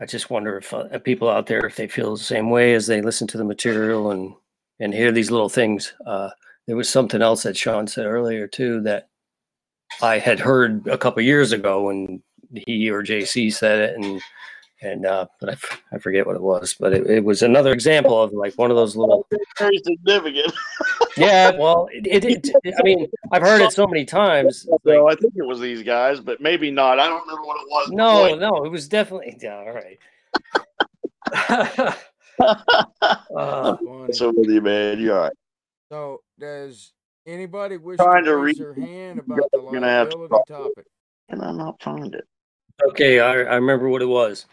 I 0.00 0.06
just 0.06 0.30
wonder 0.30 0.56
if 0.58 0.72
uh, 0.74 0.98
people 0.98 1.28
out 1.28 1.46
there, 1.46 1.64
if 1.66 1.76
they 1.76 1.86
feel 1.86 2.16
the 2.16 2.22
same 2.22 2.50
way 2.50 2.74
as 2.74 2.86
they 2.86 3.00
listen 3.00 3.26
to 3.28 3.38
the 3.38 3.44
material 3.44 4.10
and 4.10 4.34
and 4.80 4.92
hear 4.92 5.12
these 5.12 5.30
little 5.30 5.48
things. 5.48 5.94
Uh, 6.04 6.30
there 6.66 6.76
was 6.76 6.88
something 6.88 7.22
else 7.22 7.44
that 7.44 7.56
Shon 7.56 7.86
said 7.86 8.06
earlier 8.06 8.48
too 8.48 8.80
that 8.82 9.08
I 10.02 10.18
had 10.18 10.40
heard 10.40 10.86
a 10.88 10.98
couple 10.98 11.22
years 11.22 11.52
ago 11.52 11.84
when 11.84 12.22
he 12.66 12.90
or 12.90 13.02
JC 13.02 13.52
said 13.52 13.78
it, 13.90 13.96
and 13.96 14.20
and 14.84 15.06
uh, 15.06 15.26
but 15.40 15.48
I, 15.48 15.52
f- 15.52 15.82
I 15.92 15.98
forget 15.98 16.26
what 16.26 16.36
it 16.36 16.42
was, 16.42 16.74
but 16.78 16.92
it, 16.92 17.06
it 17.08 17.24
was 17.24 17.42
another 17.42 17.72
example 17.72 18.22
of 18.22 18.32
like 18.32 18.54
one 18.54 18.70
of 18.70 18.76
those 18.76 18.94
little. 18.96 19.26
Very 19.58 19.78
significant. 19.84 20.52
Yeah, 21.16 21.52
well, 21.56 21.86
it, 21.92 22.24
it, 22.24 22.48
it 22.64 22.74
I 22.76 22.82
mean, 22.82 23.06
I've 23.30 23.40
heard 23.42 23.60
it 23.60 23.70
so 23.72 23.86
many 23.86 24.04
times. 24.04 24.66
like- 24.68 24.80
So 24.84 25.08
I 25.08 25.14
think 25.14 25.32
it 25.36 25.46
was 25.46 25.60
these 25.60 25.84
guys, 25.84 26.18
but 26.18 26.40
maybe 26.40 26.72
not. 26.72 26.98
I 26.98 27.06
don't 27.06 27.20
remember 27.20 27.42
what 27.46 27.60
it 27.60 27.66
was. 27.68 27.88
no, 27.92 28.34
no, 28.34 28.64
it 28.64 28.68
was 28.68 28.88
definitely 28.88 29.36
yeah. 29.40 29.58
All 29.58 29.72
right. 29.72 29.98
Funny. 33.32 34.12
So 34.12 34.32
with 34.36 34.48
you, 34.48 34.60
man. 34.60 34.98
You're 35.00 35.16
all 35.16 35.22
right. 35.24 35.32
So, 35.90 36.20
does 36.38 36.92
anybody 37.26 37.76
wish 37.76 37.98
Trying 37.98 38.24
to 38.24 38.30
to 38.30 38.36
raise 38.36 38.58
read- 38.58 38.76
their 38.76 38.84
hand 38.86 39.20
about 39.20 39.38
the 39.52 39.60
You're 39.62 39.72
gonna 39.72 39.88
have 39.88 40.10
to 40.10 40.16
liability 40.16 40.34
talk. 40.48 40.64
topic? 40.64 40.86
Can 41.30 41.40
I 41.42 41.52
not 41.52 41.80
find 41.82 42.12
it? 42.14 42.26
Okay, 42.88 43.20
I, 43.20 43.32
I 43.32 43.54
remember 43.54 43.88
what 43.88 44.02
it 44.02 44.06
was. 44.06 44.46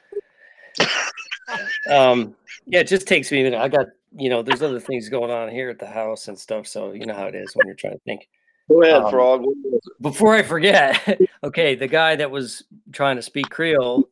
um, 1.89 2.35
yeah, 2.65 2.79
it 2.79 2.87
just 2.87 3.07
takes 3.07 3.31
me 3.31 3.41
a 3.41 3.43
minute. 3.43 3.59
I 3.59 3.67
got, 3.67 3.87
you 4.15 4.29
know, 4.29 4.41
there's 4.41 4.61
other 4.61 4.79
things 4.79 5.09
going 5.09 5.31
on 5.31 5.49
here 5.49 5.69
at 5.69 5.79
the 5.79 5.87
house 5.87 6.27
and 6.27 6.37
stuff. 6.37 6.67
So 6.67 6.91
you 6.93 7.05
know 7.05 7.13
how 7.13 7.25
it 7.25 7.35
is 7.35 7.55
when 7.55 7.67
you're 7.67 7.75
trying 7.75 7.93
to 7.93 7.99
think. 8.05 8.27
Go 8.69 8.83
ahead, 8.83 9.01
Um, 9.03 9.11
Frog. 9.11 9.41
What 9.41 9.55
was 9.63 9.81
it? 9.85 10.01
Before 10.01 10.33
I 10.33 10.43
forget, 10.43 11.19
okay, 11.43 11.75
the 11.75 11.87
guy 11.87 12.15
that 12.15 12.31
was 12.31 12.63
trying 12.91 13.15
to 13.15 13.21
speak 13.21 13.49
Creole 13.49 14.07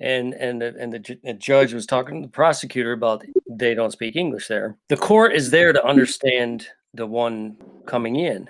and 0.00 0.34
and 0.34 0.60
the, 0.60 0.74
and 0.78 0.92
the, 0.92 1.18
the 1.22 1.34
judge 1.34 1.72
was 1.72 1.86
talking 1.86 2.22
to 2.22 2.26
the 2.26 2.32
prosecutor 2.32 2.92
about 2.92 3.24
they 3.48 3.74
don't 3.74 3.92
speak 3.92 4.16
English 4.16 4.48
there. 4.48 4.76
The 4.88 4.96
court 4.96 5.34
is 5.34 5.50
there 5.50 5.72
to 5.72 5.84
understand 5.84 6.66
the 6.94 7.06
one 7.06 7.56
coming 7.86 8.16
in, 8.16 8.48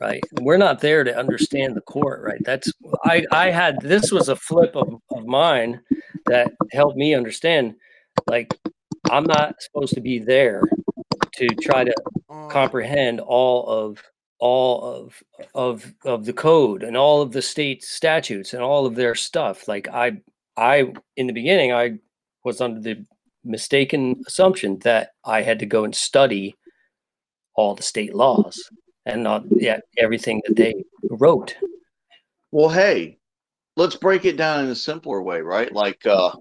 right? 0.00 0.22
We're 0.40 0.56
not 0.56 0.80
there 0.80 1.04
to 1.04 1.16
understand 1.16 1.74
the 1.74 1.80
court, 1.82 2.22
right? 2.22 2.42
That's 2.44 2.72
I 3.04 3.24
I 3.32 3.50
had 3.50 3.80
this 3.80 4.12
was 4.12 4.28
a 4.28 4.36
flip 4.36 4.74
of, 4.76 5.00
of 5.10 5.26
mine 5.26 5.80
that 6.26 6.52
helped 6.72 6.96
me 6.96 7.14
understand 7.14 7.74
like 8.26 8.54
I'm 9.10 9.24
not 9.24 9.60
supposed 9.62 9.94
to 9.94 10.00
be 10.00 10.18
there 10.18 10.62
to 11.32 11.48
try 11.48 11.84
to 11.84 11.94
Um, 12.28 12.48
comprehend 12.48 13.20
all 13.20 13.66
of 13.66 14.02
all 14.38 14.82
of 14.84 15.22
of 15.54 15.94
of 16.04 16.24
the 16.24 16.32
code 16.32 16.82
and 16.82 16.96
all 16.96 17.22
of 17.22 17.32
the 17.32 17.42
state 17.42 17.82
statutes 17.82 18.54
and 18.54 18.62
all 18.62 18.86
of 18.86 18.94
their 18.94 19.14
stuff 19.14 19.68
like 19.68 19.88
i 19.88 20.16
i 20.56 20.92
in 21.16 21.26
the 21.26 21.32
beginning 21.32 21.72
i 21.72 21.98
was 22.44 22.60
under 22.60 22.80
the 22.80 23.04
mistaken 23.44 24.22
assumption 24.26 24.78
that 24.78 25.10
i 25.24 25.42
had 25.42 25.58
to 25.58 25.66
go 25.66 25.84
and 25.84 25.94
study 25.94 26.54
all 27.54 27.74
the 27.74 27.82
state 27.82 28.14
laws 28.14 28.70
and 29.06 29.22
not 29.22 29.44
yeah 29.50 29.78
everything 29.98 30.40
that 30.46 30.56
they 30.56 30.74
wrote 31.10 31.56
Well, 32.52 32.68
hey, 32.68 33.18
let's 33.76 33.96
break 33.96 34.24
it 34.24 34.36
down 34.36 34.64
in 34.64 34.70
a 34.70 34.74
simpler 34.74 35.22
way, 35.22 35.40
right? 35.40 35.72
Like, 35.72 36.04
uh, 36.06 36.32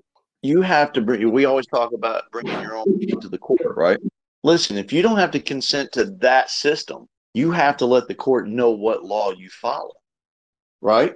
you 0.41 0.61
have 0.61 0.91
to 0.93 1.01
bring. 1.01 1.31
We 1.31 1.45
always 1.45 1.67
talk 1.67 1.91
about 1.93 2.23
bringing 2.31 2.59
your 2.61 2.75
own 2.75 2.99
to 3.21 3.29
the 3.29 3.37
court, 3.37 3.75
right? 3.75 3.99
Listen, 4.43 4.77
if 4.77 4.93
you 4.93 5.01
don't 5.01 5.17
have 5.17 5.31
to 5.31 5.39
consent 5.39 5.91
to 5.93 6.05
that 6.21 6.49
system, 6.49 7.07
you 7.33 7.51
have 7.51 7.77
to 7.77 7.85
let 7.85 8.07
the 8.07 8.15
court 8.15 8.47
know 8.47 8.71
what 8.71 9.03
law 9.03 9.31
you 9.31 9.49
follow, 9.49 9.93
right? 10.81 11.15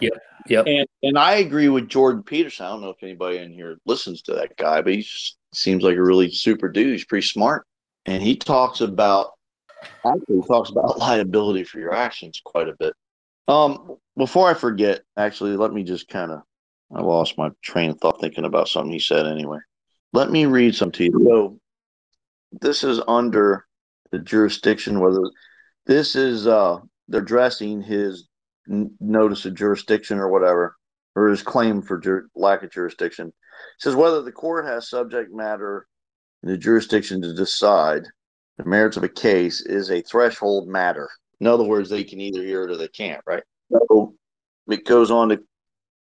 Yep, 0.00 0.12
yep. 0.48 0.66
And 0.66 0.86
and 1.02 1.18
I 1.18 1.34
agree 1.36 1.68
with 1.68 1.88
Jordan 1.88 2.22
Peterson. 2.22 2.66
I 2.66 2.70
don't 2.70 2.80
know 2.80 2.90
if 2.90 3.02
anybody 3.02 3.38
in 3.38 3.52
here 3.52 3.76
listens 3.84 4.22
to 4.22 4.34
that 4.34 4.56
guy, 4.56 4.80
but 4.80 4.94
he 4.94 5.06
seems 5.52 5.84
like 5.84 5.96
a 5.96 6.02
really 6.02 6.30
super 6.30 6.68
dude. 6.68 6.92
He's 6.92 7.04
pretty 7.04 7.26
smart, 7.26 7.66
and 8.06 8.22
he 8.22 8.36
talks 8.36 8.80
about 8.80 9.32
actually 10.06 10.42
talks 10.46 10.70
about 10.70 10.98
liability 10.98 11.64
for 11.64 11.78
your 11.78 11.94
actions 11.94 12.40
quite 12.44 12.68
a 12.68 12.76
bit. 12.78 12.94
Um, 13.48 13.96
before 14.16 14.48
I 14.48 14.54
forget, 14.54 15.02
actually, 15.16 15.56
let 15.56 15.72
me 15.72 15.82
just 15.82 16.08
kind 16.08 16.30
of 16.30 16.42
I 16.94 17.00
lost 17.00 17.38
my 17.38 17.50
train 17.62 17.90
of 17.90 17.98
thought 18.00 18.20
thinking 18.20 18.44
about 18.44 18.68
something 18.68 18.92
he 18.92 18.98
said 18.98 19.26
anyway. 19.26 19.58
Let 20.12 20.30
me 20.30 20.44
read 20.44 20.74
some 20.74 20.90
to 20.92 21.04
you. 21.04 21.24
So 21.24 21.58
this 22.60 22.84
is 22.84 23.00
under 23.08 23.66
the 24.10 24.18
jurisdiction, 24.18 25.00
whether 25.00 25.22
this 25.86 26.14
is 26.14 26.46
uh 26.46 26.78
they're 27.08 27.22
addressing 27.22 27.82
his 27.82 28.28
notice 28.66 29.44
of 29.44 29.54
jurisdiction 29.54 30.18
or 30.18 30.28
whatever, 30.28 30.76
or 31.16 31.28
his 31.28 31.42
claim 31.42 31.82
for 31.82 32.00
lack 32.34 32.62
of 32.62 32.70
jurisdiction. 32.70 33.28
It 33.28 33.34
says 33.78 33.96
whether 33.96 34.22
the 34.22 34.32
court 34.32 34.66
has 34.66 34.88
subject 34.88 35.32
matter 35.32 35.86
in 36.42 36.50
the 36.50 36.58
jurisdiction 36.58 37.22
to 37.22 37.34
decide 37.34 38.04
the 38.58 38.64
merits 38.64 38.96
of 38.96 39.04
a 39.04 39.08
case 39.08 39.60
is 39.60 39.90
a 39.90 40.02
threshold 40.02 40.68
matter. 40.68 41.08
In 41.40 41.46
other 41.46 41.64
words, 41.64 41.90
they 41.90 42.04
can 42.04 42.20
either 42.20 42.42
hear 42.42 42.64
it 42.64 42.70
or 42.70 42.76
they 42.76 42.88
can't, 42.88 43.22
right? 43.26 43.42
So 43.70 44.14
it 44.68 44.84
goes 44.84 45.10
on 45.10 45.30
to 45.30 45.42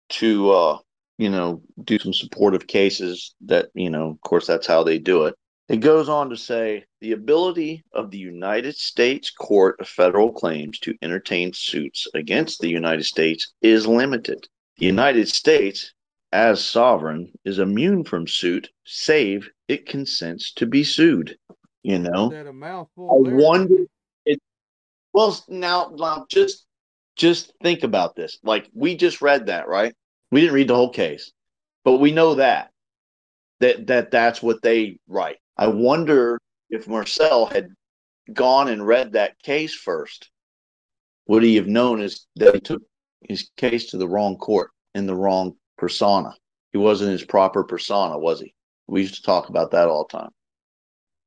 to 0.10 0.52
uh, 0.52 0.78
you 1.18 1.30
know 1.30 1.62
do 1.84 2.00
some 2.00 2.14
supportive 2.14 2.68
cases 2.68 3.36
that 3.42 3.70
you 3.74 3.90
know, 3.90 4.10
of 4.10 4.22
course, 4.22 4.48
that's 4.48 4.68
how 4.68 4.84
they 4.84 4.98
do 4.98 5.26
it. 5.26 5.36
It 5.68 5.82
goes 5.82 6.10
on 6.10 6.32
to 6.32 6.38
say 6.38 6.86
the 7.00 7.12
ability 7.12 7.84
of 7.94 8.10
the 8.10 8.18
United 8.18 8.76
States 8.76 9.30
Court 9.30 9.76
of 9.80 9.88
Federal 9.88 10.32
Claims 10.32 10.80
to 10.80 10.96
entertain 11.04 11.54
suits 11.54 12.08
against 12.16 12.60
the 12.60 12.70
United 12.70 13.04
States 13.04 13.54
is 13.62 13.86
limited. 13.86 14.48
The 14.80 14.88
United 14.88 15.28
States, 15.28 15.94
as 16.32 16.66
sovereign, 16.66 17.32
is 17.46 17.60
immune 17.60 18.04
from 18.04 18.26
suit, 18.26 18.70
save 18.84 19.48
it 19.68 19.86
consents 19.86 20.52
to 20.54 20.66
be 20.66 20.84
sued. 20.84 21.38
You 21.84 22.00
know, 22.00 22.32
a 22.32 22.54
mouthful. 22.54 23.10
I 23.10 23.32
wonder- 23.32 23.86
didn't 24.26 24.42
well, 25.14 25.44
now, 25.48 25.92
now 25.96 26.26
just 26.30 26.66
just 27.16 27.54
think 27.62 27.84
about 27.84 28.16
this. 28.16 28.38
Like 28.44 28.70
we 28.74 28.96
just 28.96 29.22
read 29.22 29.48
that, 29.48 29.68
right? 29.68 29.94
We 30.32 30.42
didn't 30.42 30.56
read 30.56 30.70
the 30.70 30.76
whole 30.76 30.92
case, 30.92 31.32
but 31.84 31.98
we 31.98 32.12
know 32.12 32.36
that 32.36 32.72
that 33.60 33.88
that 33.88 34.12
that's 34.12 34.42
what 34.42 34.62
they 34.62 35.00
write. 35.08 35.38
I 35.58 35.68
wonder 35.68 36.40
if 36.70 36.88
Marcel 36.88 37.46
had 37.46 37.70
gone 38.32 38.70
and 38.70 38.86
read 38.86 39.14
that 39.14 39.40
case 39.42 39.74
first, 39.74 40.30
would 41.28 41.44
he 41.44 41.56
have 41.56 41.68
known 41.68 42.02
is 42.02 42.28
that 42.36 42.54
he 42.54 42.62
took 42.62 42.82
his 43.28 43.50
case 43.58 43.90
to 43.92 43.98
the 43.98 44.08
wrong 44.08 44.38
court 44.38 44.72
in 44.96 45.06
the 45.06 45.16
wrong 45.16 45.56
persona. 45.78 46.34
He 46.72 46.78
wasn't 46.78 47.12
his 47.12 47.26
proper 47.26 47.64
persona, 47.64 48.18
was 48.18 48.40
he? 48.40 48.54
We 48.88 49.02
used 49.02 49.16
to 49.16 49.24
talk 49.24 49.50
about 49.50 49.72
that 49.72 49.88
all 49.88 50.08
the 50.10 50.18
time. 50.20 50.30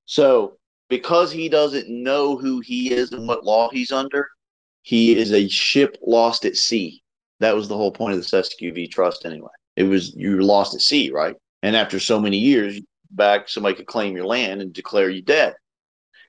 So, 0.07 0.59
because 0.89 1.33
he 1.33 1.49
doesn't 1.49 1.89
know 1.89 2.37
who 2.37 2.61
he 2.61 2.93
is 2.93 3.13
and 3.13 3.27
what 3.27 3.45
law 3.45 3.71
he's 3.71 3.93
under, 3.93 4.29
he 4.83 5.17
is 5.17 5.33
a 5.33 5.49
ship 5.49 5.97
lost 6.05 6.45
at 6.45 6.57
sea. 6.57 7.03
That 7.41 7.55
was 7.55 7.69
the 7.69 7.77
whole 7.77 7.93
point 7.93 8.15
of 8.15 8.19
this 8.19 8.31
SQV 8.31 8.91
trust, 8.91 9.25
anyway. 9.25 9.51
It 9.77 9.85
was 9.85 10.15
you're 10.15 10.43
lost 10.43 10.75
at 10.75 10.81
sea, 10.81 11.11
right? 11.11 11.35
And 11.63 11.77
after 11.77 11.99
so 11.99 12.21
many 12.21 12.39
years 12.39 12.81
back, 13.11 13.49
somebody 13.49 13.75
could 13.75 13.87
claim 13.87 14.17
your 14.17 14.27
land 14.27 14.61
and 14.61 14.73
declare 14.73 15.09
you 15.09 15.23
dead 15.23 15.55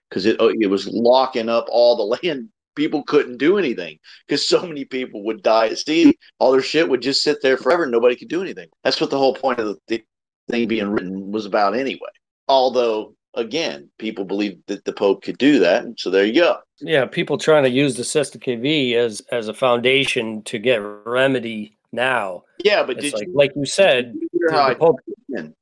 because 0.09 0.25
it 0.25 0.37
oh, 0.39 0.53
it 0.59 0.67
was 0.67 0.87
locking 0.87 1.49
up 1.49 1.65
all 1.69 1.95
the 1.95 2.17
land. 2.23 2.49
People 2.75 3.03
couldn't 3.03 3.37
do 3.37 3.59
anything 3.59 3.99
because 4.27 4.47
so 4.47 4.65
many 4.65 4.83
people 4.83 5.23
would 5.25 5.43
die 5.43 5.67
at 5.67 5.77
sea. 5.77 6.17
All 6.39 6.51
their 6.51 6.61
shit 6.61 6.89
would 6.89 7.01
just 7.01 7.21
sit 7.21 7.39
there 7.41 7.57
forever. 7.57 7.85
Nobody 7.85 8.15
could 8.15 8.29
do 8.29 8.41
anything. 8.41 8.67
That's 8.83 8.99
what 8.99 9.11
the 9.11 9.17
whole 9.17 9.35
point 9.35 9.59
of 9.59 9.77
the 9.87 10.03
thing 10.49 10.67
being 10.67 10.89
written 10.89 11.31
was 11.31 11.45
about, 11.45 11.75
anyway. 11.75 12.09
Although 12.47 13.15
again, 13.35 13.89
people 13.97 14.25
believe 14.25 14.57
that 14.67 14.85
the 14.85 14.93
Pope 14.93 15.23
could 15.23 15.37
do 15.37 15.59
that, 15.59 15.83
and 15.83 15.99
so 15.99 16.09
there 16.09 16.25
you 16.25 16.33
go. 16.33 16.57
Yeah, 16.79 17.05
people 17.05 17.37
trying 17.37 17.63
to 17.63 17.69
use 17.69 17.95
the 17.95 18.03
Cestui 18.03 18.41
Que 18.41 18.57
Vie 18.57 18.97
as 18.97 19.21
as 19.31 19.47
a 19.47 19.53
foundation 19.53 20.41
to 20.43 20.59
get 20.59 20.77
remedy 20.77 21.75
now. 21.91 22.43
Yeah, 22.63 22.83
but 22.83 22.99
did 22.99 23.13
like, 23.13 23.27
you 23.27 23.33
like 23.33 23.51
you 23.55 23.65
said, 23.65 24.13
the 24.33 24.75
Pope. 24.79 24.99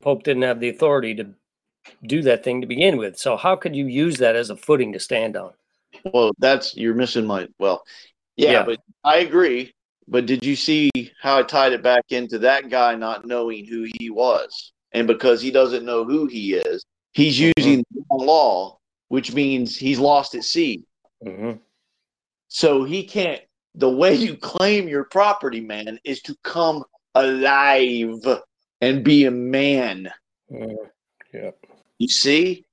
Pope 0.01 0.23
didn't 0.23 0.43
have 0.43 0.59
the 0.59 0.69
authority 0.69 1.15
to 1.15 1.27
do 2.05 2.21
that 2.23 2.43
thing 2.43 2.61
to 2.61 2.67
begin 2.67 2.97
with. 2.97 3.17
So 3.17 3.37
how 3.37 3.55
could 3.55 3.75
you 3.75 3.87
use 3.87 4.17
that 4.17 4.35
as 4.35 4.49
a 4.49 4.55
footing 4.55 4.93
to 4.93 4.99
stand 4.99 5.37
on? 5.37 5.53
Well, 6.05 6.31
that's 6.39 6.75
you're 6.75 6.95
missing 6.95 7.25
my 7.25 7.47
well, 7.59 7.83
yeah, 8.35 8.51
Yeah. 8.51 8.63
but 8.63 8.79
I 9.03 9.17
agree. 9.19 9.73
But 10.07 10.25
did 10.25 10.43
you 10.43 10.55
see 10.55 10.89
how 11.21 11.39
I 11.39 11.43
tied 11.43 11.73
it 11.73 11.83
back 11.83 12.05
into 12.09 12.39
that 12.39 12.69
guy 12.69 12.95
not 12.95 13.25
knowing 13.25 13.65
who 13.65 13.87
he 13.99 14.09
was? 14.09 14.73
And 14.91 15.07
because 15.07 15.41
he 15.41 15.51
doesn't 15.51 15.85
know 15.85 16.03
who 16.03 16.25
he 16.25 16.55
is, 16.55 16.83
he's 17.13 17.37
Mhm. 17.39 17.53
using 17.57 17.85
the 17.91 18.03
wrong 18.09 18.25
law, 18.25 18.77
which 19.09 19.33
means 19.33 19.77
he's 19.77 19.99
lost 19.99 20.35
at 20.35 20.43
sea. 20.43 20.83
hmm 21.23 21.53
So 22.47 22.83
he 22.83 23.05
can't. 23.05 23.41
The 23.75 23.89
way 23.89 24.13
you 24.15 24.35
claim 24.35 24.87
your 24.89 25.05
property, 25.05 25.61
man, 25.61 25.99
is 26.03 26.21
to 26.23 26.35
come 26.43 26.83
alive 27.15 28.19
and 28.81 29.03
be 29.03 29.25
a 29.25 29.31
man. 29.31 30.11
Yeah. 30.49 31.51
You 31.99 32.07
see? 32.07 32.65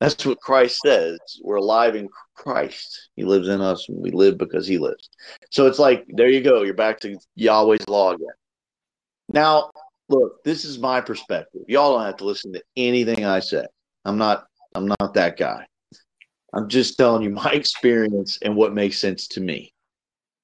That's 0.00 0.24
what 0.24 0.40
Christ 0.40 0.80
says. 0.80 1.18
We're 1.42 1.56
alive 1.56 1.94
in 1.96 2.08
Christ. 2.34 3.10
He 3.16 3.24
lives 3.24 3.48
in 3.48 3.60
us 3.60 3.88
and 3.88 3.98
we 4.00 4.10
live 4.10 4.38
because 4.38 4.66
he 4.66 4.78
lives. 4.78 5.08
So 5.50 5.66
it's 5.66 5.78
like, 5.78 6.04
there 6.08 6.28
you 6.28 6.40
go. 6.40 6.62
You're 6.62 6.74
back 6.74 7.00
to 7.00 7.18
Yahweh's 7.34 7.88
law 7.88 8.12
again. 8.12 8.28
Now, 9.28 9.70
look, 10.08 10.42
this 10.44 10.64
is 10.64 10.78
my 10.78 11.00
perspective. 11.00 11.62
Y'all 11.68 11.96
don't 11.96 12.06
have 12.06 12.16
to 12.18 12.24
listen 12.24 12.52
to 12.52 12.62
anything 12.76 13.24
I 13.24 13.40
say. 13.40 13.66
I'm 14.04 14.18
not 14.18 14.46
I'm 14.74 14.86
not 14.86 15.14
that 15.14 15.36
guy. 15.36 15.66
I'm 16.54 16.68
just 16.68 16.96
telling 16.96 17.22
you 17.22 17.30
my 17.30 17.50
experience 17.52 18.38
and 18.42 18.56
what 18.56 18.74
makes 18.74 18.98
sense 18.98 19.26
to 19.28 19.40
me. 19.40 19.72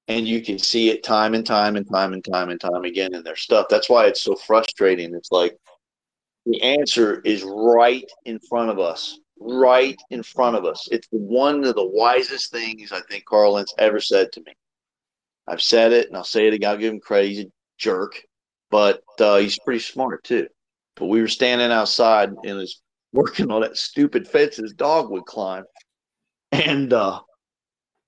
And 0.09 0.29
you 0.29 0.43
can 0.43 0.59
see 0.59 0.91
it 0.91 1.03
time 1.03 1.35
and 1.35 1.47
time 1.47 1.77
and 1.77 1.91
time 1.91 2.13
and 2.13 2.23
time 2.23 2.51
and 2.51 2.61
time 2.61 2.85
again 2.85 3.15
in 3.15 3.23
their 3.23 3.37
stuff. 3.37 3.67
That's 3.71 3.89
why 3.89 4.07
it's 4.07 4.21
so 4.21 4.35
frustrating. 4.35 5.15
It's 5.15 5.33
like 5.33 5.57
the 6.45 6.61
answer 6.63 7.21
is 7.23 7.43
right 7.43 8.05
in 8.27 8.39
front 8.39 8.71
of 8.71 8.79
us, 8.79 9.19
right 9.41 9.97
in 10.11 10.23
front 10.23 10.57
of 10.57 10.67
us. 10.67 10.87
It's 10.93 11.09
one 11.11 11.65
of 11.65 11.75
the 11.75 11.87
wisest 11.87 12.53
things 12.53 12.93
I 12.93 13.01
think 13.09 13.25
Carl 13.25 13.65
ever 13.79 14.01
said 14.01 14.31
to 14.33 14.41
me. 14.41 14.53
I've 15.47 15.63
said 15.63 15.93
it 15.93 16.09
and 16.09 16.17
I'll 16.17 16.25
say 16.25 16.49
it 16.49 16.55
again. 16.55 16.71
I'll 16.71 16.77
give 16.77 16.93
him 16.93 17.01
credit. 17.01 17.29
He's 17.29 17.45
a 17.47 17.51
jerk, 17.79 18.23
but 18.75 19.05
uh, 19.21 19.37
he's 19.37 19.57
pretty 19.61 19.79
smart 19.79 20.25
too. 20.25 20.49
But 20.97 21.07
we 21.07 21.21
were 21.21 21.29
standing 21.29 21.71
outside 21.71 22.31
and 22.31 22.59
was 22.59 22.83
working 23.13 23.53
on 23.53 23.61
that 23.61 23.77
stupid 23.77 24.27
fence 24.27 24.57
his 24.57 24.73
dog 24.73 25.13
would 25.13 25.27
climb. 25.27 25.63
And 26.51 26.93
uh, 26.93 27.21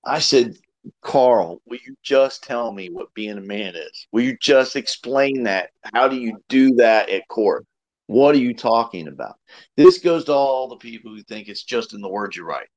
I 0.05 0.19
said, 0.19 0.57
Carl, 1.01 1.61
will 1.65 1.79
you 1.87 1.95
just 2.03 2.43
tell 2.43 2.73
me 2.73 2.89
what 2.89 3.13
being 3.13 3.37
a 3.37 3.41
man 3.41 3.77
is? 3.77 4.07
Will 4.11 4.23
you 4.23 4.35
just 4.41 4.75
explain 4.75 5.43
that? 5.43 5.69
How 5.93 6.09
do 6.09 6.17
you 6.17 6.37
do 6.49 6.75
that 6.75 7.09
at 7.09 7.29
court? 7.29 7.65
What 8.07 8.35
are 8.35 8.39
you 8.39 8.53
talking 8.53 9.07
about? 9.07 9.35
This 9.77 9.99
goes 9.99 10.25
to 10.25 10.33
all 10.33 10.67
the 10.67 10.75
people 10.75 11.15
who 11.15 11.23
think 11.23 11.47
it's 11.47 11.63
just 11.63 11.93
in 11.93 12.01
the 12.01 12.09
words 12.09 12.35
you 12.35 12.43
write. 12.43 12.67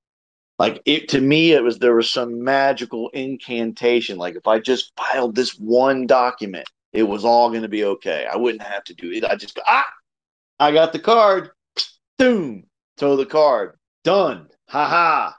Like 0.61 0.81
it 0.85 1.09
to 1.09 1.21
me, 1.21 1.55
it 1.55 1.65
was 1.65 1.81
there 1.81 1.97
was 1.97 2.09
some 2.09 2.41
magical 2.45 3.09
incantation. 3.09 4.17
Like 4.17 4.37
if 4.37 4.47
I 4.47 4.61
just 4.61 4.93
filed 4.97 5.35
this 5.35 5.59
one 5.59 6.07
document, 6.07 6.69
it 6.93 7.05
was 7.05 7.25
all 7.25 7.51
going 7.51 7.63
to 7.63 7.69
be 7.69 7.85
okay. 7.85 8.27
I 8.31 8.37
wouldn't 8.37 8.63
have 8.63 8.85
to 8.85 8.95
do 8.95 9.13
it. 9.13 9.25
I 9.25 9.37
just 9.37 9.59
ah, 9.67 9.87
I 10.59 10.73
got 10.73 10.93
the 10.93 10.99
card. 10.99 11.51
Boom, 12.19 12.65
throw 12.99 13.17
the 13.17 13.27
card. 13.27 13.77
Done. 14.05 14.49
Ha 14.69 14.89
ha. 14.89 15.37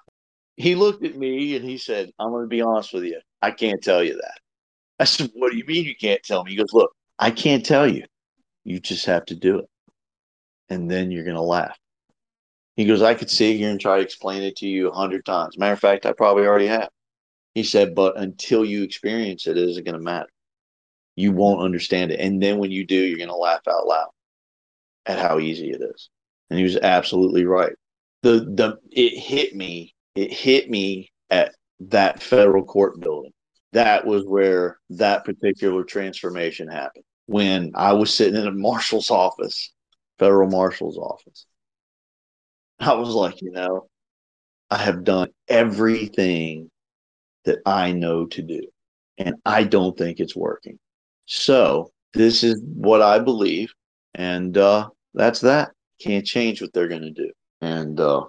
He 0.57 0.75
looked 0.75 1.03
at 1.03 1.17
me 1.17 1.55
and 1.55 1.65
he 1.65 1.77
said, 1.77 2.11
I'm 2.19 2.31
going 2.31 2.43
to 2.43 2.47
be 2.47 2.61
honest 2.61 2.93
with 2.93 3.03
you. 3.03 3.19
I 3.41 3.51
can't 3.51 3.81
tell 3.81 4.03
you 4.03 4.15
that. 4.15 4.39
I 4.99 5.05
said, 5.05 5.31
What 5.33 5.51
do 5.51 5.57
you 5.57 5.65
mean 5.65 5.85
you 5.85 5.95
can't 5.95 6.21
tell 6.23 6.43
me? 6.43 6.51
He 6.51 6.57
goes, 6.57 6.73
Look, 6.73 6.91
I 7.17 7.31
can't 7.31 7.65
tell 7.65 7.87
you. 7.87 8.05
You 8.63 8.79
just 8.79 9.05
have 9.07 9.25
to 9.25 9.35
do 9.35 9.59
it. 9.59 9.65
And 10.69 10.89
then 10.89 11.11
you're 11.11 11.23
going 11.23 11.35
to 11.35 11.41
laugh. 11.41 11.77
He 12.75 12.85
goes, 12.85 13.01
I 13.01 13.15
could 13.15 13.29
sit 13.29 13.57
here 13.57 13.69
and 13.69 13.79
try 13.79 13.97
to 13.97 14.03
explain 14.03 14.43
it 14.43 14.55
to 14.57 14.67
you 14.67 14.89
a 14.89 14.93
hundred 14.93 15.25
times. 15.25 15.57
Matter 15.57 15.73
of 15.73 15.79
fact, 15.79 16.05
I 16.05 16.13
probably 16.13 16.45
already 16.45 16.67
have. 16.67 16.89
He 17.55 17.63
said, 17.63 17.95
But 17.95 18.17
until 18.17 18.63
you 18.63 18.83
experience 18.83 19.47
it, 19.47 19.57
it 19.57 19.69
isn't 19.69 19.85
going 19.85 19.97
to 19.97 20.03
matter. 20.03 20.29
You 21.15 21.31
won't 21.31 21.61
understand 21.61 22.11
it. 22.11 22.19
And 22.19 22.41
then 22.41 22.57
when 22.57 22.71
you 22.71 22.85
do, 22.85 22.95
you're 22.95 23.17
going 23.17 23.29
to 23.29 23.35
laugh 23.35 23.61
out 23.67 23.87
loud 23.87 24.09
at 25.05 25.19
how 25.19 25.39
easy 25.39 25.71
it 25.71 25.81
is. 25.81 26.09
And 26.49 26.57
he 26.57 26.63
was 26.63 26.77
absolutely 26.77 27.45
right. 27.45 27.73
The 28.23 28.41
the 28.41 28.77
it 28.91 29.17
hit 29.17 29.55
me 29.55 29.95
it 30.15 30.31
hit 30.31 30.69
me 30.69 31.11
at 31.29 31.55
that 31.79 32.21
federal 32.21 32.63
court 32.63 32.99
building. 32.99 33.31
That 33.73 34.05
was 34.05 34.25
where 34.25 34.77
that 34.91 35.25
particular 35.25 35.83
transformation 35.83 36.67
happened. 36.67 37.05
When 37.27 37.71
I 37.75 37.93
was 37.93 38.13
sitting 38.13 38.39
in 38.39 38.47
a 38.47 38.51
marshal's 38.51 39.09
office, 39.09 39.71
federal 40.19 40.49
marshal's 40.49 40.97
office, 40.97 41.45
I 42.79 42.93
was 42.95 43.15
like, 43.15 43.41
you 43.41 43.51
know, 43.51 43.87
I 44.69 44.77
have 44.77 45.03
done 45.03 45.29
everything 45.47 46.69
that 47.45 47.59
I 47.65 47.93
know 47.93 48.25
to 48.27 48.41
do, 48.41 48.61
and 49.17 49.35
I 49.45 49.63
don't 49.63 49.97
think 49.97 50.19
it's 50.19 50.35
working. 50.35 50.77
So, 51.33 51.93
this 52.13 52.43
is 52.43 52.61
what 52.61 53.01
I 53.01 53.17
believe, 53.17 53.73
and 54.13 54.57
uh, 54.57 54.89
that's 55.13 55.39
that. 55.39 55.71
Can't 56.01 56.25
change 56.25 56.61
what 56.61 56.73
they're 56.73 56.89
going 56.89 57.03
to 57.03 57.11
do. 57.11 57.31
And 57.61 57.97
uh, 58.01 58.25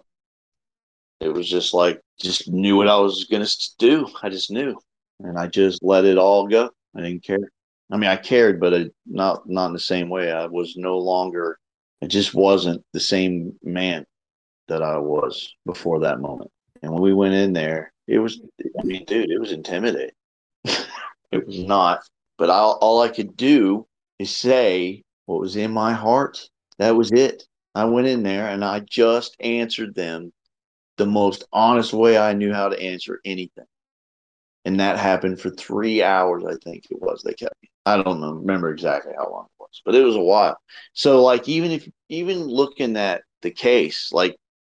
it 1.19 1.33
was 1.33 1.49
just 1.49 1.75
like 1.75 2.01
just 2.21 2.49
knew 2.49 2.77
what 2.77 2.87
I 2.87 2.97
was 2.97 3.25
gonna 3.25 3.49
do. 3.81 4.09
I 4.23 4.29
just 4.29 4.53
knew, 4.53 4.79
and 5.19 5.37
I 5.37 5.49
just 5.49 5.83
let 5.83 6.05
it 6.05 6.17
all 6.17 6.47
go. 6.47 6.71
I 6.97 7.01
didn't 7.01 7.25
care. 7.25 7.51
I 7.91 7.97
mean, 7.97 8.09
I 8.09 8.17
cared, 8.17 8.61
but 8.61 8.73
I, 8.73 8.87
not 9.05 9.49
not 9.49 9.67
in 9.67 9.73
the 9.73 9.81
same 9.81 10.09
way. 10.09 10.31
I 10.31 10.47
was 10.47 10.77
no 10.77 10.99
longer. 10.99 11.59
I 12.05 12.07
just 12.07 12.35
wasn't 12.35 12.85
the 12.93 13.01
same 13.01 13.59
man 13.65 14.07
that 14.69 14.81
I 14.81 14.99
was 14.99 15.53
before 15.67 15.99
that 16.01 16.21
moment. 16.21 16.53
And 16.83 16.93
when 16.93 17.03
we 17.03 17.15
went 17.15 17.35
in 17.35 17.53
there, 17.53 17.93
it 18.07 18.21
was. 18.21 18.41
I 18.79 18.85
mean, 18.85 19.05
dude, 19.07 19.29
it 19.29 19.41
was 19.41 19.51
intimidating. 19.51 20.15
it 20.65 21.45
was 21.45 21.59
not. 21.59 22.01
But 22.43 22.51
all, 22.51 22.77
all 22.81 23.01
I 23.01 23.09
could 23.09 23.37
do 23.37 23.87
is 24.19 24.35
say 24.35 25.05
what 25.27 25.39
was 25.39 25.55
in 25.55 25.71
my 25.71 25.93
heart. 25.93 26.51
That 26.79 26.97
was 26.97 27.13
it. 27.13 27.45
I 27.73 27.85
went 27.85 28.09
in 28.09 28.25
there 28.25 28.49
and 28.49 28.65
I 28.65 28.81
just 28.81 29.37
answered 29.39 29.95
them 29.95 30.33
the 30.97 31.07
most 31.07 31.45
honest 31.53 31.93
way 31.93 32.19
I 32.19 32.33
knew 32.33 32.53
how 32.53 32.69
to 32.69 32.83
answer 32.83 33.21
anything. 33.25 33.67
And 34.65 34.81
that 34.81 34.99
happened 34.99 35.41
for 35.41 35.51
three 35.51 36.03
hours, 36.03 36.43
I 36.45 36.57
think 36.65 36.87
it 36.91 37.01
was. 37.01 37.23
They 37.23 37.33
kept 37.35 37.55
me. 37.63 37.71
I 37.87 38.03
don't 38.03 38.21
know, 38.21 38.33
remember 38.33 38.73
exactly 38.73 39.13
how 39.17 39.31
long 39.31 39.45
it 39.45 39.61
was, 39.63 39.81
but 39.85 39.95
it 39.95 40.03
was 40.03 40.17
a 40.17 40.21
while. 40.21 40.59
So, 40.95 41.23
like, 41.23 41.49
even 41.49 41.71
if, 41.71 41.89
even 42.09 42.39
looking 42.43 42.97
at 42.97 43.23
the 43.43 43.53
case, 43.53 44.11
like, 44.11 44.35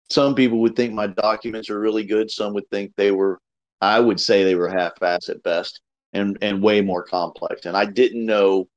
some 0.09 0.37
people 0.37 0.61
would 0.61 0.77
think 0.77 0.95
my 0.95 1.09
documents 1.09 1.69
are 1.69 1.81
really 1.81 2.05
good. 2.05 2.31
Some 2.31 2.55
would 2.55 2.71
think 2.71 2.93
they 2.95 3.11
were, 3.11 3.41
I 3.81 3.99
would 3.99 4.21
say 4.21 4.45
they 4.45 4.55
were 4.55 4.69
half 4.69 5.03
ass 5.03 5.29
at 5.29 5.43
best 5.43 5.81
and, 6.13 6.39
and 6.43 6.63
way 6.63 6.81
more 6.81 7.03
complex. 7.03 7.67
And 7.67 7.77
I 7.77 7.85
didn't 7.85 8.25
know, 8.25 8.69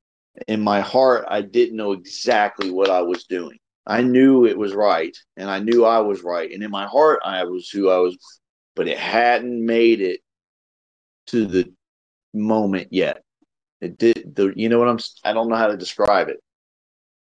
in 0.48 0.62
my 0.62 0.82
heart, 0.82 1.26
I 1.28 1.42
didn't 1.42 1.78
know 1.78 1.92
exactly 1.92 2.72
what 2.72 2.90
I 2.90 3.02
was 3.02 3.26
doing. 3.26 3.58
I 3.88 4.02
knew 4.02 4.46
it 4.46 4.58
was 4.58 4.74
right 4.74 5.18
and 5.38 5.50
I 5.50 5.60
knew 5.60 5.86
I 5.86 6.00
was 6.00 6.22
right. 6.22 6.52
And 6.52 6.64
in 6.64 6.70
my 6.72 6.86
heart, 6.86 7.22
I 7.26 7.44
was 7.44 7.70
who 7.70 7.90
I 7.90 7.98
was, 7.98 8.18
but 8.76 8.88
it 8.88 8.98
hadn't 8.98 9.66
made 9.66 10.02
it 10.02 10.22
to 11.28 11.46
the 11.46 11.74
moment 12.34 12.90
yet. 12.92 13.24
It 13.82 13.98
did 13.98 14.36
the, 14.36 14.54
you 14.56 14.70
know 14.70 14.80
what 14.80 14.90
I'm, 14.90 15.00
I 15.24 15.34
don't 15.34 15.50
know 15.50 15.56
how 15.56 15.68
to 15.68 15.78
describe 15.78 16.30
it. 16.30 16.38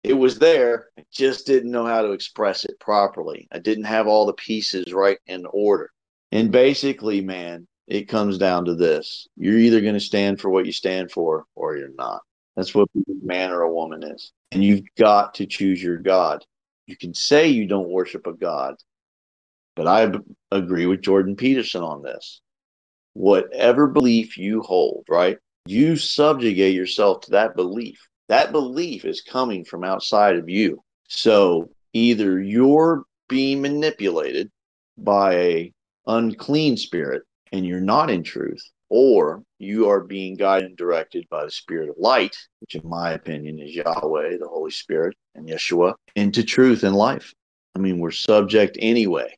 It 0.03 0.15
was 0.15 0.39
there. 0.39 0.89
I 0.99 1.05
just 1.13 1.47
didn't 1.47 1.71
know 1.71 1.87
how 1.87 2.03
to 2.03 2.13
express 2.13 2.65
it 2.65 2.79
properly. 2.79 3.49
I 3.51 3.59
didn't 3.59 3.85
have 3.85 4.07
all 4.07 4.27
the 4.27 4.35
pieces 4.35 4.93
right 4.93 5.19
in 5.27 5.47
order. 5.47 5.91
And 6.31 6.51
basically, 6.51 7.21
man, 7.21 7.67
it 7.87 8.09
comes 8.09 8.39
down 8.39 8.65
to 8.67 8.75
this. 8.75 9.29
You're 9.37 9.59
either 9.59 9.81
going 9.81 9.95
to 9.95 10.01
stand 10.01 10.41
for 10.41 10.49
what 10.49 10.67
you 10.67 10.73
stand 10.73 11.11
for 11.11 11.45
or 11.55 11.77
you're 11.77 11.95
not. 11.97 12.23
That's 12.57 12.75
what 12.75 12.89
a 12.97 13.01
man 13.23 13.51
or 13.51 13.63
a 13.63 13.73
woman 13.73 14.03
is. 14.03 14.33
And 14.53 14.63
you've 14.63 14.85
got 14.97 15.35
to 15.35 15.47
choose 15.47 15.83
your 15.83 15.99
God. 15.99 16.45
You 16.87 16.97
can 16.97 17.15
say 17.15 17.49
you 17.49 17.67
don't 17.67 17.89
worship 17.89 18.27
a 18.27 18.33
God, 18.33 18.77
but 19.75 19.87
I 19.87 20.07
b- 20.07 20.19
agree 20.51 20.87
with 20.87 21.03
Jordan 21.03 21.35
Peterson 21.35 21.83
on 21.83 22.03
this. 22.03 22.41
Whatever 23.15 23.89
belief 23.89 24.39
you 24.39 24.61
hold, 24.63 25.05
right? 25.09 25.39
You 25.67 25.97
subjugate 25.97 26.75
yourself 26.75 27.23
to 27.23 27.31
that 27.33 27.57
belief. 27.57 27.99
That 28.29 28.53
belief 28.53 29.05
is 29.05 29.23
coming 29.23 29.65
from 29.65 29.85
outside 29.85 30.37
of 30.37 30.49
you. 30.49 30.83
So 31.09 31.71
either 31.93 32.41
you're 32.41 33.05
being 33.29 33.63
manipulated 33.63 34.51
by 34.99 35.35
a 35.35 35.73
unclean 36.07 36.77
spirit 36.77 37.23
and 37.53 37.67
you're 37.67 37.81
not 37.81 38.11
in 38.11 38.23
truth, 38.23 38.63
or 38.89 39.43
you 39.59 39.89
are 39.89 40.01
being 40.01 40.37
guided 40.37 40.69
and 40.69 40.77
directed 40.77 41.27
by 41.31 41.45
the 41.45 41.51
spirit 41.51 41.89
of 41.89 41.97
light, 41.99 42.37
which 42.61 42.75
in 42.75 42.89
my 42.89 43.13
opinion 43.13 43.59
is 43.59 43.75
Yahweh, 43.75 44.37
the 44.39 44.49
Holy 44.49 44.71
Spirit, 44.71 45.17
and 45.35 45.49
Yeshua, 45.49 45.95
into 46.17 46.43
truth 46.43 46.85
and 46.85 46.95
life. 46.95 47.33
I 47.75 47.79
mean, 47.79 47.99
we're 47.99 48.11
subject 48.11 48.77
anyway. 48.81 49.35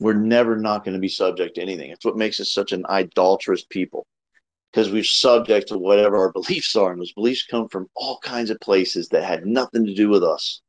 We're 0.00 0.14
never 0.14 0.56
not 0.56 0.84
going 0.84 0.94
to 0.94 1.00
be 1.00 1.08
subject 1.08 1.56
to 1.56 1.62
anything. 1.62 1.90
It's 1.90 2.04
what 2.04 2.16
makes 2.16 2.40
us 2.40 2.52
such 2.52 2.72
an 2.72 2.84
idolatrous 2.88 3.64
people 3.64 4.06
because 4.72 4.92
we're 4.92 5.04
subject 5.04 5.68
to 5.68 5.78
whatever 5.78 6.16
our 6.16 6.32
beliefs 6.32 6.76
are. 6.76 6.92
And 6.92 7.00
those 7.00 7.12
beliefs 7.12 7.46
come 7.46 7.68
from 7.68 7.88
all 7.94 8.18
kinds 8.20 8.50
of 8.50 8.60
places 8.60 9.08
that 9.08 9.24
had 9.24 9.46
nothing 9.46 9.86
to 9.86 9.94
do 9.94 10.08
with 10.08 10.22
us. 10.22 10.60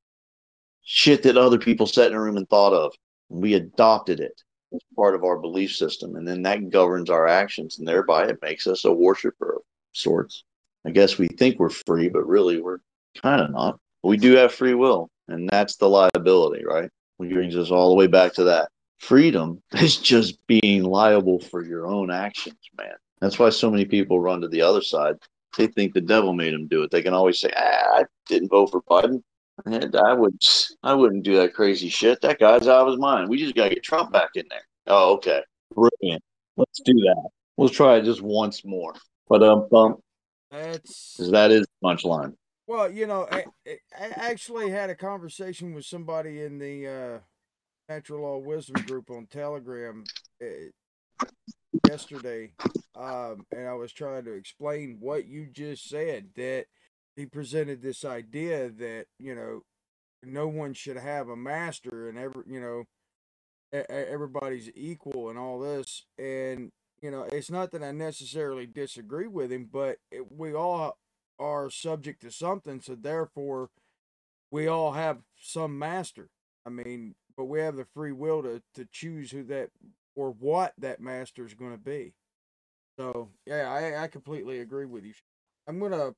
Shit 0.84 1.24
that 1.24 1.38
other 1.38 1.60
people 1.60 1.86
sat 1.86 2.08
in 2.12 2.18
a 2.18 2.22
room 2.22 2.38
and 2.38 2.50
thought 2.50 2.74
of. 2.74 2.94
And 3.30 3.42
We 3.42 3.54
adopted 3.54 4.20
it 4.20 4.42
as 4.74 4.82
part 4.95 5.15
of 5.15 5.24
our 5.24 5.38
belief 5.38 5.76
system. 5.76 6.15
And 6.15 6.28
then 6.28 6.41
that 6.43 6.70
governs 6.70 7.09
our 7.09 7.28
actions. 7.28 7.80
And 7.80 7.88
thereby 7.88 8.28
it 8.28 8.41
makes 8.41 8.67
us 8.67 8.86
a 8.86 8.91
worshiper 8.91 9.55
of 9.55 9.61
sorts. 9.93 10.43
I 10.86 10.91
guess 10.91 11.17
we 11.17 11.28
think 11.28 11.59
we're 11.59 11.70
free, 11.70 12.09
but 12.09 12.28
really 12.28 12.61
we're 12.61 12.80
kind 13.22 13.41
of 13.41 13.51
not. 13.51 13.80
We 14.03 14.17
do 14.17 14.36
have 14.36 14.53
free 14.53 14.74
will. 14.74 15.09
And 15.28 15.49
that's 15.49 15.76
the 15.76 15.89
liability, 15.89 16.65
right? 16.65 16.89
Which 17.17 17.32
brings 17.32 17.55
us 17.55 17.72
all 17.72 17.89
the 17.89 17.95
way 17.95 18.07
back 18.07 18.34
to 18.34 18.43
that. 18.45 18.70
Freedom 18.99 19.61
is 19.74 19.97
just 19.97 20.38
being 20.47 20.84
liable 20.84 21.39
for 21.39 21.63
your 21.63 21.88
own 21.88 22.11
actions, 22.11 22.57
man. 22.78 22.95
That's 23.22 23.38
why 23.38 23.49
so 23.49 23.70
many 23.70 23.86
people 23.86 24.20
run 24.20 24.41
to 24.41 24.47
the 24.47 24.61
other 24.61 24.82
side. 24.82 25.15
They 25.57 25.67
think 25.67 25.93
the 25.93 26.01
devil 26.01 26.34
made 26.34 26.53
them 26.53 26.67
do 26.67 26.84
it. 26.84 26.91
They 26.91 27.01
can 27.01 27.13
always 27.13 27.39
say, 27.39 27.51
ah, 27.55 27.97
I 27.97 28.05
didn't 28.28 28.49
vote 28.49 28.67
for 28.67 28.82
Biden. 28.84 29.22
And 29.66 29.95
I 29.95 30.14
would 30.14 30.38
I 30.84 30.93
wouldn't 30.93 31.24
do 31.24 31.36
that 31.38 31.53
crazy 31.53 31.89
shit. 31.89 32.22
That 32.22 32.39
guy's 32.39 32.68
out 32.68 32.82
of 32.82 32.88
his 32.88 32.99
mind. 32.99 33.30
We 33.30 33.38
just 33.38 33.55
gotta 33.55 33.74
get 33.74 33.84
Trump 33.84 34.12
back 34.12 34.30
in 34.36 34.45
there. 34.49 34.66
Oh, 34.88 35.14
okay. 35.16 35.41
Brilliant. 35.76 36.24
Let's 36.57 36.82
do 36.84 36.93
that. 36.93 37.30
We'll 37.57 37.70
try 37.70 37.97
it 37.97 38.03
just 38.03 38.22
once 38.22 38.64
more. 38.66 38.93
But 39.28 39.43
um 39.43 39.68
bump, 39.70 39.99
That's 40.51 41.16
because 41.18 41.32
that 41.32 41.51
is 41.51 41.68
punchline. 41.84 42.34
well, 42.68 42.89
you 42.91 43.05
know, 43.07 43.28
I, 43.32 43.45
I 43.68 44.10
actually 44.16 44.70
had 44.72 44.89
a 44.89 44.95
conversation 44.95 45.74
with 45.74 45.86
somebody 45.86 46.41
in 46.43 46.57
the 46.57 46.88
uh, 46.88 47.20
Natural 47.88 48.22
Law 48.22 48.38
Wisdom 48.38 48.84
group 48.86 49.10
on 49.12 49.28
Telegram 49.28 50.03
uh, 50.41 51.26
yesterday, 51.88 52.51
um, 52.95 53.45
and 53.51 53.68
I 53.68 53.74
was 53.74 53.91
trying 53.91 54.26
to 54.26 54.34
explain 54.34 54.97
what 54.99 55.28
you 55.28 55.47
just 55.51 55.88
said. 55.89 56.30
That 56.36 56.66
he 57.20 57.26
presented 57.26 57.82
this 57.82 58.05
idea 58.05 58.70
that 58.70 59.05
you 59.20 59.36
know 59.36 59.61
no 60.24 60.47
one 60.47 60.74
should 60.74 60.95
have 60.95 61.28
a 61.28 61.36
master, 61.36 62.07
and 62.07 62.17
every 62.17 62.43
you 62.47 62.61
know 62.61 62.84
everybody's 63.89 64.72
equal 64.74 65.30
and 65.30 65.38
all 65.38 65.59
this, 65.59 66.05
and 66.17 66.72
you 67.01 67.11
know 67.11 67.24
it's 67.24 67.51
not 67.51 67.72
that 67.72 67.84
I 67.84 67.91
necessarily 67.91 68.65
disagree 68.65 69.28
with 69.28 69.51
him, 69.51 69.67
but 69.72 69.97
it, 70.11 70.32
we 70.32 70.53
all 70.53 70.97
are 71.38 71.70
subject 71.70 72.22
to 72.22 72.32
something, 72.32 72.80
so 72.80 72.95
therefore 72.95 73.70
we 74.49 74.67
all 74.67 74.93
have 74.93 75.17
some 75.38 75.78
master. 75.78 76.30
I 76.65 76.70
mean, 76.70 77.15
but 77.36 77.45
we 77.45 77.59
have 77.59 77.76
the 77.76 77.88
free 77.93 78.13
will 78.13 78.43
to 78.43 78.61
to 78.76 78.88
choose 78.89 79.32
who 79.32 79.43
that 79.43 79.72
or 80.15 80.32
what 80.32 80.74
that 80.78 81.01
master 81.01 81.45
is 81.45 81.53
going 81.53 81.72
to 81.74 81.78
be. 81.78 82.13
So 82.97 83.30
yeah, 83.45 83.70
I 83.70 84.03
I 84.03 84.07
completely 84.07 84.59
agree 84.59 84.86
with 84.86 85.03
you. 85.03 85.13
I'm 85.67 85.80
gonna 85.80 86.13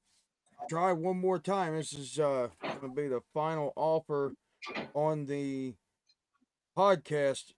try 0.69 0.91
one 0.91 1.17
more 1.17 1.39
time. 1.39 1.75
This 1.75 1.93
is 1.93 2.19
uh 2.19 2.49
gonna 2.61 2.93
be 2.93 3.07
the 3.07 3.21
final 3.33 3.73
offer 3.75 4.33
on 4.93 5.25
the 5.25 5.73
podcast 6.77 7.53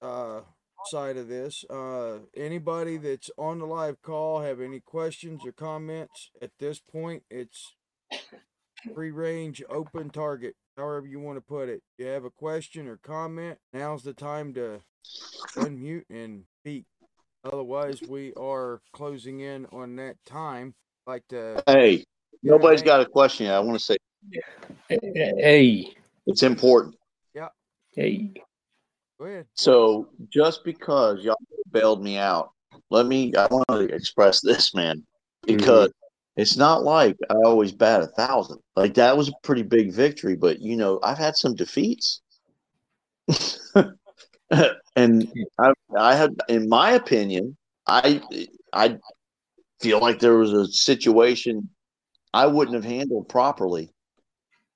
uh 0.00 0.40
side 0.86 1.16
of 1.16 1.28
this. 1.28 1.64
Uh 1.70 2.20
anybody 2.36 2.96
that's 2.96 3.30
on 3.36 3.58
the 3.58 3.66
live 3.66 4.00
call 4.02 4.42
have 4.42 4.60
any 4.60 4.80
questions 4.80 5.44
or 5.46 5.52
comments 5.52 6.30
at 6.40 6.50
this 6.58 6.80
point, 6.80 7.22
it's 7.30 7.74
free 8.94 9.10
range 9.10 9.62
open 9.70 10.10
target, 10.10 10.54
however 10.76 11.06
you 11.06 11.20
want 11.20 11.36
to 11.36 11.42
put 11.42 11.68
it. 11.68 11.82
If 11.98 12.04
you 12.04 12.06
have 12.06 12.24
a 12.24 12.30
question 12.30 12.88
or 12.88 12.96
comment, 12.96 13.58
now's 13.72 14.02
the 14.02 14.12
time 14.12 14.54
to 14.54 14.80
unmute 15.56 16.04
and 16.10 16.44
speak. 16.60 16.84
Otherwise, 17.44 18.02
we 18.08 18.32
are 18.34 18.80
closing 18.92 19.40
in 19.40 19.66
on 19.72 19.96
that 19.96 20.16
time. 20.24 20.74
Like 21.06 21.26
to 21.28 21.62
Hey, 21.66 22.04
nobody's 22.42 22.80
hey. 22.80 22.86
got 22.86 23.00
a 23.00 23.06
question 23.06 23.46
yet. 23.46 23.54
I 23.54 23.60
want 23.60 23.78
to 23.78 23.84
say 23.84 23.96
Hey, 24.88 25.94
it's 26.26 26.42
important. 26.42 26.96
Yeah. 27.34 27.48
Hey. 27.94 28.32
go 29.18 29.26
ahead. 29.26 29.46
So 29.54 30.08
just 30.28 30.64
because 30.64 31.24
y'all 31.24 31.36
bailed 31.70 32.02
me 32.02 32.18
out, 32.18 32.50
let 32.90 33.06
me 33.06 33.34
I 33.36 33.46
want 33.46 33.68
to 33.68 33.94
express 33.94 34.40
this, 34.40 34.74
man, 34.74 35.02
because 35.46 35.90
it's 36.36 36.56
not 36.56 36.82
like 36.82 37.16
I 37.30 37.34
always 37.44 37.72
bat 37.72 38.02
a 38.02 38.06
thousand. 38.06 38.60
Like 38.76 38.94
that 38.94 39.16
was 39.16 39.28
a 39.28 39.34
pretty 39.42 39.62
big 39.62 39.92
victory, 39.92 40.36
but 40.36 40.60
you 40.60 40.76
know, 40.76 41.00
I've 41.02 41.18
had 41.18 41.36
some 41.36 41.54
defeats. 41.54 42.20
and 44.96 45.32
I 45.58 45.72
I 45.96 46.14
had 46.14 46.34
in 46.48 46.68
my 46.68 46.92
opinion, 46.92 47.56
I 47.86 48.22
I 48.72 48.98
feel 49.80 50.00
like 50.00 50.20
there 50.20 50.36
was 50.36 50.52
a 50.52 50.66
situation 50.66 51.68
I 52.34 52.46
wouldn't 52.46 52.74
have 52.74 52.84
handled 52.84 53.28
properly 53.28 53.92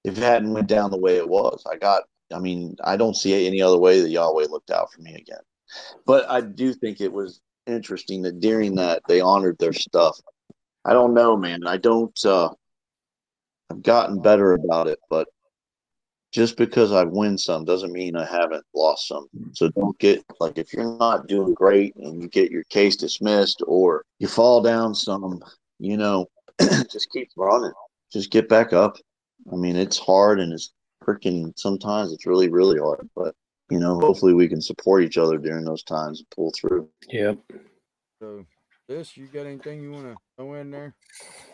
if 0.04 0.16
it 0.16 0.22
hadn't 0.22 0.52
went 0.52 0.68
down 0.68 0.90
the 0.90 0.98
way 0.98 1.16
it 1.16 1.28
was. 1.28 1.64
I 1.70 1.76
got 1.76 2.04
I 2.34 2.38
mean, 2.38 2.76
I 2.82 2.96
don't 2.96 3.16
see 3.16 3.46
any 3.46 3.62
other 3.62 3.78
way 3.78 4.00
that 4.00 4.10
Yahweh 4.10 4.46
looked 4.50 4.70
out 4.70 4.92
for 4.92 5.00
me 5.00 5.14
again. 5.14 5.38
But 6.06 6.28
I 6.28 6.40
do 6.40 6.72
think 6.72 7.00
it 7.00 7.12
was 7.12 7.40
interesting 7.66 8.22
that 8.22 8.40
during 8.40 8.74
that 8.76 9.02
they 9.08 9.20
honored 9.20 9.58
their 9.58 9.72
stuff. 9.72 10.18
I 10.84 10.92
don't 10.92 11.14
know, 11.14 11.36
man. 11.36 11.66
I 11.66 11.76
don't 11.76 12.18
uh 12.24 12.50
I've 13.70 13.82
gotten 13.82 14.20
better 14.20 14.52
about 14.54 14.86
it, 14.86 14.98
but 15.10 15.28
just 16.32 16.56
because 16.56 16.92
I 16.92 17.04
win 17.04 17.38
some 17.38 17.64
doesn't 17.64 17.92
mean 17.92 18.16
I 18.16 18.24
haven't 18.24 18.64
lost 18.74 19.08
some. 19.08 19.26
So 19.52 19.68
don't 19.70 19.98
get 19.98 20.24
like 20.38 20.58
if 20.58 20.72
you're 20.72 20.96
not 20.98 21.28
doing 21.28 21.54
great 21.54 21.96
and 21.96 22.22
you 22.22 22.28
get 22.28 22.50
your 22.50 22.64
case 22.64 22.96
dismissed 22.96 23.62
or 23.66 24.04
you 24.18 24.28
fall 24.28 24.60
down 24.60 24.94
some, 24.94 25.42
you 25.78 25.96
know, 25.96 26.26
just 26.90 27.10
keep 27.12 27.28
running. 27.36 27.72
Just 28.12 28.30
get 28.30 28.48
back 28.48 28.72
up. 28.72 28.96
I 29.52 29.56
mean, 29.56 29.76
it's 29.76 29.98
hard 29.98 30.40
and 30.40 30.52
it's 30.52 30.72
freaking 31.04 31.52
sometimes 31.56 32.12
it's 32.12 32.26
really, 32.26 32.48
really 32.48 32.78
hard, 32.78 33.08
but 33.14 33.34
you 33.70 33.78
know, 33.78 33.98
hopefully 33.98 34.32
we 34.32 34.48
can 34.48 34.60
support 34.60 35.02
each 35.02 35.18
other 35.18 35.38
during 35.38 35.64
those 35.64 35.82
times 35.82 36.20
and 36.20 36.30
pull 36.30 36.52
through. 36.58 36.88
Yep. 37.08 37.38
So, 38.20 38.44
this 38.88 39.16
you 39.16 39.26
got 39.26 39.46
anything 39.46 39.82
you 39.82 39.90
want 39.90 40.04
to 40.04 40.16
throw 40.36 40.54
in 40.54 40.70
there 40.70 40.94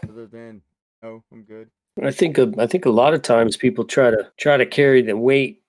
other 0.08 0.26
than 0.26 0.62
no, 1.02 1.22
I'm 1.32 1.42
good. 1.42 1.68
I 2.02 2.10
think 2.10 2.38
a, 2.38 2.52
I 2.58 2.66
think 2.66 2.86
a 2.86 2.90
lot 2.90 3.14
of 3.14 3.22
times 3.22 3.56
people 3.56 3.84
try 3.84 4.10
to 4.10 4.30
try 4.36 4.56
to 4.56 4.66
carry 4.66 5.02
the 5.02 5.16
weight. 5.16 5.62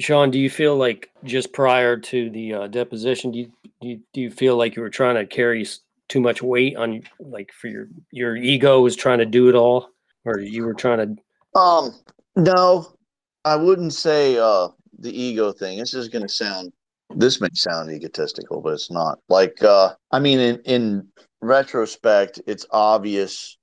Shon, 0.00 0.30
do 0.30 0.38
you 0.38 0.50
feel 0.50 0.76
like 0.76 1.10
just 1.24 1.52
prior 1.52 1.96
to 1.96 2.30
the 2.30 2.54
uh, 2.54 2.66
deposition, 2.66 3.30
do 3.30 3.40
you, 3.40 3.52
do 3.80 3.88
you 3.88 4.00
do 4.12 4.20
you 4.20 4.30
feel 4.30 4.56
like 4.56 4.74
you 4.74 4.82
were 4.82 4.90
trying 4.90 5.16
to 5.16 5.26
carry 5.26 5.62
s- 5.62 5.80
too 6.08 6.20
much 6.20 6.42
weight 6.42 6.76
on 6.76 7.02
like 7.18 7.50
for 7.52 7.68
your 7.68 7.86
your 8.10 8.36
ego 8.36 8.80
was 8.80 8.96
trying 8.96 9.18
to 9.18 9.26
do 9.26 9.48
it 9.48 9.54
all, 9.54 9.88
or 10.24 10.38
you 10.40 10.64
were 10.64 10.74
trying 10.74 11.16
to? 11.16 11.58
Um, 11.58 11.94
no, 12.36 12.94
I 13.44 13.56
wouldn't 13.56 13.92
say 13.92 14.38
uh 14.38 14.68
the 14.98 15.18
ego 15.18 15.52
thing. 15.52 15.78
This 15.78 15.94
is 15.94 16.08
going 16.08 16.22
to 16.22 16.28
sound 16.28 16.72
this 17.14 17.40
may 17.40 17.48
sound 17.54 17.90
egotistical, 17.90 18.60
but 18.60 18.74
it's 18.74 18.90
not. 18.90 19.18
Like 19.28 19.62
uh 19.62 19.94
I 20.10 20.18
mean 20.18 20.38
in 20.38 20.60
in 20.64 21.08
retrospect, 21.40 22.40
it's 22.46 22.66
obvious. 22.70 23.56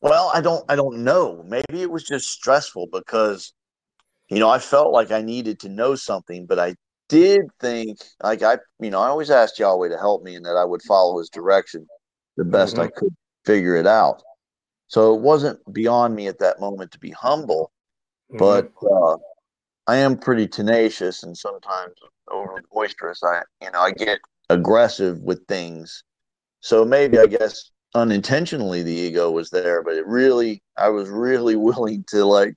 Well, 0.00 0.30
I 0.34 0.40
don't 0.40 0.64
I 0.70 0.76
don't 0.76 1.04
know. 1.04 1.42
Maybe 1.46 1.82
it 1.82 1.90
was 1.90 2.04
just 2.04 2.30
stressful 2.30 2.88
because 2.92 3.52
you 4.28 4.40
know, 4.40 4.50
I 4.50 4.58
felt 4.58 4.92
like 4.92 5.12
I 5.12 5.22
needed 5.22 5.60
to 5.60 5.68
know 5.68 5.94
something, 5.94 6.46
but 6.46 6.58
I 6.58 6.74
did 7.08 7.42
think 7.60 7.98
like 8.22 8.42
I 8.42 8.58
you 8.80 8.90
know, 8.90 9.00
I 9.00 9.08
always 9.08 9.30
asked 9.30 9.58
Yahweh 9.58 9.88
to 9.88 9.98
help 9.98 10.22
me 10.22 10.34
and 10.34 10.44
that 10.44 10.56
I 10.56 10.64
would 10.64 10.82
follow 10.82 11.18
his 11.18 11.30
direction 11.30 11.86
the 12.36 12.44
best 12.44 12.78
I 12.78 12.88
could 12.88 13.14
figure 13.44 13.76
it 13.76 13.86
out. 13.86 14.22
So 14.88 15.14
it 15.14 15.20
wasn't 15.20 15.58
beyond 15.72 16.14
me 16.14 16.28
at 16.28 16.38
that 16.40 16.60
moment 16.60 16.92
to 16.92 16.98
be 16.98 17.10
humble 17.10 17.72
but 18.30 18.70
uh, 18.82 19.16
I 19.86 19.96
am 19.96 20.18
pretty 20.18 20.48
tenacious 20.48 21.22
and 21.22 21.36
sometimes 21.36 21.94
overly 22.30 22.62
boisterous. 22.72 23.22
I, 23.22 23.42
you 23.62 23.70
know, 23.70 23.80
I 23.80 23.92
get 23.92 24.18
aggressive 24.50 25.20
with 25.20 25.46
things. 25.46 26.02
So 26.60 26.84
maybe 26.84 27.18
I 27.18 27.26
guess 27.26 27.70
unintentionally 27.94 28.82
the 28.82 28.92
ego 28.92 29.30
was 29.30 29.50
there, 29.50 29.82
but 29.82 29.94
it 29.94 30.06
really, 30.06 30.62
I 30.76 30.88
was 30.88 31.08
really 31.08 31.56
willing 31.56 32.04
to 32.08 32.24
like 32.24 32.56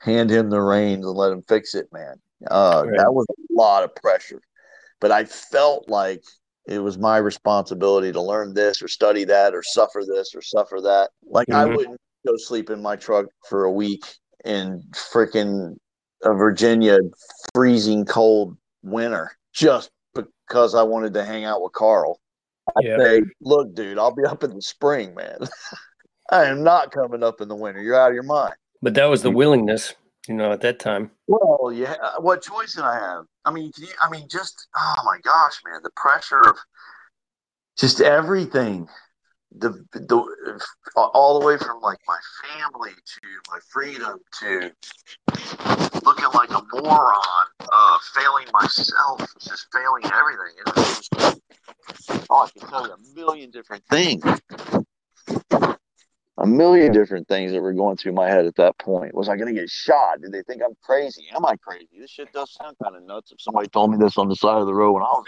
hand 0.00 0.30
him 0.30 0.50
the 0.50 0.60
reins 0.60 1.06
and 1.06 1.16
let 1.16 1.32
him 1.32 1.42
fix 1.42 1.74
it, 1.74 1.88
man. 1.92 2.16
Uh, 2.50 2.84
Right. 2.86 2.98
That 2.98 3.14
was 3.14 3.26
a 3.30 3.34
lot 3.52 3.84
of 3.84 3.94
pressure, 3.94 4.40
but 5.00 5.10
I 5.10 5.24
felt 5.24 5.88
like 5.88 6.22
it 6.66 6.78
was 6.78 6.98
my 6.98 7.18
responsibility 7.18 8.12
to 8.12 8.20
learn 8.20 8.54
this 8.54 8.82
or 8.82 8.88
study 8.88 9.24
that 9.24 9.54
or 9.54 9.62
suffer 9.62 10.02
this 10.06 10.34
or 10.34 10.42
suffer 10.42 10.80
that. 10.80 11.10
Like 11.26 11.50
I 11.50 11.64
Mhm. 11.64 11.76
wouldn't 11.76 12.00
go 12.26 12.36
sleep 12.36 12.70
in 12.70 12.80
my 12.80 12.96
truck 12.96 13.26
for 13.48 13.64
a 13.64 13.70
week 13.70 14.02
in 14.44 14.82
freaking 14.92 15.76
Virginia 16.24 16.98
freezing 17.54 18.04
cold 18.06 18.56
winter 18.82 19.30
just 19.52 19.90
because 20.14 20.74
I 20.74 20.82
wanted 20.82 21.14
to 21.14 21.24
hang 21.24 21.44
out 21.44 21.62
with 21.62 21.72
Carl. 21.72 22.18
I 22.76 22.80
Yeah. 22.82 22.96
say, 22.98 23.22
look, 23.42 23.74
dude, 23.74 23.98
I'll 23.98 24.14
be 24.14 24.24
up 24.24 24.42
in 24.42 24.54
the 24.54 24.62
spring, 24.62 25.14
man. 25.14 25.38
I 26.30 26.44
am 26.44 26.62
not 26.62 26.90
coming 26.92 27.22
up 27.22 27.40
in 27.42 27.48
the 27.48 27.54
winter. 27.54 27.82
You're 27.82 28.00
out 28.00 28.08
of 28.08 28.14
your 28.14 28.22
mind. 28.22 28.54
But 28.80 28.94
that 28.94 29.06
was 29.06 29.22
the 29.22 29.30
willingness, 29.30 29.94
you 30.28 30.34
know, 30.34 30.52
at 30.52 30.60
that 30.62 30.78
time. 30.78 31.10
Well, 31.26 31.72
yeah. 31.72 31.96
What 32.18 32.42
choice 32.42 32.74
did 32.74 32.84
I 32.84 32.94
have? 32.94 33.24
I 33.44 33.50
mean, 33.50 33.70
you- 33.76 33.88
I 34.00 34.10
mean, 34.10 34.28
just 34.28 34.68
oh 34.76 34.94
my 35.04 35.18
gosh, 35.22 35.60
man, 35.64 35.80
the 35.82 35.90
pressure 35.96 36.40
of 36.40 36.58
just 37.76 38.00
everything. 38.00 38.88
The 39.56 39.70
the 39.92 40.60
all 40.96 41.38
the 41.38 41.46
way 41.46 41.56
from 41.58 41.80
like 41.80 41.98
my 42.08 42.18
family 42.42 42.90
to 42.90 43.20
my 43.50 43.58
freedom 43.70 44.18
to 44.40 44.72
looking 46.04 46.26
like 46.34 46.50
a 46.50 46.62
moron, 46.72 47.46
uh, 47.60 47.98
failing 48.14 48.46
myself, 48.52 49.20
just 49.40 49.66
failing 49.72 50.04
everything. 50.04 51.36
Oh, 52.30 52.46
I 52.46 52.58
can 52.58 52.68
tell 52.68 52.86
you 52.86 52.92
a 52.94 53.14
million 53.14 53.50
different 53.50 53.84
things. 53.86 54.24
A 56.44 56.46
million 56.46 56.92
different 56.92 57.26
things 57.26 57.52
that 57.52 57.62
were 57.62 57.72
going 57.72 57.96
through 57.96 58.12
my 58.12 58.28
head 58.28 58.44
at 58.44 58.54
that 58.56 58.76
point. 58.76 59.14
Was 59.14 59.30
I 59.30 59.36
going 59.36 59.48
to 59.48 59.58
get 59.58 59.70
shot? 59.70 60.20
Did 60.20 60.30
they 60.30 60.42
think 60.42 60.60
I'm 60.62 60.76
crazy? 60.82 61.24
Am 61.34 61.42
I 61.46 61.56
crazy? 61.56 61.88
This 61.98 62.10
shit 62.10 62.30
does 62.34 62.52
sound 62.52 62.76
kind 62.82 62.94
of 62.94 63.02
nuts. 63.02 63.32
If 63.32 63.40
somebody 63.40 63.66
told 63.68 63.90
me 63.90 63.96
this 63.96 64.18
on 64.18 64.28
the 64.28 64.36
side 64.36 64.58
of 64.58 64.66
the 64.66 64.74
road 64.74 64.92
when 64.92 65.02
I 65.02 65.06
was 65.06 65.24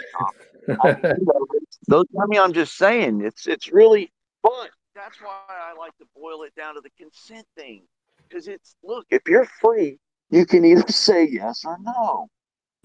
young, 1.33 1.63
those. 1.87 2.05
I 2.21 2.27
mean, 2.27 2.39
I'm 2.39 2.53
just 2.53 2.77
saying, 2.77 3.21
it's 3.21 3.47
it's 3.47 3.71
really 3.71 4.11
fun. 4.43 4.69
That's 4.93 5.19
why 5.19 5.39
I 5.49 5.73
like 5.75 5.97
to 5.97 6.05
boil 6.15 6.43
it 6.43 6.53
down 6.53 6.75
to 6.75 6.81
the 6.81 6.91
consent 6.99 7.47
thing, 7.57 7.81
because 8.29 8.47
it's 8.47 8.75
look, 8.83 9.07
if 9.09 9.23
you're 9.27 9.47
free, 9.59 9.97
you 10.29 10.45
can 10.45 10.63
either 10.65 10.87
say 10.87 11.27
yes 11.27 11.63
or 11.65 11.79
no. 11.81 12.27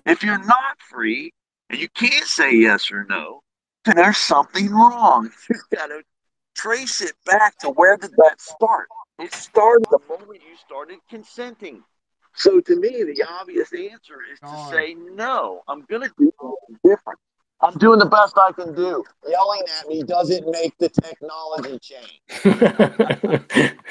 If 0.07 0.23
you're 0.23 0.43
not 0.43 0.81
free 0.89 1.35
and 1.69 1.79
you 1.79 1.89
can't 1.91 2.25
say 2.25 2.55
yes 2.55 2.91
or 2.91 3.05
no, 3.05 3.43
then 3.85 3.97
there's 3.97 4.17
something 4.17 4.71
wrong. 4.71 5.31
You've 5.51 5.69
got 5.77 5.89
to 5.89 6.01
trace 6.55 7.01
it 7.01 7.13
back 7.27 7.59
to 7.59 7.71
where 7.71 7.97
did 7.97 8.13
that 8.13 8.41
start? 8.41 8.89
It 9.19 9.33
started 9.33 9.87
the 9.91 9.99
moment 10.09 10.41
you 10.49 10.57
started 10.57 10.99
consenting. 11.09 11.83
So 12.35 12.61
to 12.61 12.77
me, 12.81 13.03
the 13.05 13.25
obvious 13.41 13.73
answer 13.73 14.19
is 14.33 14.39
to 14.41 14.47
Darn. 14.47 14.73
say 14.73 14.95
no. 14.95 15.63
I'm 15.69 15.83
gonna 15.83 16.09
do 16.19 16.33
something 16.41 16.79
different. 16.85 17.19
I'm 17.61 17.75
doing 17.75 17.99
the 17.99 18.07
best 18.07 18.37
I 18.39 18.51
can 18.53 18.75
do. 18.75 19.05
Yelling 19.29 19.63
at 19.81 19.87
me 19.89 20.03
doesn't 20.03 20.51
make 20.51 20.77
the 20.79 20.89
technology 20.89 21.79
change. 21.79 22.21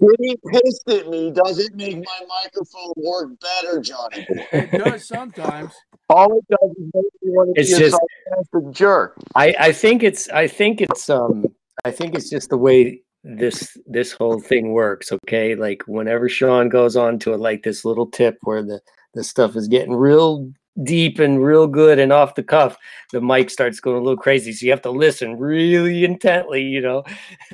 Getting 0.00 0.36
pissed 0.52 0.88
at 0.90 1.08
me 1.08 1.30
doesn't 1.30 1.74
make 1.76 1.96
my 1.96 2.20
microphone 2.42 2.92
work 2.96 3.30
better, 3.40 3.80
Johnny. 3.80 4.26
It 4.52 4.72
does 4.72 5.06
sometimes. 5.06 5.72
All 6.10 6.36
it 6.38 6.44
does 6.50 6.70
is 6.72 6.90
make 6.92 7.04
me 7.22 7.30
want 7.30 7.54
to 7.54 7.60
It's 7.60 7.70
be 7.70 7.76
a 7.76 7.78
just- 7.78 7.96
sarcastic 8.28 8.72
jerk. 8.72 9.16
I, 9.34 9.54
I 9.58 9.72
think 9.72 10.02
it's 10.02 10.28
I 10.30 10.48
think 10.48 10.80
it's 10.80 11.08
um 11.08 11.44
I 11.84 11.90
think 11.90 12.14
it's 12.14 12.30
just 12.30 12.50
the 12.50 12.58
way 12.58 13.02
this 13.24 13.76
this 13.86 14.12
whole 14.12 14.40
thing 14.40 14.72
works. 14.72 15.10
Okay, 15.10 15.54
like 15.54 15.82
whenever 15.86 16.28
Shon 16.28 16.68
goes 16.68 16.96
on 16.96 17.18
to 17.20 17.36
like 17.36 17.62
this 17.62 17.84
little 17.84 18.06
tip 18.06 18.38
where 18.42 18.62
the 18.62 18.80
the 19.14 19.24
stuff 19.24 19.56
is 19.56 19.68
getting 19.68 19.94
real 19.94 20.50
deep 20.82 21.18
and 21.20 21.42
real 21.42 21.66
good 21.66 21.98
and 21.98 22.12
off 22.12 22.34
the 22.34 22.42
cuff, 22.42 22.76
the 23.12 23.20
mic 23.20 23.48
starts 23.48 23.80
going 23.80 23.96
a 23.96 24.00
little 24.00 24.16
crazy. 24.16 24.52
So 24.52 24.66
you 24.66 24.72
have 24.72 24.82
to 24.82 24.90
listen 24.90 25.38
really 25.38 26.04
intently. 26.04 26.62
You 26.62 26.82
know. 26.82 27.04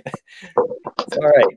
All 0.57 1.29
right. 1.29 1.57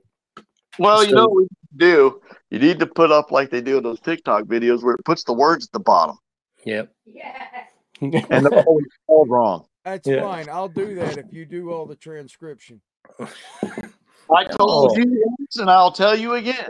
Well, 0.80 1.06
you 1.06 1.14
know 1.14 1.28
what 1.28 1.44
you 1.44 1.78
do? 1.78 2.22
You 2.50 2.60
need 2.60 2.80
to 2.80 2.88
put 2.88 3.12
up 3.12 3.32
like 3.32 3.50
they 3.50 3.62
do 3.62 3.78
in 3.78 3.84
those 3.84 4.00
TikTok 4.00 4.46
videos 4.46 4.84
where 4.84 4.96
it 4.96 5.06
puts 5.06 5.24
the 5.24 5.34
words 5.34 5.66
at 5.66 5.72
the 5.72 5.80
bottom. 5.80 6.18
Yep. 6.66 6.92
Yeah. 7.06 7.66
And 8.02 8.46
they're 8.46 8.64
always 8.64 8.88
all 9.08 9.26
wrong. 9.26 9.66
That's 9.86 10.08
Yeah. 10.08 10.22
fine. 10.22 10.50
I'll 10.50 10.70
do 10.70 10.96
that 10.96 11.18
if 11.18 11.34
you 11.34 11.46
do 11.46 11.72
all 11.72 11.86
the 11.86 11.96
transcription. 11.96 12.82
I 13.20 14.46
told 14.46 14.92
Oh. 14.92 14.98
you 14.98 15.36
once 15.40 15.58
and 15.58 15.70
I'll 15.70 15.92
tell 15.92 16.16
you 16.16 16.36
again. 16.36 16.70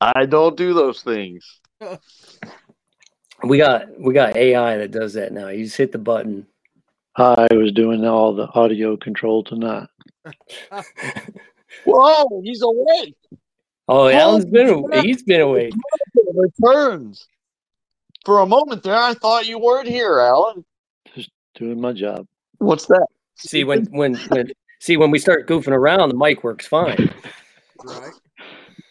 I 0.00 0.26
don't 0.26 0.56
do 0.56 0.74
those 0.74 1.02
things. 1.02 1.60
we 3.42 3.58
got 3.58 3.86
we 3.98 4.12
got 4.12 4.36
AI 4.36 4.76
that 4.76 4.90
does 4.90 5.14
that 5.14 5.32
now. 5.32 5.48
You 5.48 5.64
just 5.64 5.76
hit 5.76 5.92
the 5.92 5.98
button. 5.98 6.46
I 7.16 7.46
was 7.50 7.72
doing 7.72 8.04
all 8.04 8.34
the 8.34 8.46
audio 8.48 8.96
control 8.98 9.42
tonight. 9.42 9.88
Whoa, 11.84 12.42
he's 12.44 12.60
awake. 12.62 13.16
Oh, 13.88 14.08
Alan's 14.08 14.44
been 14.44 14.84
crap. 14.84 15.04
he's 15.04 15.22
been 15.22 15.40
awake. 15.40 15.72
Returns. 16.34 17.26
For 18.26 18.40
a 18.40 18.46
moment 18.46 18.82
there, 18.82 18.96
I 18.96 19.14
thought 19.14 19.46
you 19.46 19.58
weren't 19.58 19.88
here, 19.88 20.18
Alan. 20.18 20.64
Doing 21.56 21.80
my 21.80 21.92
job. 21.92 22.26
What's 22.58 22.86
that? 22.86 23.06
See 23.36 23.64
when 23.64 23.86
when 23.86 24.14
when 24.28 24.50
see 24.80 24.96
when 24.96 25.10
we 25.10 25.18
start 25.18 25.48
goofing 25.48 25.72
around, 25.72 26.10
the 26.10 26.16
mic 26.16 26.44
works 26.44 26.66
fine. 26.66 27.10
Right? 27.82 28.12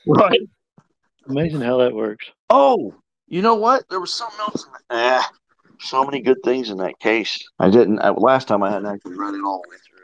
Right. 0.08 0.42
Amazing 1.28 1.62
how 1.62 1.78
that 1.78 1.94
works. 1.94 2.26
Oh, 2.50 2.96
you 3.28 3.42
know 3.42 3.56
what? 3.56 3.88
There 3.90 4.00
was 4.00 4.14
something 4.14 4.40
else. 4.40 4.66
In 4.66 4.72
that. 4.72 4.82
Ah, 4.90 5.32
so 5.80 6.04
many 6.04 6.22
good 6.22 6.38
things 6.44 6.70
in 6.70 6.78
that 6.78 7.00
case. 7.00 7.40
I 7.60 7.70
didn't. 7.70 8.00
I, 8.00 8.10
last 8.10 8.48
time 8.48 8.64
I 8.64 8.72
hadn't 8.72 8.88
actually 8.88 9.16
read 9.16 9.36
it 9.36 9.44
all 9.44 9.62
the 9.64 9.70
way 9.70 9.78
through. 9.78 9.96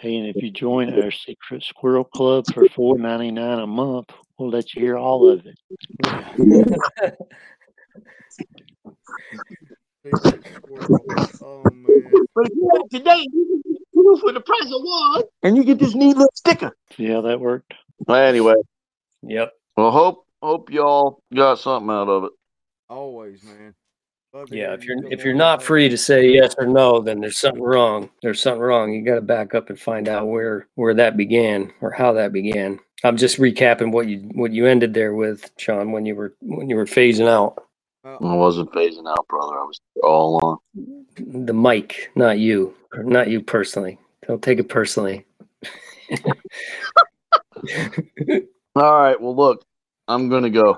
Hey, 0.00 0.16
and 0.16 0.26
if 0.26 0.42
you 0.42 0.50
join 0.50 0.92
our 1.00 1.10
secret 1.10 1.62
squirrel 1.62 2.04
club 2.04 2.44
for 2.52 2.68
four 2.70 2.98
ninety 2.98 3.30
nine 3.30 3.58
a 3.58 3.66
month, 3.66 4.10
we'll 4.38 4.50
let 4.50 4.74
you 4.74 4.82
hear 4.82 4.98
all 4.98 5.30
of 5.30 5.46
it. 5.46 5.58
Secret 10.04 10.44
squirrel. 10.56 11.14
Oh 11.42 11.70
man. 11.70 12.02
But 12.34 12.46
if 12.46 12.52
you 12.56 12.70
have 12.74 12.88
today, 12.90 13.26
you 13.32 13.62
can 13.62 13.72
get 13.72 13.82
two 13.94 14.18
for 14.20 14.32
the 14.32 14.40
price 14.40 14.64
of 14.64 14.82
one, 14.82 15.22
and 15.42 15.56
you 15.56 15.64
get 15.64 15.78
this 15.78 15.94
neat 15.94 16.16
little 16.16 16.32
sticker. 16.34 16.76
Yeah, 16.96 17.20
that 17.20 17.40
worked? 17.40 17.72
Well, 18.06 18.20
anyway, 18.20 18.54
Yep. 19.22 19.52
well, 19.76 19.90
hope 19.92 20.26
hope 20.42 20.70
y'all 20.70 21.22
got 21.32 21.60
something 21.60 21.90
out 21.90 22.08
of 22.08 22.24
it. 22.24 22.32
Always, 22.88 23.42
man. 23.44 23.74
Love 24.32 24.52
Yeah. 24.52 24.68
hear 24.70 24.74
If 24.74 24.84
you 24.84 24.96
you're 25.02 25.12
if 25.12 25.24
you're 25.24 25.34
not 25.34 25.62
free 25.62 25.88
to 25.88 25.96
say 25.98 26.26
yes 26.28 26.54
or 26.58 26.66
no, 26.66 27.00
then 27.00 27.20
there's 27.20 27.38
something 27.38 27.62
wrong. 27.62 28.10
There's 28.22 28.40
something 28.40 28.62
wrong. 28.62 28.92
You 28.92 29.04
got 29.04 29.16
to 29.16 29.20
back 29.20 29.54
up 29.54 29.70
and 29.70 29.78
find 29.78 30.08
out 30.08 30.26
where 30.26 30.66
where 30.74 30.94
that 30.94 31.16
began 31.16 31.72
or 31.80 31.92
how 31.92 32.12
that 32.14 32.32
began. 32.32 32.80
I'm 33.04 33.16
just 33.16 33.38
recapping 33.38 33.92
what 33.92 34.08
you 34.08 34.18
what 34.34 34.52
you 34.52 34.66
ended 34.66 34.94
there 34.94 35.14
with, 35.14 35.50
Shon, 35.58 35.92
when 35.92 36.06
you 36.06 36.16
were 36.16 36.34
when 36.40 36.68
you 36.68 36.76
were 36.76 36.86
phasing 36.86 37.28
out 37.28 37.62
Uh, 38.04 38.16
I 38.20 38.34
wasn't 38.34 38.72
phasing 38.72 39.08
out, 39.08 39.26
brother. 39.28 39.58
I 39.58 39.64
was 39.64 39.80
all 40.02 40.40
along. 40.42 40.58
the 41.16 41.54
mic, 41.54 42.10
not 42.16 42.38
you, 42.38 42.74
not 42.94 43.28
you 43.28 43.40
personally. 43.40 43.98
Don't 44.26 44.42
take 44.42 44.58
it 44.58 44.68
personally. 44.68 45.24
All 48.74 49.00
right. 49.02 49.20
Well, 49.20 49.36
look, 49.36 49.64
I'm 50.08 50.28
gonna 50.28 50.50
go. 50.50 50.76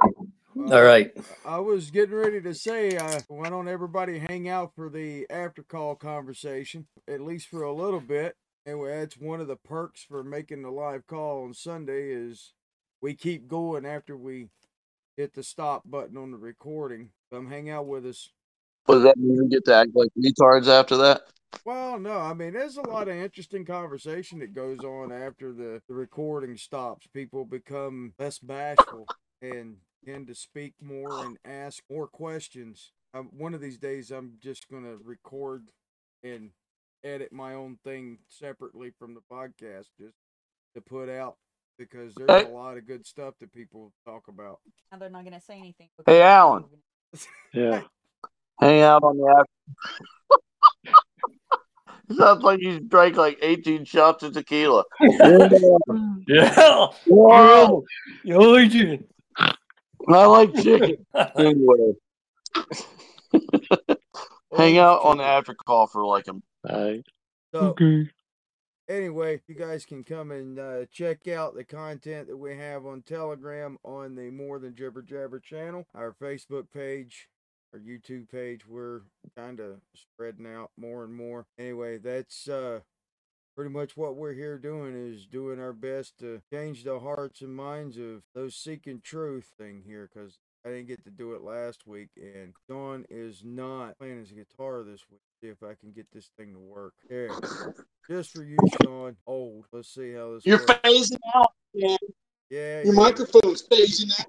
All 0.56 0.82
right. 0.82 1.12
I 1.44 1.58
was 1.58 1.90
getting 1.90 2.14
ready 2.14 2.40
to 2.42 2.54
say, 2.54 2.96
uh, 2.96 3.20
why 3.28 3.50
don't 3.50 3.68
everybody 3.68 4.18
hang 4.18 4.48
out 4.48 4.72
for 4.74 4.88
the 4.88 5.26
after 5.30 5.62
call 5.62 5.94
conversation, 5.94 6.86
at 7.08 7.20
least 7.20 7.48
for 7.48 7.62
a 7.62 7.72
little 7.72 8.00
bit. 8.00 8.36
Anyway, 8.66 8.98
that's 8.98 9.16
one 9.18 9.40
of 9.40 9.48
the 9.48 9.56
perks 9.56 10.02
for 10.02 10.22
making 10.22 10.62
the 10.62 10.70
live 10.70 11.06
call 11.06 11.44
on 11.44 11.54
Sunday 11.54 12.10
is 12.10 12.52
we 13.02 13.14
keep 13.14 13.48
going 13.48 13.84
after 13.84 14.16
we 14.16 14.48
hit 15.16 15.34
the 15.34 15.42
stop 15.42 15.82
button 15.84 16.16
on 16.16 16.30
the 16.30 16.38
recording. 16.38 17.10
Come 17.32 17.48
hang 17.48 17.70
out 17.70 17.86
with 17.86 18.06
us. 18.06 18.30
What 18.86 18.96
Does 18.96 19.04
that 19.04 19.16
mean 19.16 19.38
we 19.42 19.48
get 19.48 19.64
to 19.66 19.74
act 19.74 19.90
like 19.94 20.10
retards 20.18 20.68
after 20.68 20.96
that? 20.98 21.22
Well, 21.64 21.98
no, 21.98 22.18
I 22.18 22.34
mean, 22.34 22.52
there's 22.52 22.76
a 22.76 22.88
lot 22.88 23.08
of 23.08 23.14
interesting 23.14 23.64
conversation 23.64 24.40
that 24.40 24.54
goes 24.54 24.80
on 24.80 25.12
after 25.12 25.52
the, 25.52 25.80
the 25.88 25.94
recording 25.94 26.56
stops. 26.56 27.06
People 27.06 27.44
become 27.44 28.12
less 28.18 28.38
bashful 28.38 29.06
and 29.40 29.76
tend 30.04 30.26
to 30.26 30.34
speak 30.34 30.74
more 30.82 31.24
and 31.24 31.38
ask 31.44 31.82
more 31.88 32.06
questions. 32.06 32.92
Um, 33.14 33.30
one 33.36 33.54
of 33.54 33.60
these 33.60 33.78
days, 33.78 34.10
I'm 34.10 34.34
just 34.42 34.68
going 34.68 34.82
to 34.82 34.98
record 35.02 35.68
and 36.22 36.50
edit 37.04 37.32
my 37.32 37.54
own 37.54 37.78
thing 37.84 38.18
separately 38.28 38.90
from 38.98 39.14
the 39.14 39.20
podcast 39.30 39.86
just 39.98 40.16
to 40.74 40.80
put 40.80 41.08
out 41.08 41.36
because 41.78 42.14
there's 42.14 42.30
Hey. 42.30 42.44
a 42.44 42.48
lot 42.54 42.76
of 42.76 42.86
good 42.86 43.06
stuff 43.06 43.34
that 43.40 43.52
people 43.52 43.92
talk 44.04 44.28
about. 44.28 44.60
Now 44.92 44.98
they're 44.98 45.10
not 45.10 45.24
gonna 45.24 45.40
say 45.40 45.58
anything. 45.58 45.88
Hey, 46.06 46.22
Alan. 46.22 46.64
Yeah. 47.52 47.82
Hang 48.60 48.82
out 48.82 49.02
on 49.02 49.16
the 49.18 49.26
after. 49.38 50.94
Sounds 52.16 52.42
like 52.42 52.60
you 52.60 52.80
drank 52.80 53.16
like 53.16 53.38
18 53.42 53.84
shots 53.84 54.22
of 54.22 54.32
tequila. 54.34 54.84
Yeah. 56.26 56.86
Wow. 57.06 57.82
Yo, 58.22 58.56
Adrian. 58.56 59.04
I 60.08 60.26
like 60.26 60.54
chicken. 60.54 60.96
Anyway, 61.36 61.92
hang 64.56 64.78
out 64.78 65.02
on 65.02 65.18
the 65.18 65.24
after 65.24 65.54
call 65.54 65.86
for 65.86 66.04
like 66.06 66.26
a 66.28 66.34
Right. 66.70 67.02
So 67.52 67.60
Okay. 67.70 68.08
Anyway, 68.88 69.40
you 69.46 69.54
guys 69.54 69.84
can 69.84 70.04
come 70.04 70.30
and 70.30 70.58
uh, 70.58 70.86
check 70.90 71.28
out 71.28 71.54
the 71.54 71.64
content 71.64 72.28
that 72.28 72.36
we 72.36 72.56
have 72.56 72.86
on 72.86 73.02
Telegram 73.02 73.78
on 73.84 74.14
the 74.14 74.30
More 74.30 74.58
Than 74.58 74.74
Jibber 74.74 75.02
Jabber 75.02 75.40
channel, 75.40 75.86
our 75.94 76.12
Facebook 76.12 76.66
page, 76.72 77.28
our 77.72 77.78
YouTube 77.78 78.30
page. 78.30 78.66
We're 78.66 79.02
kind 79.36 79.60
of 79.60 79.80
spreading 79.94 80.46
out 80.46 80.70
more 80.76 81.04
and 81.04 81.14
more. 81.14 81.46
Anyway, 81.58 81.98
that's 81.98 82.48
uh, 82.48 82.80
pretty 83.56 83.70
much 83.70 83.96
what 83.96 84.16
we're 84.16 84.34
here 84.34 84.58
doing 84.58 84.94
is 84.94 85.26
doing 85.26 85.60
our 85.60 85.72
best 85.72 86.18
to 86.18 86.42
change 86.52 86.84
the 86.84 87.00
hearts 87.00 87.40
and 87.40 87.54
minds 87.54 87.98
of 87.98 88.22
those 88.34 88.56
seeking 88.56 89.00
truth 89.02 89.52
thing 89.58 89.82
here 89.86 90.08
because 90.12 90.38
I 90.66 90.70
didn't 90.70 90.86
get 90.88 91.04
to 91.04 91.10
do 91.10 91.34
it 91.34 91.42
last 91.42 91.86
week, 91.86 92.08
and 92.16 92.54
Shon 92.66 93.04
is 93.10 93.42
not 93.44 93.98
playing 93.98 94.20
his 94.20 94.32
guitar 94.32 94.82
this 94.82 95.00
week. 95.10 95.20
See 95.42 95.48
if 95.48 95.62
I 95.62 95.74
can 95.78 95.92
get 95.92 96.06
this 96.10 96.30
thing 96.38 96.54
to 96.54 96.58
work. 96.58 96.94
There, 97.10 97.28
just 98.08 98.32
for 98.32 98.42
you, 98.44 98.56
Shon. 98.82 99.14
Old. 99.26 99.66
Let's 99.72 99.92
see 99.92 100.14
how 100.14 100.32
this 100.34 100.46
You're 100.46 100.58
works. 100.60 100.72
phasing 100.82 101.18
out, 101.34 101.52
man. 101.74 101.98
Yeah, 102.48 102.82
Your 102.82 102.94
yeah. 102.94 103.00
microphone's 103.00 103.62
phasing 103.68 104.18
out. 104.18 104.26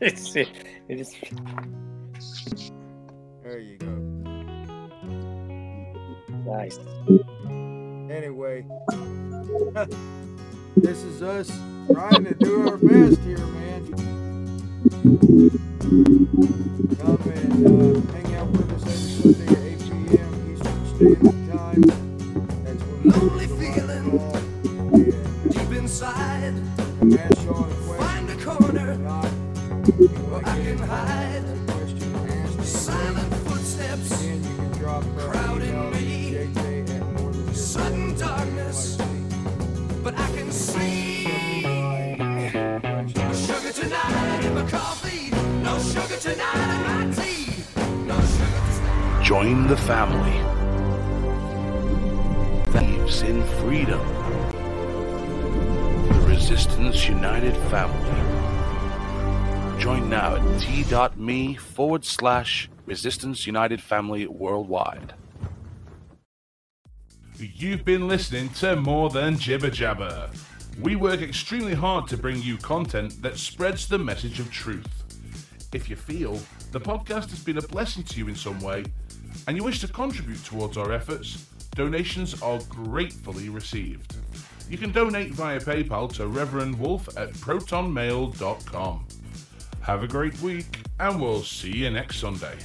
it's, 0.00 0.34
it 0.34 0.48
is, 0.88 1.14
There 3.44 3.60
you 3.60 3.78
go. 3.78 3.86
nice. 6.52 6.78
Anyway, 8.10 8.66
this 10.76 11.02
is 11.04 11.22
us 11.22 11.48
trying 11.92 12.24
to 12.24 12.34
do 12.34 12.68
our 12.68 12.76
best 12.76 13.20
here, 13.20 13.38
man. 13.38 13.84
Come 14.88 15.02
and 17.26 18.10
hang 18.10 18.34
out 18.36 18.50
with 18.50 18.70
us 18.72 18.82
every 18.86 19.34
Sunday 19.34 19.48
at 19.48 19.58
8 19.58 19.80
p.m. 19.80 20.30
Eastern 20.52 20.80
Standard 20.94 21.38
Time. 21.50 21.82
That's 22.62 22.82
Lonely 23.04 23.48
feeling 23.48 24.06
deep 25.50 25.72
inside. 25.76 26.54
Find 27.98 28.30
a 28.30 28.36
corner 28.44 28.94
where 28.94 30.42
I 30.46 30.56
can 30.62 30.78
hide. 30.78 31.44
Silent 32.64 33.34
footsteps, 33.48 34.10
Again, 34.22 34.40
you 34.44 34.54
can 34.54 34.70
drop 34.78 35.04
uh, 35.18 35.30
Join 49.22 49.66
the 49.66 49.76
family. 49.76 50.38
Thieves 52.70 53.22
in 53.22 53.42
freedom. 53.60 54.06
The 56.08 56.20
Resistance 56.28 57.08
United 57.08 57.56
family. 57.70 58.20
Join 59.80 60.10
now 60.10 60.36
at 60.36 60.60
t.me 60.60 61.54
forward 61.54 62.04
slash 62.04 62.68
Resistance 62.84 63.46
United 63.46 63.80
Family 63.80 64.26
Worldwide. 64.26 65.14
You've 67.38 67.86
been 67.86 68.06
listening 68.06 68.50
to 68.50 68.76
More 68.76 69.08
Than 69.08 69.38
Jibber 69.38 69.70
Jabber. 69.70 70.28
We 70.78 70.94
work 70.94 71.22
extremely 71.22 71.72
hard 71.72 72.06
to 72.08 72.18
bring 72.18 72.42
you 72.42 72.58
content 72.58 73.22
that 73.22 73.38
spreads 73.38 73.88
the 73.88 73.98
message 73.98 74.38
of 74.38 74.50
truth. 74.50 75.05
If 75.72 75.90
you 75.90 75.96
feel 75.96 76.40
the 76.72 76.80
podcast 76.80 77.30
has 77.30 77.42
been 77.42 77.58
a 77.58 77.62
blessing 77.62 78.02
to 78.04 78.18
you 78.18 78.28
in 78.28 78.36
some 78.36 78.60
way 78.60 78.84
and 79.46 79.56
you 79.56 79.64
wish 79.64 79.80
to 79.80 79.88
contribute 79.88 80.42
towards 80.44 80.76
our 80.76 80.92
efforts, 80.92 81.46
donations 81.74 82.40
are 82.42 82.60
gratefully 82.68 83.48
received. 83.48 84.16
You 84.68 84.78
can 84.78 84.92
donate 84.92 85.32
via 85.32 85.60
PayPal 85.60 86.12
to 86.14 86.26
Reverend 86.26 86.78
Wolf 86.78 87.08
at 87.16 87.32
protonmail.com. 87.34 89.06
Have 89.80 90.02
a 90.02 90.08
great 90.08 90.40
week, 90.40 90.80
and 90.98 91.20
we'll 91.20 91.42
see 91.42 91.76
you 91.76 91.90
next 91.90 92.18
Sunday. 92.18 92.56